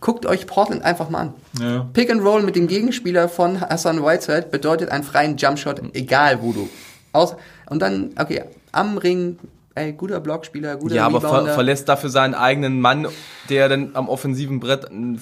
[0.02, 1.34] guckt euch Portland einfach mal an.
[1.62, 1.88] Ja.
[1.94, 6.52] Pick and Roll mit dem Gegenspieler von Hassan Whiteside bedeutet einen freien Jumpshot, egal wo
[6.52, 6.70] du.
[7.14, 7.36] Aus,
[7.70, 9.38] und dann, okay, am Ring,
[9.76, 11.54] ey, guter Blockspieler, guter Ja, aber ver Rebounder.
[11.54, 13.08] verlässt dafür seinen eigenen Mann,
[13.50, 15.22] der dann am offensiven Brett ein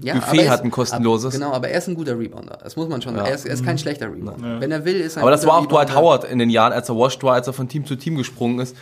[0.00, 1.34] Ja, Buffet hat, ein kostenloses.
[1.34, 2.58] Ab, genau, aber er ist ein guter Rebounder.
[2.62, 3.16] Das muss man schon.
[3.16, 3.24] Ja.
[3.26, 4.60] Er, ist, er ist kein schlechter Rebounder.
[4.60, 6.00] Wenn er will, ist er ein Aber das war auch Dwight Rebounder.
[6.00, 8.60] Howard in den Jahren, als er washed war, als er von Team zu Team gesprungen
[8.60, 8.76] ist.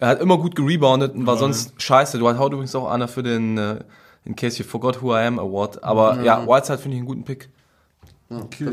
[0.00, 2.18] Er hat immer gut gereboundet und war sonst scheiße.
[2.18, 3.76] Dwight Howard übrigens auch einer für den äh,
[4.24, 5.84] In Case You Forgot Who I Am Award.
[5.84, 7.48] Aber ja, Whiteside finde ich einen guten Pick.
[8.28, 8.70] Okay.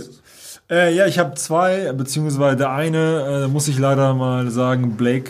[0.72, 4.96] Äh, ja, ich habe zwei, beziehungsweise der eine, äh, da muss ich leider mal sagen,
[4.98, 5.30] Blake.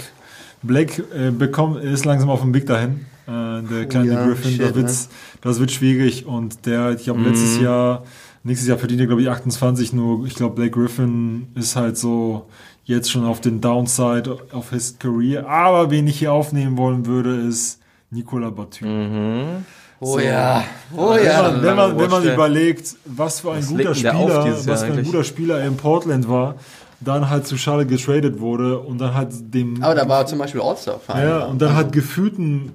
[0.64, 3.06] Blake äh, bekommt, ist langsam auf dem Weg dahin.
[3.28, 5.10] Äh, der kleine ja, Griffin, shit, da wird's,
[5.42, 6.26] das wird schwierig.
[6.26, 8.04] Und der, ich glaube, letztes Jahr,
[8.44, 9.94] nächstes Jahr verdient er, glaube ich, 28.
[9.94, 12.48] Nur, ich glaube, Blake Griffin ist halt so
[12.86, 15.48] jetzt schon auf den Downside of his career.
[15.48, 19.64] Aber wen ich hier aufnehmen wollen würde, ist Nicola Batum.
[20.00, 20.66] Oh ja.
[20.96, 21.42] Oh Wenn ja.
[21.44, 24.92] man, wenn man, wenn man überlegt, was für ein Was guter Spieler, was für ein
[24.92, 25.08] eigentlich?
[25.08, 26.56] guter Spieler er in Portland war,
[27.04, 30.40] dann halt zu Charlotte getradet wurde und dann halt dem Aber da war er zum
[30.40, 31.00] Beispiel All-Star.
[31.10, 32.72] ja, und dann halt gefühlten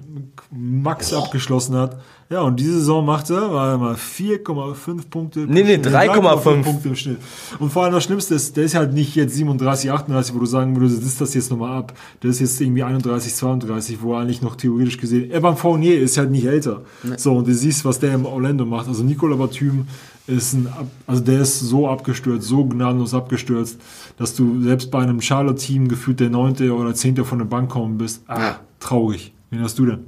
[0.51, 1.97] Max abgeschlossen hat.
[2.31, 5.39] Ja, und diese Saison machte er, war er mal 4,5 Punkte.
[5.47, 6.61] Nee, nee, 3,5.
[6.61, 7.17] Punkte im Schnitt.
[7.57, 10.45] Und vor allem das Schlimmste ist, der ist halt nicht jetzt 37, 38, wo du
[10.45, 11.93] sagen würdest, ist das jetzt nochmal ab.
[12.21, 16.19] Der ist jetzt irgendwie 31, 32, wo er eigentlich noch theoretisch gesehen, Evan Fournier ist
[16.19, 16.83] halt nicht älter.
[17.17, 18.87] So, und du siehst, was der im Orlando macht.
[18.87, 19.87] Also Nicola Batum
[20.29, 20.67] ist ein,
[21.07, 23.79] also der ist so abgestürzt, so gnadenlos abgestürzt,
[24.17, 27.97] dass du selbst bei einem Charlotte-Team gefühlt der neunte oder zehnte von der Bank kommen
[27.97, 28.23] bist.
[28.27, 29.33] Ah, traurig.
[29.49, 30.05] Wen hast du denn?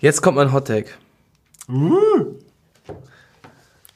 [0.00, 0.88] Jetzt kommt mein Hot Take.
[1.68, 2.34] Uh,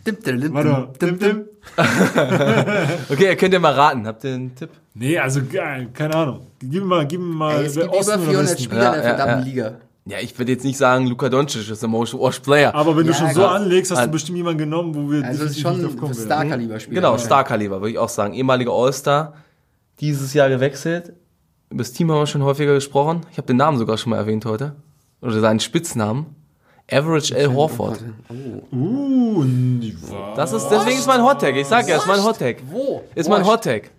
[0.06, 0.88] Dim, dim, warte.
[1.00, 1.44] dim, dim.
[3.10, 4.06] Okay, ihr könnt ja mal raten.
[4.06, 4.70] Habt ihr einen Tipp?
[4.94, 6.46] Nee, also geil, keine Ahnung.
[6.60, 8.62] Gib mir mal, gib mir mal Ey, es gibt über Osten oder 400 Westen.
[8.62, 9.44] Spieler Ja, in der ja, verdammten ja.
[9.52, 9.74] Liga.
[10.08, 12.72] Ja, ich würde jetzt nicht sagen, Luka Doncic ist der Most Washed Player.
[12.74, 13.56] Aber wenn du Ja, schon so klar.
[13.56, 16.14] anlegst, hast du bestimmt jemanden genommen, wo wir Also ist schon nicht ein werden.
[16.14, 16.94] Star-Kaliber-Spieler.
[17.00, 18.32] Genau, Star-Kaliber, würde ich auch sagen.
[18.34, 19.34] Ehemaliger All-Star,
[20.00, 21.12] dieses Jahr gewechselt.
[21.70, 23.22] Über das Team haben wir schon häufiger gesprochen.
[23.32, 24.76] Ich habe den Namen sogar schon mal erwähnt heute.
[25.22, 26.26] Oder seinen Spitznamen.
[26.88, 27.52] Average L.
[27.52, 27.98] Horford.
[28.70, 29.82] Uh, n-
[30.36, 31.56] Das ist, deswegen ist mein Hot Tag.
[31.56, 32.58] Ich sag ja, ist mein Hot Tag.
[32.70, 33.02] Wo?
[33.16, 33.44] Ist mein.
[33.44, 33.90] Hot Tag.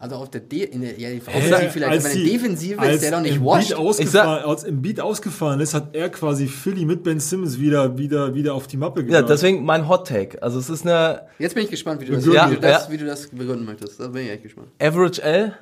[0.00, 2.94] Also auf der, De in der, ja, Offensive vielleicht, als aber in der Defensive als
[2.94, 3.74] ist der doch nicht washed.
[3.74, 8.68] Als Embiid ausgefallen ist, hat er quasi Philly mit Ben Simmons wieder, wieder, wieder auf
[8.68, 9.28] die Mappe Ja, gebracht.
[9.28, 10.38] deswegen mein Hot Tag.
[10.40, 12.86] Also es ist eine Jetzt bin ich gespannt, wie du das, Ja, wie du das,
[12.86, 12.92] ja.
[12.92, 13.98] wie du das begründen möchtest.
[13.98, 14.68] Da bin ich echt gespannt.
[14.80, 15.52] Average L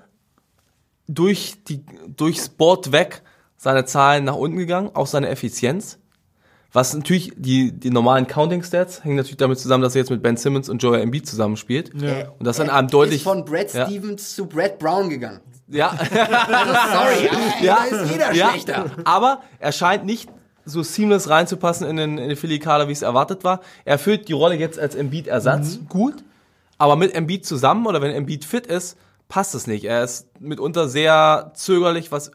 [1.09, 1.81] durch die,
[2.15, 3.23] durchs Board weg
[3.57, 5.99] seine Zahlen nach unten gegangen, auch seine Effizienz.
[6.77, 10.23] Was natürlich, die, die normalen Counting Stats hängen natürlich damit zusammen, dass er jetzt mit
[10.23, 11.91] Ben Simmons und Joel Embiid zusammenspielt.
[11.99, 12.29] Ja.
[12.39, 13.21] Und das an einem deutlich.
[13.21, 13.87] Ist von Brad ja.
[13.87, 15.41] Stevens zu Brad Brown gegangen.
[15.69, 17.31] Ja, Also sorry,
[17.63, 18.51] ja, da ist jeder ja.
[18.51, 18.91] schlechter.
[19.05, 20.29] Aber er scheint nicht
[20.67, 23.61] so seamless reinzupassen in den, in den Philly-Kader, wie es erwartet war.
[23.87, 26.25] Er erfüllt die Rolle jetzt als Embiid-Ersatz gut,
[26.77, 28.99] aber mit Embiid zusammen oder wenn Embiid fit ist,
[29.29, 29.87] passt es nicht.
[29.87, 32.33] Er ist mitunter sehr zögerlich, was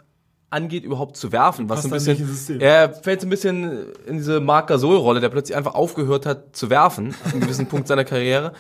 [0.51, 1.67] angeht, überhaupt zu werfen.
[1.69, 5.57] Was Passt ein bisschen, er fällt so ein bisschen in diese Marc Gasol-Rolle, der plötzlich
[5.57, 8.53] einfach aufgehört hat zu werfen, an einem gewissen Punkt seiner Karriere.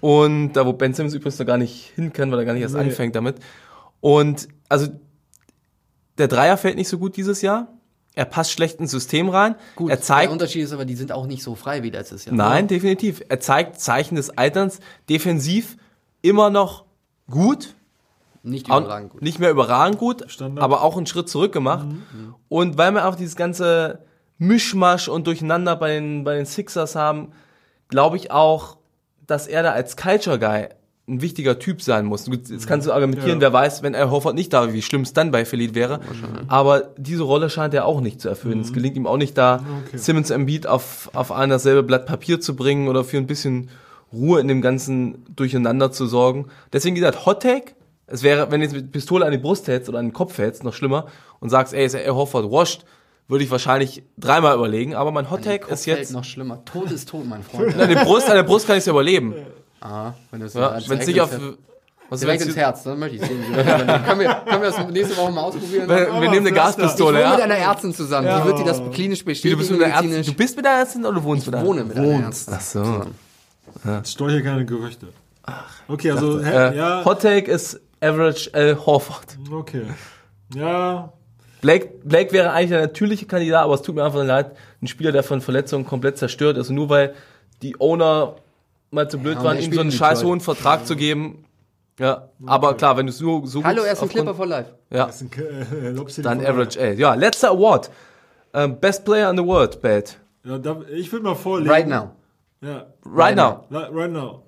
[0.00, 2.62] Und da, wo Ben Simmons übrigens noch gar nicht hin kann, weil er gar nicht
[2.62, 2.80] erst Nee.
[2.82, 3.36] anfängt damit.
[4.00, 4.88] Und also
[6.18, 7.68] der Dreier fällt nicht so gut dieses Jahr.
[8.14, 9.54] Er passt schlecht ins System rein.
[9.76, 12.24] Gut, er zeigt, der Unterschied ist aber, die sind auch nicht so frei wie letztes
[12.24, 12.34] Jahr.
[12.34, 13.22] nein, definitiv.
[13.28, 14.80] Er zeigt Zeichen des Alterns.
[15.08, 15.76] Defensiv
[16.22, 16.84] immer noch
[17.30, 17.74] gut.
[18.42, 19.22] Nicht überragend gut.
[19.22, 20.62] Nicht mehr überragend gut, Standard.
[20.64, 21.86] aber auch einen Schritt zurück gemacht.
[22.48, 24.00] Und weil wir auch dieses ganze
[24.38, 27.32] Mischmasch und Durcheinander bei den, bei den Sixers haben,
[27.88, 28.78] glaube ich auch,
[29.26, 30.68] dass er da als Culture Guy
[31.08, 32.26] ein wichtiger Typ sein muss.
[32.28, 33.40] Jetzt kannst du argumentieren, Ja.
[33.40, 36.00] wer weiß, wenn er Hoffert nicht da wäre, wie schlimm es dann bei Philly wäre.
[36.48, 38.60] Aber diese Rolle scheint er auch nicht zu erfüllen.
[38.60, 39.62] Es gelingt ihm auch nicht da,
[39.94, 43.70] Simmons Embiid auf, auf ein dasselbe Blatt Papier zu bringen oder für ein bisschen
[44.12, 46.46] Ruhe in dem ganzen Durcheinander zu sorgen.
[46.72, 47.72] Deswegen gesagt, Hot Take,
[48.10, 50.36] es wäre, wenn du jetzt mit Pistole an die Brust hältst oder an den Kopf
[50.38, 51.06] hältst, noch schlimmer,
[51.40, 52.84] und sagst, ey, ist er Hoffert washed,
[53.28, 54.94] würde ich wahrscheinlich dreimal überlegen.
[54.94, 56.64] Aber mein Hot Take ist jetzt, noch schlimmer.
[56.64, 57.78] Tod ist tot, mein Freund.
[57.78, 59.34] an der Brust, an der Brust kann ich es überleben.
[59.80, 61.30] ah, wenn es Ja, wenn es nicht auf,
[62.08, 63.40] was Direkt ins Herz, dann möchte ich sehen.
[63.54, 65.88] können, wir, können wir das nächste Woche mal ausprobieren?
[65.88, 67.34] wir, wir nehmen eine Ich Gaspistole, mit ja?
[67.36, 68.26] einer Ärztin zusammen.
[68.36, 69.52] Die wird dir das klinisch Wie, bestätigen.
[69.54, 71.58] du bist mit einer Ärztin, du bist mit einer Ärztin oder du wohnst mit ich
[71.60, 72.54] einer wohne mit einer Ärztin.
[72.56, 73.02] Ach so.
[74.04, 75.06] Steuer hier keine Gerüchte.
[75.86, 78.86] Okay, also, hä, Äh, ja, Hot Take ist Average L.
[78.86, 79.38] Horford.
[79.52, 79.84] okay.
[80.54, 81.12] Ja,
[81.60, 85.12] Blake, Blake wäre eigentlich der natürliche Kandidat, aber es tut mir einfach leid, ein Spieler,
[85.12, 86.70] der von Verletzungen komplett zerstört ist.
[86.70, 87.14] Und nur weil
[87.62, 88.36] die Owner
[88.90, 91.44] mal zu blöd und waren, ihm so einen in scheiß hohen Vertrag zu geben.
[91.98, 94.70] Ja, aber klar, wenn du es nur so Hallo, er ist ein Clipper for life.
[94.90, 96.92] Ja, ist ein, äh, Lobster dann Average A.
[96.92, 97.90] Ja, letzter Award.
[98.54, 100.16] Ähm, Best Player in the World, Bad.
[100.44, 101.70] Ja, da, ich würde mal vorlegen.
[101.70, 102.12] Right now.
[102.62, 103.66] Ja, Right now.
[103.70, 104.44] right, right now.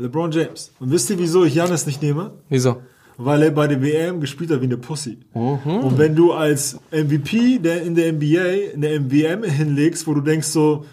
[0.00, 0.70] LeBron James.
[0.78, 2.30] Und wisst ihr, wieso ich Janis nicht nehme?
[2.48, 2.76] Wieso?
[3.16, 5.18] Weil er bei der WM gespielt hat wie eine Pussy.
[5.82, 10.20] Und wenn du als MVP der in der NBA, in der MWM hinlegst, wo du
[10.20, 10.84] denkst so,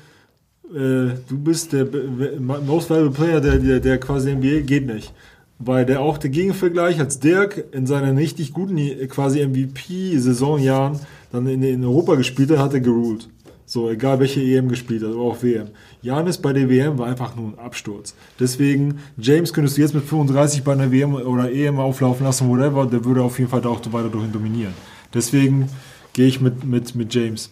[0.72, 5.14] äh, du bist der most valuable player der, der, der quasi NBA, geht nicht.
[5.60, 8.78] Weil der auch der Gegenvergleich als Dirk in seinen richtig guten
[9.08, 10.99] quasi MVP-Saisonjahren
[11.32, 13.30] dann in, in Europa gespielt hat, hat er geruled.
[13.68, 15.70] So, egal welche EM gespielt hat, oder auch WM.
[16.06, 18.14] Janis bei der WM war einfach nur ein Absturz.
[18.39, 22.86] Deswegen, James könntest du jetzt mit 35 bei einer WM oder EM auflaufen lassen, whatever,
[22.86, 24.76] der würde auf jeden Fall da auch weiter durch dominieren.
[25.16, 25.68] Deswegen
[26.14, 27.49] gehe ich mit, mit, mit James.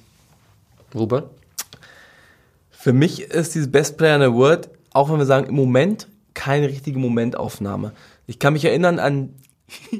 [0.94, 1.32] Robert?
[2.70, 6.08] Für mich ist dieses Best Player in the World, auch wenn wir sagen, im Moment
[6.36, 7.94] keine richtige Momentaufnahme.
[8.28, 9.34] Ich kann mich erinnern an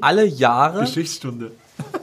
[0.00, 0.80] alle Jahre.
[0.84, 1.50] Geschichtsstunde.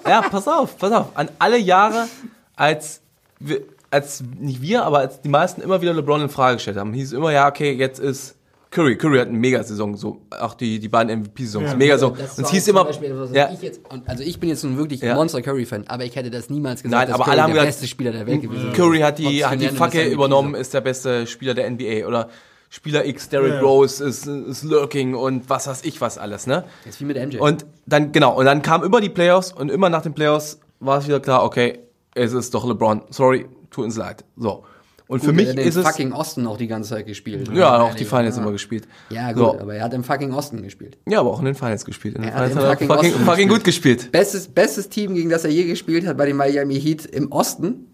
[0.06, 1.16] Ja, pass auf, pass auf.
[1.16, 2.10] An alle Jahre,
[2.58, 3.00] als
[3.40, 3.62] wir,
[3.92, 7.08] als nicht wir, aber als die meisten immer wieder LeBron in Frage gestellt haben, hieß
[7.10, 8.38] es immer, ja, okay, jetzt ist
[8.72, 8.96] Curry.
[8.96, 11.72] Curry hat eine Mega-Saison, so auch die, die beiden MVP-Saisons.
[11.72, 11.76] Ja.
[11.76, 12.12] mega so.
[12.12, 15.14] Und es hieß immer, Beispiel ja, ich jetzt, also ich bin jetzt nun wirklich Ja.
[15.16, 17.64] Monster Curry-Fan, aber ich hätte das niemals gesagt, Nein, dass aber Curry alle haben der
[17.66, 18.78] gesagt, beste Spieler der Welt gewesen ist.
[18.78, 22.08] Curry hat die, hat die Fackel MVP übernommen, ist der beste Spieler der NBA.
[22.08, 22.30] Oder
[22.70, 23.60] Spieler X, Derrick Ja.
[23.60, 26.64] Rose, ist, ist lurking und was weiß ich was alles, ne?
[26.86, 27.40] Das ist wie mit MJ.
[27.40, 31.00] Und dann, genau, und dann kam über die Playoffs und immer nach den Playoffs war
[31.00, 31.80] es wieder klar, okay,
[32.16, 33.02] es ist doch LeBron.
[33.10, 34.24] Sorry, tut uns leid.
[34.38, 34.64] So.
[35.08, 35.86] Und für Gut, mich er hat den ist es.
[35.86, 37.50] fucking Osten auch die ganze Zeit gespielt.
[37.54, 38.88] Ja, auch die Finals immer gespielt.
[39.10, 39.60] Ja, gut, So.
[39.60, 40.98] aber er hat im fucking Osten gespielt.
[41.06, 42.16] Ja, aber auch in den Finals gespielt.
[42.16, 44.12] In den Er hat Finals im hat er fucking fucking, Osten fucking gut gespielt.
[44.14, 47.88] Bestes, bestes Team, gegen das er je gespielt hat bei den Miami Heat im Osten.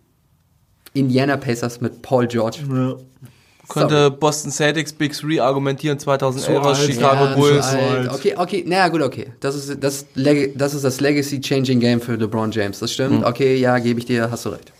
[0.93, 2.59] Indiana Pacers mit Paul George.
[2.71, 2.95] Ja.
[3.69, 6.77] Könnte Boston Celtics Big Three argumentieren, 2011 alt.
[6.77, 7.75] Chicago Ja, Bulls.
[8.13, 9.33] Okay, okay, naja, gut, okay.
[9.41, 12.79] Das ist das, Leg das ist das Legacy-Changing Game für LeBron James.
[12.79, 12.93] Das Hm.
[12.93, 13.25] stimmt.
[13.25, 14.71] Okay, ja, gebe ich dir, hast du recht.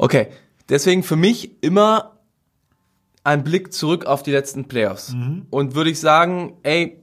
[0.00, 0.28] Okay,
[0.68, 2.16] deswegen für mich immer
[3.22, 5.14] ein Blick zurück auf die letzten Playoffs.
[5.50, 6.98] Und würde ich sagen, ey,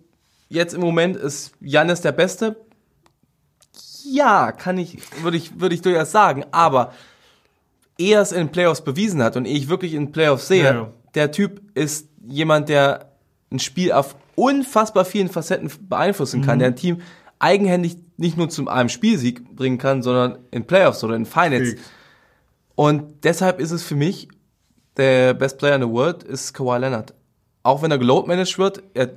[0.50, 2.56] jetzt im Moment ist Jannis der Beste.
[4.04, 6.46] Ja, kann ich, würde ich, würde ich durchaus sagen.
[6.52, 6.94] Aber
[8.00, 10.48] ehe er es in den Playoffs bewiesen hat und ehe ich wirklich in den Playoffs
[10.48, 10.94] sehe, Ja, ja.
[11.14, 13.12] der Typ ist jemand, der
[13.52, 17.02] ein Spiel auf unfassbar vielen Facetten beeinflussen kann, der ein Team
[17.40, 21.70] eigenhändig nicht nur zu einem Spielsieg bringen kann, sondern in Playoffs oder in Finals.
[21.70, 21.82] Fix.
[22.78, 24.28] Und deshalb ist es für mich
[24.98, 27.16] der Best Player in the World ist Kawhi Leonard.
[27.64, 29.10] Auch wenn er geload managed wird, er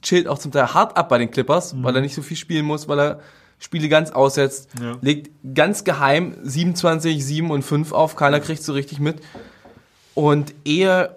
[0.00, 2.64] chillt auch zum Teil hart ab bei den Clippers, weil er nicht so viel spielen
[2.64, 3.20] muss, weil er
[3.58, 4.96] Spiele ganz aussetzt, Ja.
[5.02, 9.16] legt ganz geheim 27, 7 und 5 auf, keiner kriegt so richtig mit.
[10.14, 11.14] Und ehe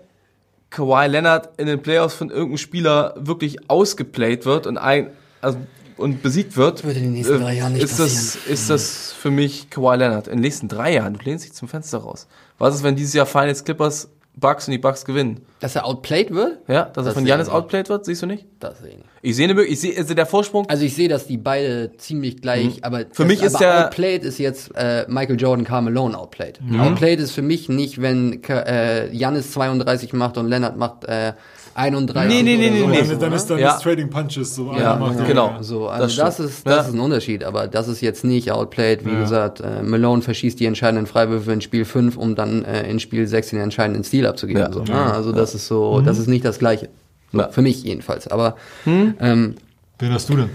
[0.69, 5.59] Kawhi Leonard in den Playoffs von irgendeinem Spieler wirklich ausgeplayt wird und ein also,
[5.97, 9.11] und besiegt wird, Wird in den nächsten äh, drei Jahren nicht ist das ist das
[9.13, 11.13] für mich Kawhi Leonard in den nächsten drei Jahren.
[11.13, 12.27] Du lehnst dich zum Fenster raus.
[12.57, 15.41] Was ist, wenn dieses Jahr Finals Clippers Bucks und die Bucks gewinnen?
[15.61, 16.59] Dass er outplayed wird?
[16.67, 18.45] Ja, dass er Das von sehe Janis ich outplayed wird, siehst du nicht?
[18.59, 19.07] Das sehe ich nicht.
[19.23, 20.69] Ich sehe eine Möglichkeit, ich sehe also der Vorsprung.
[20.69, 23.05] Also ich sehe, dass die beide ziemlich gleich, aber Mhm.
[23.13, 26.59] Für mich ist aber der- outplayed ist jetzt äh, Michael Jordan Carmelo outplayed.
[26.61, 26.79] Mhm.
[26.79, 31.33] Outplayed ist für mich nicht, wenn Ka- äh, Janis 32 macht und Leonard macht äh,
[31.77, 32.27] 31.
[32.33, 32.87] Nee, nee, nee, nee, so.
[32.87, 33.01] nee.
[33.07, 33.73] Dann, dann ist dann Ja.
[33.73, 34.55] das Trading Punches.
[34.55, 35.57] So Ja, macht den- genau.
[35.61, 36.81] So, also Das das, ist das Ja.
[36.81, 39.05] ist ein Unterschied, aber das ist jetzt nicht outplayed.
[39.05, 42.99] Wie gesagt, äh, Malone verschießt die entscheidenden Freiwürfe in Spiel 5, um dann äh, in
[42.99, 44.61] Spiel 6 den entscheidenden Stil abzugeben.
[44.63, 44.73] Ja.
[44.73, 46.89] So, ah, also das ist so, das ist nicht das Gleiche.
[47.31, 47.49] So, Ja.
[47.49, 48.27] Für mich jedenfalls.
[48.27, 48.55] Aber
[48.85, 49.55] ähm,
[49.99, 50.49] Wen hast du denn?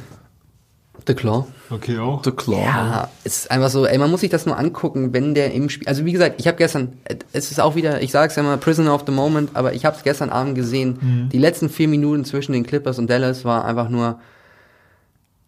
[1.07, 1.47] The Claw.
[1.71, 2.23] Okay, auch.
[2.23, 2.63] The Claw.
[2.63, 5.69] Ja, es ist einfach so, ey, man muss sich das nur angucken, wenn der im
[5.69, 6.93] Spiel, also wie gesagt, ich habe gestern,
[7.33, 9.97] es ist auch wieder, ich sag's ja mal, Prisoner of the Moment, aber ich habe
[9.97, 13.89] es gestern Abend gesehen, die letzten vier Minuten zwischen den Clippers und Dallas war einfach
[13.89, 14.21] nur,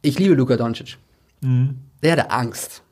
[0.02, 0.98] ich liebe Luka Doncic.
[2.02, 2.82] Der hatte Angst.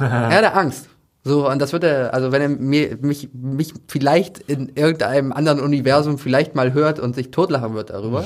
[0.00, 0.88] er hatte Angst.
[1.24, 5.60] So, und das wird er, also wenn er mir, mich, mich vielleicht in irgendeinem anderen
[5.60, 8.24] Universum vielleicht mal hört und sich totlachen wird darüber.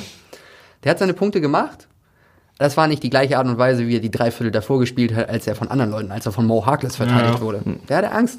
[0.84, 1.88] Der hat seine Punkte gemacht.
[2.62, 5.28] Das war nicht die gleiche Art und Weise, wie er die Dreiviertel davor gespielt hat,
[5.28, 7.40] als er von anderen Leuten, als er von Mo Harkless verteidigt Ja.
[7.40, 7.60] wurde.
[7.88, 8.38] Der hatte Angst.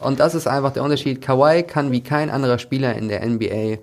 [0.00, 1.22] Und das ist einfach der Unterschied.
[1.22, 3.78] Kawhi kann wie kein anderer Spieler in der NBA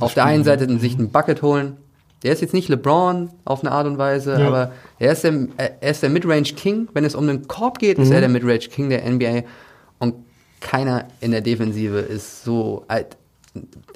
[0.00, 1.76] auf der einen Seite sich einen Bucket holen.
[2.24, 4.46] Der ist jetzt nicht LeBron auf eine Art und Weise, Ja.
[4.48, 5.34] aber er ist der,
[5.80, 6.88] er ist der Midrange King.
[6.92, 9.42] Wenn es um den Korb geht, ist er der Midrange King der NBA.
[9.98, 10.14] Und
[10.60, 13.16] keiner in der Defensive ist so alt.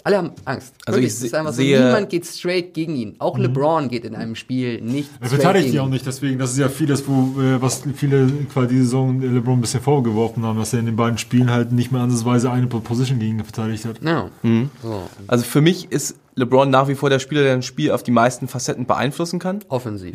[0.04, 0.74] Alle haben Angst.
[0.84, 3.14] Also Wirklich, ich es ist einfach so, niemand geht straight gegen ihn.
[3.18, 5.90] Auch LeBron geht in einem Spiel nicht Er verteidigt gegen die auch ihn.
[5.92, 9.60] nicht, deswegen, das ist ja vieles, wo, äh, was viele quasi diese Saison LeBron ein
[9.62, 13.18] bisschen vorgeworfen haben, dass er in den beiden Spielen halt nicht mehr ansatzweise eine Position
[13.18, 14.02] gegen ihn verteidigt hat.
[14.02, 14.30] Ja.
[14.42, 14.70] Mhm.
[14.82, 18.02] So, Also für mich ist LeBron nach wie vor der Spieler, der ein Spiel auf
[18.02, 19.60] die meisten Facetten beeinflussen kann.
[19.68, 20.14] offensiv.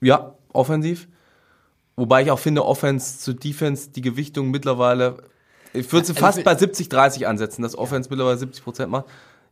[0.00, 1.08] Ja, offensiv.
[1.96, 5.16] Wobei ich auch finde, Offense zu Defense, die Gewichtung mittlerweile,
[5.72, 9.04] ich würde sie Also fast für- bei 70-30 ansetzen, dass Offense mittlerweile 70% macht.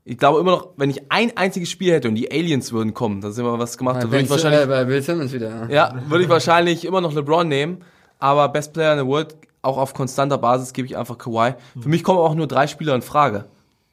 [0.04, 3.20] Ich glaube immer noch, wenn ich ein einziges Spiel hätte und die Aliens würden kommen,
[3.20, 5.68] dann sind wir was gemacht, dann würde ich wahrscheinlich, äh, bei Bill Simmons wieder.
[5.70, 7.84] ja, würde ich wahrscheinlich immer noch LeBron nehmen,
[8.18, 11.54] aber Best Player in the World, auch auf konstanter Basis gebe ich einfach Kawhi.
[11.78, 13.44] Für mich kommen auch nur drei Spieler in Frage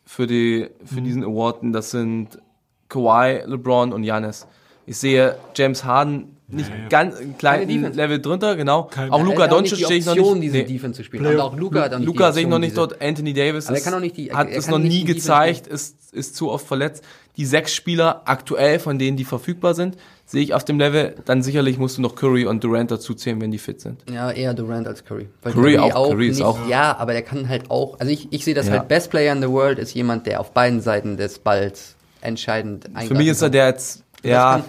[0.06, 2.40] für die, für diesen Award, und das sind
[2.88, 4.48] Kawhi, LeBron und Giannis.
[4.86, 7.94] Ich sehe James Harden nicht ganz einen kleinen.
[7.94, 8.84] Level drunter, genau.
[8.84, 10.44] Kein- auch auch nicht Doncic sehe ich noch nicht.
[10.44, 10.64] diese Nee.
[10.64, 11.24] Defense zu spielen.
[11.24, 13.02] Player- Und auch Luca auch nicht Luca sehe ich noch nicht diese- dort.
[13.02, 16.14] Anthony Davis er ist, kann auch nicht die- hat es noch nicht nie gezeigt, ist,
[16.14, 17.04] ist zu oft verletzt.
[17.38, 21.16] Die sechs Spieler aktuell, von denen die verfügbar sind, sehe ich auf dem Level.
[21.26, 24.02] Dann sicherlich musst du noch Curry und Durant dazu zählen, wenn die fit sind.
[24.10, 25.28] Ja, eher Durant als Curry.
[25.42, 28.46] Weil Curry auch, Curry ist auch- Ja, aber der kann halt auch, also ich, ich
[28.46, 28.74] sehe das Ja.
[28.74, 32.86] halt, Best Player in the World ist jemand, der auf beiden Seiten des Balls entscheidend
[32.88, 34.64] eingreifen Für mich ist er der jetzt, ja, kann-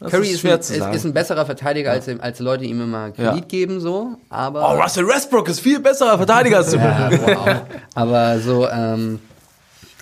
[0.00, 0.94] das Curry ist ist, ist, sagen.
[0.94, 3.40] ist ein besserer Verteidiger, als, als Leute ihm immer Kredit Ja.
[3.40, 4.60] geben, so, aber...
[4.62, 6.76] Oh, Russell Westbrook ist viel besserer Verteidiger als du.
[6.78, 7.56] Ja, wow.
[7.94, 9.18] Aber so, ähm,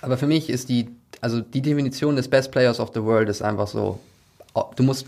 [0.01, 0.89] aber für mich ist die,
[1.21, 3.99] also die Definition des Best Players of the World ist einfach so,
[4.53, 5.07] oh, du musst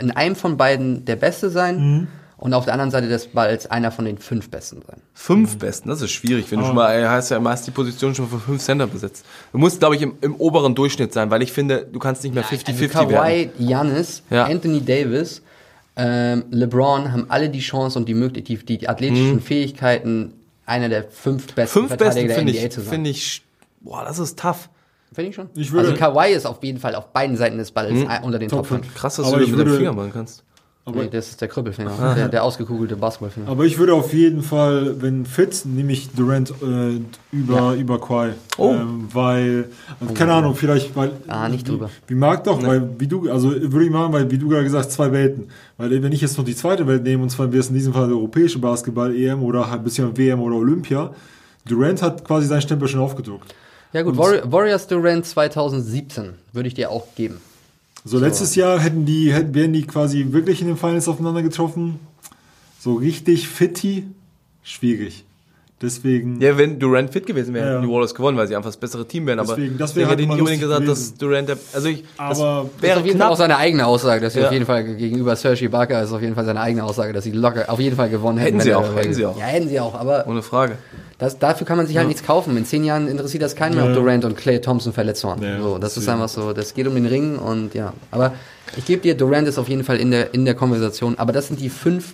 [0.00, 3.90] in einem von beiden der Beste sein und auf der anderen Seite des Balls einer
[3.90, 5.00] von den fünf Besten sein.
[5.14, 6.50] Fünf Besten, das ist schwierig.
[6.50, 9.24] Wenn du schon mal, äh, heißt ja, hast die Position schon für fünf Center besetzt.
[9.52, 12.34] Du musst, glaube ich, im, im oberen Durchschnitt sein, weil ich finde, du kannst nicht
[12.34, 13.10] mehr 50-50 also werden.
[13.10, 14.44] Kawhi, Giannis, Ja.
[14.44, 15.42] Anthony Davis,
[15.96, 20.34] ähm, LeBron haben alle die Chance und die Möglichkeit, die, die athletischen Fähigkeiten,
[20.66, 21.88] einer der fünf besten Mhm.
[21.88, 22.90] Fünf Besten Verteidiger finde der NBA ich, zu sein.
[22.90, 23.42] finde ich,
[23.80, 24.68] boah, das ist tough.
[25.14, 25.48] Finde ich schon.
[25.54, 28.08] Ich würde- also Kawhi ist auf jeden Fall auf beiden Seiten des Balls Mhm.
[28.24, 28.92] unter den Top 5.
[28.94, 30.42] Krass, dass Aber du das mit dem Finger machen kannst.
[30.88, 33.48] Nee, das ist der Krüppelfinger, der, der ausgekugelte Basketballfinger.
[33.48, 37.00] Aber ich würde auf jeden Fall, wenn fit, nehme ich Durant äh,
[37.32, 38.34] über, über Kawhi.
[38.56, 38.70] Oh.
[38.72, 39.64] Ähm, weil,
[40.00, 41.10] also keine Ahnung, vielleicht, weil.
[41.26, 41.90] Ah, nicht wie, drüber.
[42.06, 44.84] Wie mag doch, weil, wie du, also würde ich machen, weil, wie du gerade gesagt
[44.86, 45.48] hast, zwei Welten.
[45.76, 47.92] Weil, wenn ich jetzt noch die zweite Welt nehme, und zwar wäre es in diesem
[47.92, 51.10] Fall der europäische Basketball, EM oder halt bisschen WM oder Olympia,
[51.68, 53.52] Durant hat quasi seinen Stempel schon aufgedruckt.
[53.92, 57.40] Ja gut, Warri- Warriors Durant 2017 würde ich dir auch geben.
[58.08, 61.98] So, letztes Jahr hätten die, hätten, wären die quasi wirklich in den Finals aufeinander getroffen.
[62.78, 64.06] So richtig fitti,
[64.62, 65.24] schwierig.
[65.82, 66.40] Deswegen.
[66.40, 68.78] Ja, wenn Durant fit gewesen wäre, Ja, hätten die Warriors gewonnen, weil sie einfach das
[68.78, 69.40] bessere Team wären.
[69.40, 71.18] Aber Deswegen, das ich wäre halt hätte mal nicht unbedingt gesagt, dass gewesen.
[71.18, 72.38] Durant der, also ich, Aber- das
[72.72, 74.46] Das wäre auf jeden Fall auch seine eigene Aussage, dass sie Ja.
[74.46, 77.32] auf jeden Fall gegenüber Serge Ibaka ist auf jeden Fall seine eigene Aussage, dass sie
[77.32, 78.54] locker auf jeden Fall gewonnen hätten.
[78.58, 79.38] Hätten sie auch, hätten sie auch.
[79.38, 80.78] Ja, hätten sie auch, aber Ohne Frage.
[81.18, 82.56] Das, dafür kann man sich halt nichts kaufen.
[82.56, 83.94] In zehn Jahren interessiert das keinen mehr, ob.
[83.94, 85.40] Durant und Clay Thompson verletzt waren.
[85.62, 87.92] So, das ist einfach so, das geht um den Ring und ja.
[88.10, 88.34] Aber
[88.76, 91.48] ich gebe dir, Durant ist auf jeden Fall in der, in der Konversation, aber das
[91.48, 92.12] sind die fünf,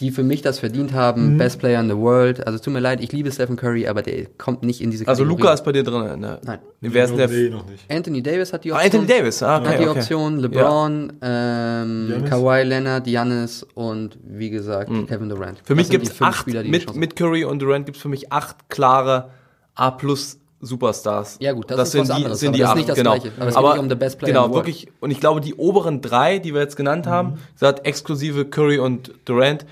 [0.00, 0.96] die für mich das verdient Mhm.
[0.96, 2.46] haben, Best Player in the World.
[2.46, 5.06] Also es tut mir leid, ich liebe Stephen Curry, aber der kommt nicht in diese
[5.06, 5.42] Also Kategorie.
[5.42, 6.20] Luca ist bei dir drin.
[6.20, 6.40] Ne?
[6.44, 6.58] Nein.
[6.80, 7.28] Wer ist der?
[7.28, 7.84] nee, noch nicht.
[7.90, 9.00] Anthony Davis hat die Ah, Option.
[9.02, 9.98] Anthony Davis, ah, okay, hat die okay.
[9.98, 12.30] Option, LeBron, ähm, Giannis.
[12.30, 15.58] Kawhi Leonard, Giannis und wie gesagt Kevin Durant.
[15.58, 15.64] Mhm.
[15.64, 18.08] Für mich Das gibt es acht, Spieler, mit, mit Curry und Durant gibt es für
[18.08, 19.30] mich acht klare
[19.74, 21.38] A plus Superstars.
[21.40, 22.88] Ja, gut, das ist sind was die, anderes, sind aber die das ist acht, nicht
[22.90, 23.10] das genau.
[23.12, 23.32] Gleiche.
[23.38, 24.66] Aber es geht aber nicht um the best player genau, in the world.
[24.66, 24.88] wirklich.
[25.00, 27.10] Und ich glaube, die oberen drei, die wir jetzt genannt Mhm.
[27.10, 29.64] haben, gesagt, exklusive Curry und Durant,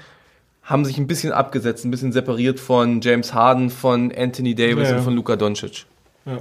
[0.68, 4.90] haben sich ein bisschen abgesetzt, ein bisschen separiert von James Harden, von Anthony Davis Ja,
[4.90, 4.96] ja.
[4.98, 5.86] und von Luka Doncic.
[6.26, 6.38] Ja.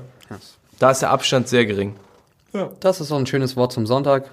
[0.80, 1.96] Da ist der Abstand sehr gering.
[2.54, 2.70] Ja.
[2.82, 4.30] Das ist auch ein schönes Wort zum Sonntag.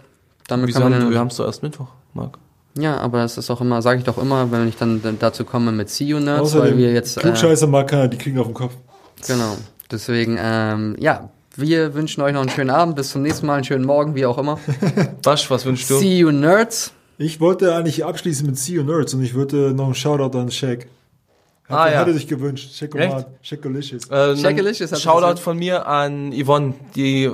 [0.48, 2.36] Damit Wieso kann haben, man wir haben es doch erst Mittwoch, Marc.
[2.76, 5.70] ja, aber das ist auch immer, sage ich doch immer, wenn ich dann dazu komme
[5.72, 8.46] mit See You Nerds, weil Außerdem, wir jetzt äh, Klugscheißer mag keiner, die kriegen auf
[8.46, 8.74] den Kopf.
[9.26, 9.56] genau.
[9.90, 13.64] Deswegen, ähm, ja, wir wünschen euch noch einen schönen Abend, bis zum nächsten Mal, einen
[13.64, 14.58] schönen Morgen, wie auch immer.
[15.22, 15.98] Wasch, was wünschst du?
[15.98, 16.92] See You Nerds.
[17.16, 20.86] Ich wollte eigentlich abschließen mit CEO Nerds und ich würde noch einen Shoutout an Shaq.
[21.68, 22.02] Hat, ah, ja.
[22.02, 22.74] Äh, hat sich gewünscht.
[22.74, 24.02] Shackomat, Shackolicious.
[24.10, 27.30] Ähm, Shackolicious hat Shoutout von mir an Yvonne, die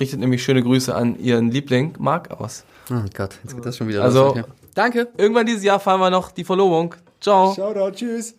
[0.00, 2.64] richtet nämlich schöne Grüße an ihren Liebling Marc aus.
[2.90, 4.36] Oh Gott, jetzt geht das schon wieder also, los.
[4.36, 4.44] Ja.
[4.74, 5.08] Danke.
[5.18, 6.94] Irgendwann dieses Jahr fahren wir noch die Verlobung.
[7.20, 7.54] Ciao.
[7.54, 8.34] Shoutout, tschüss.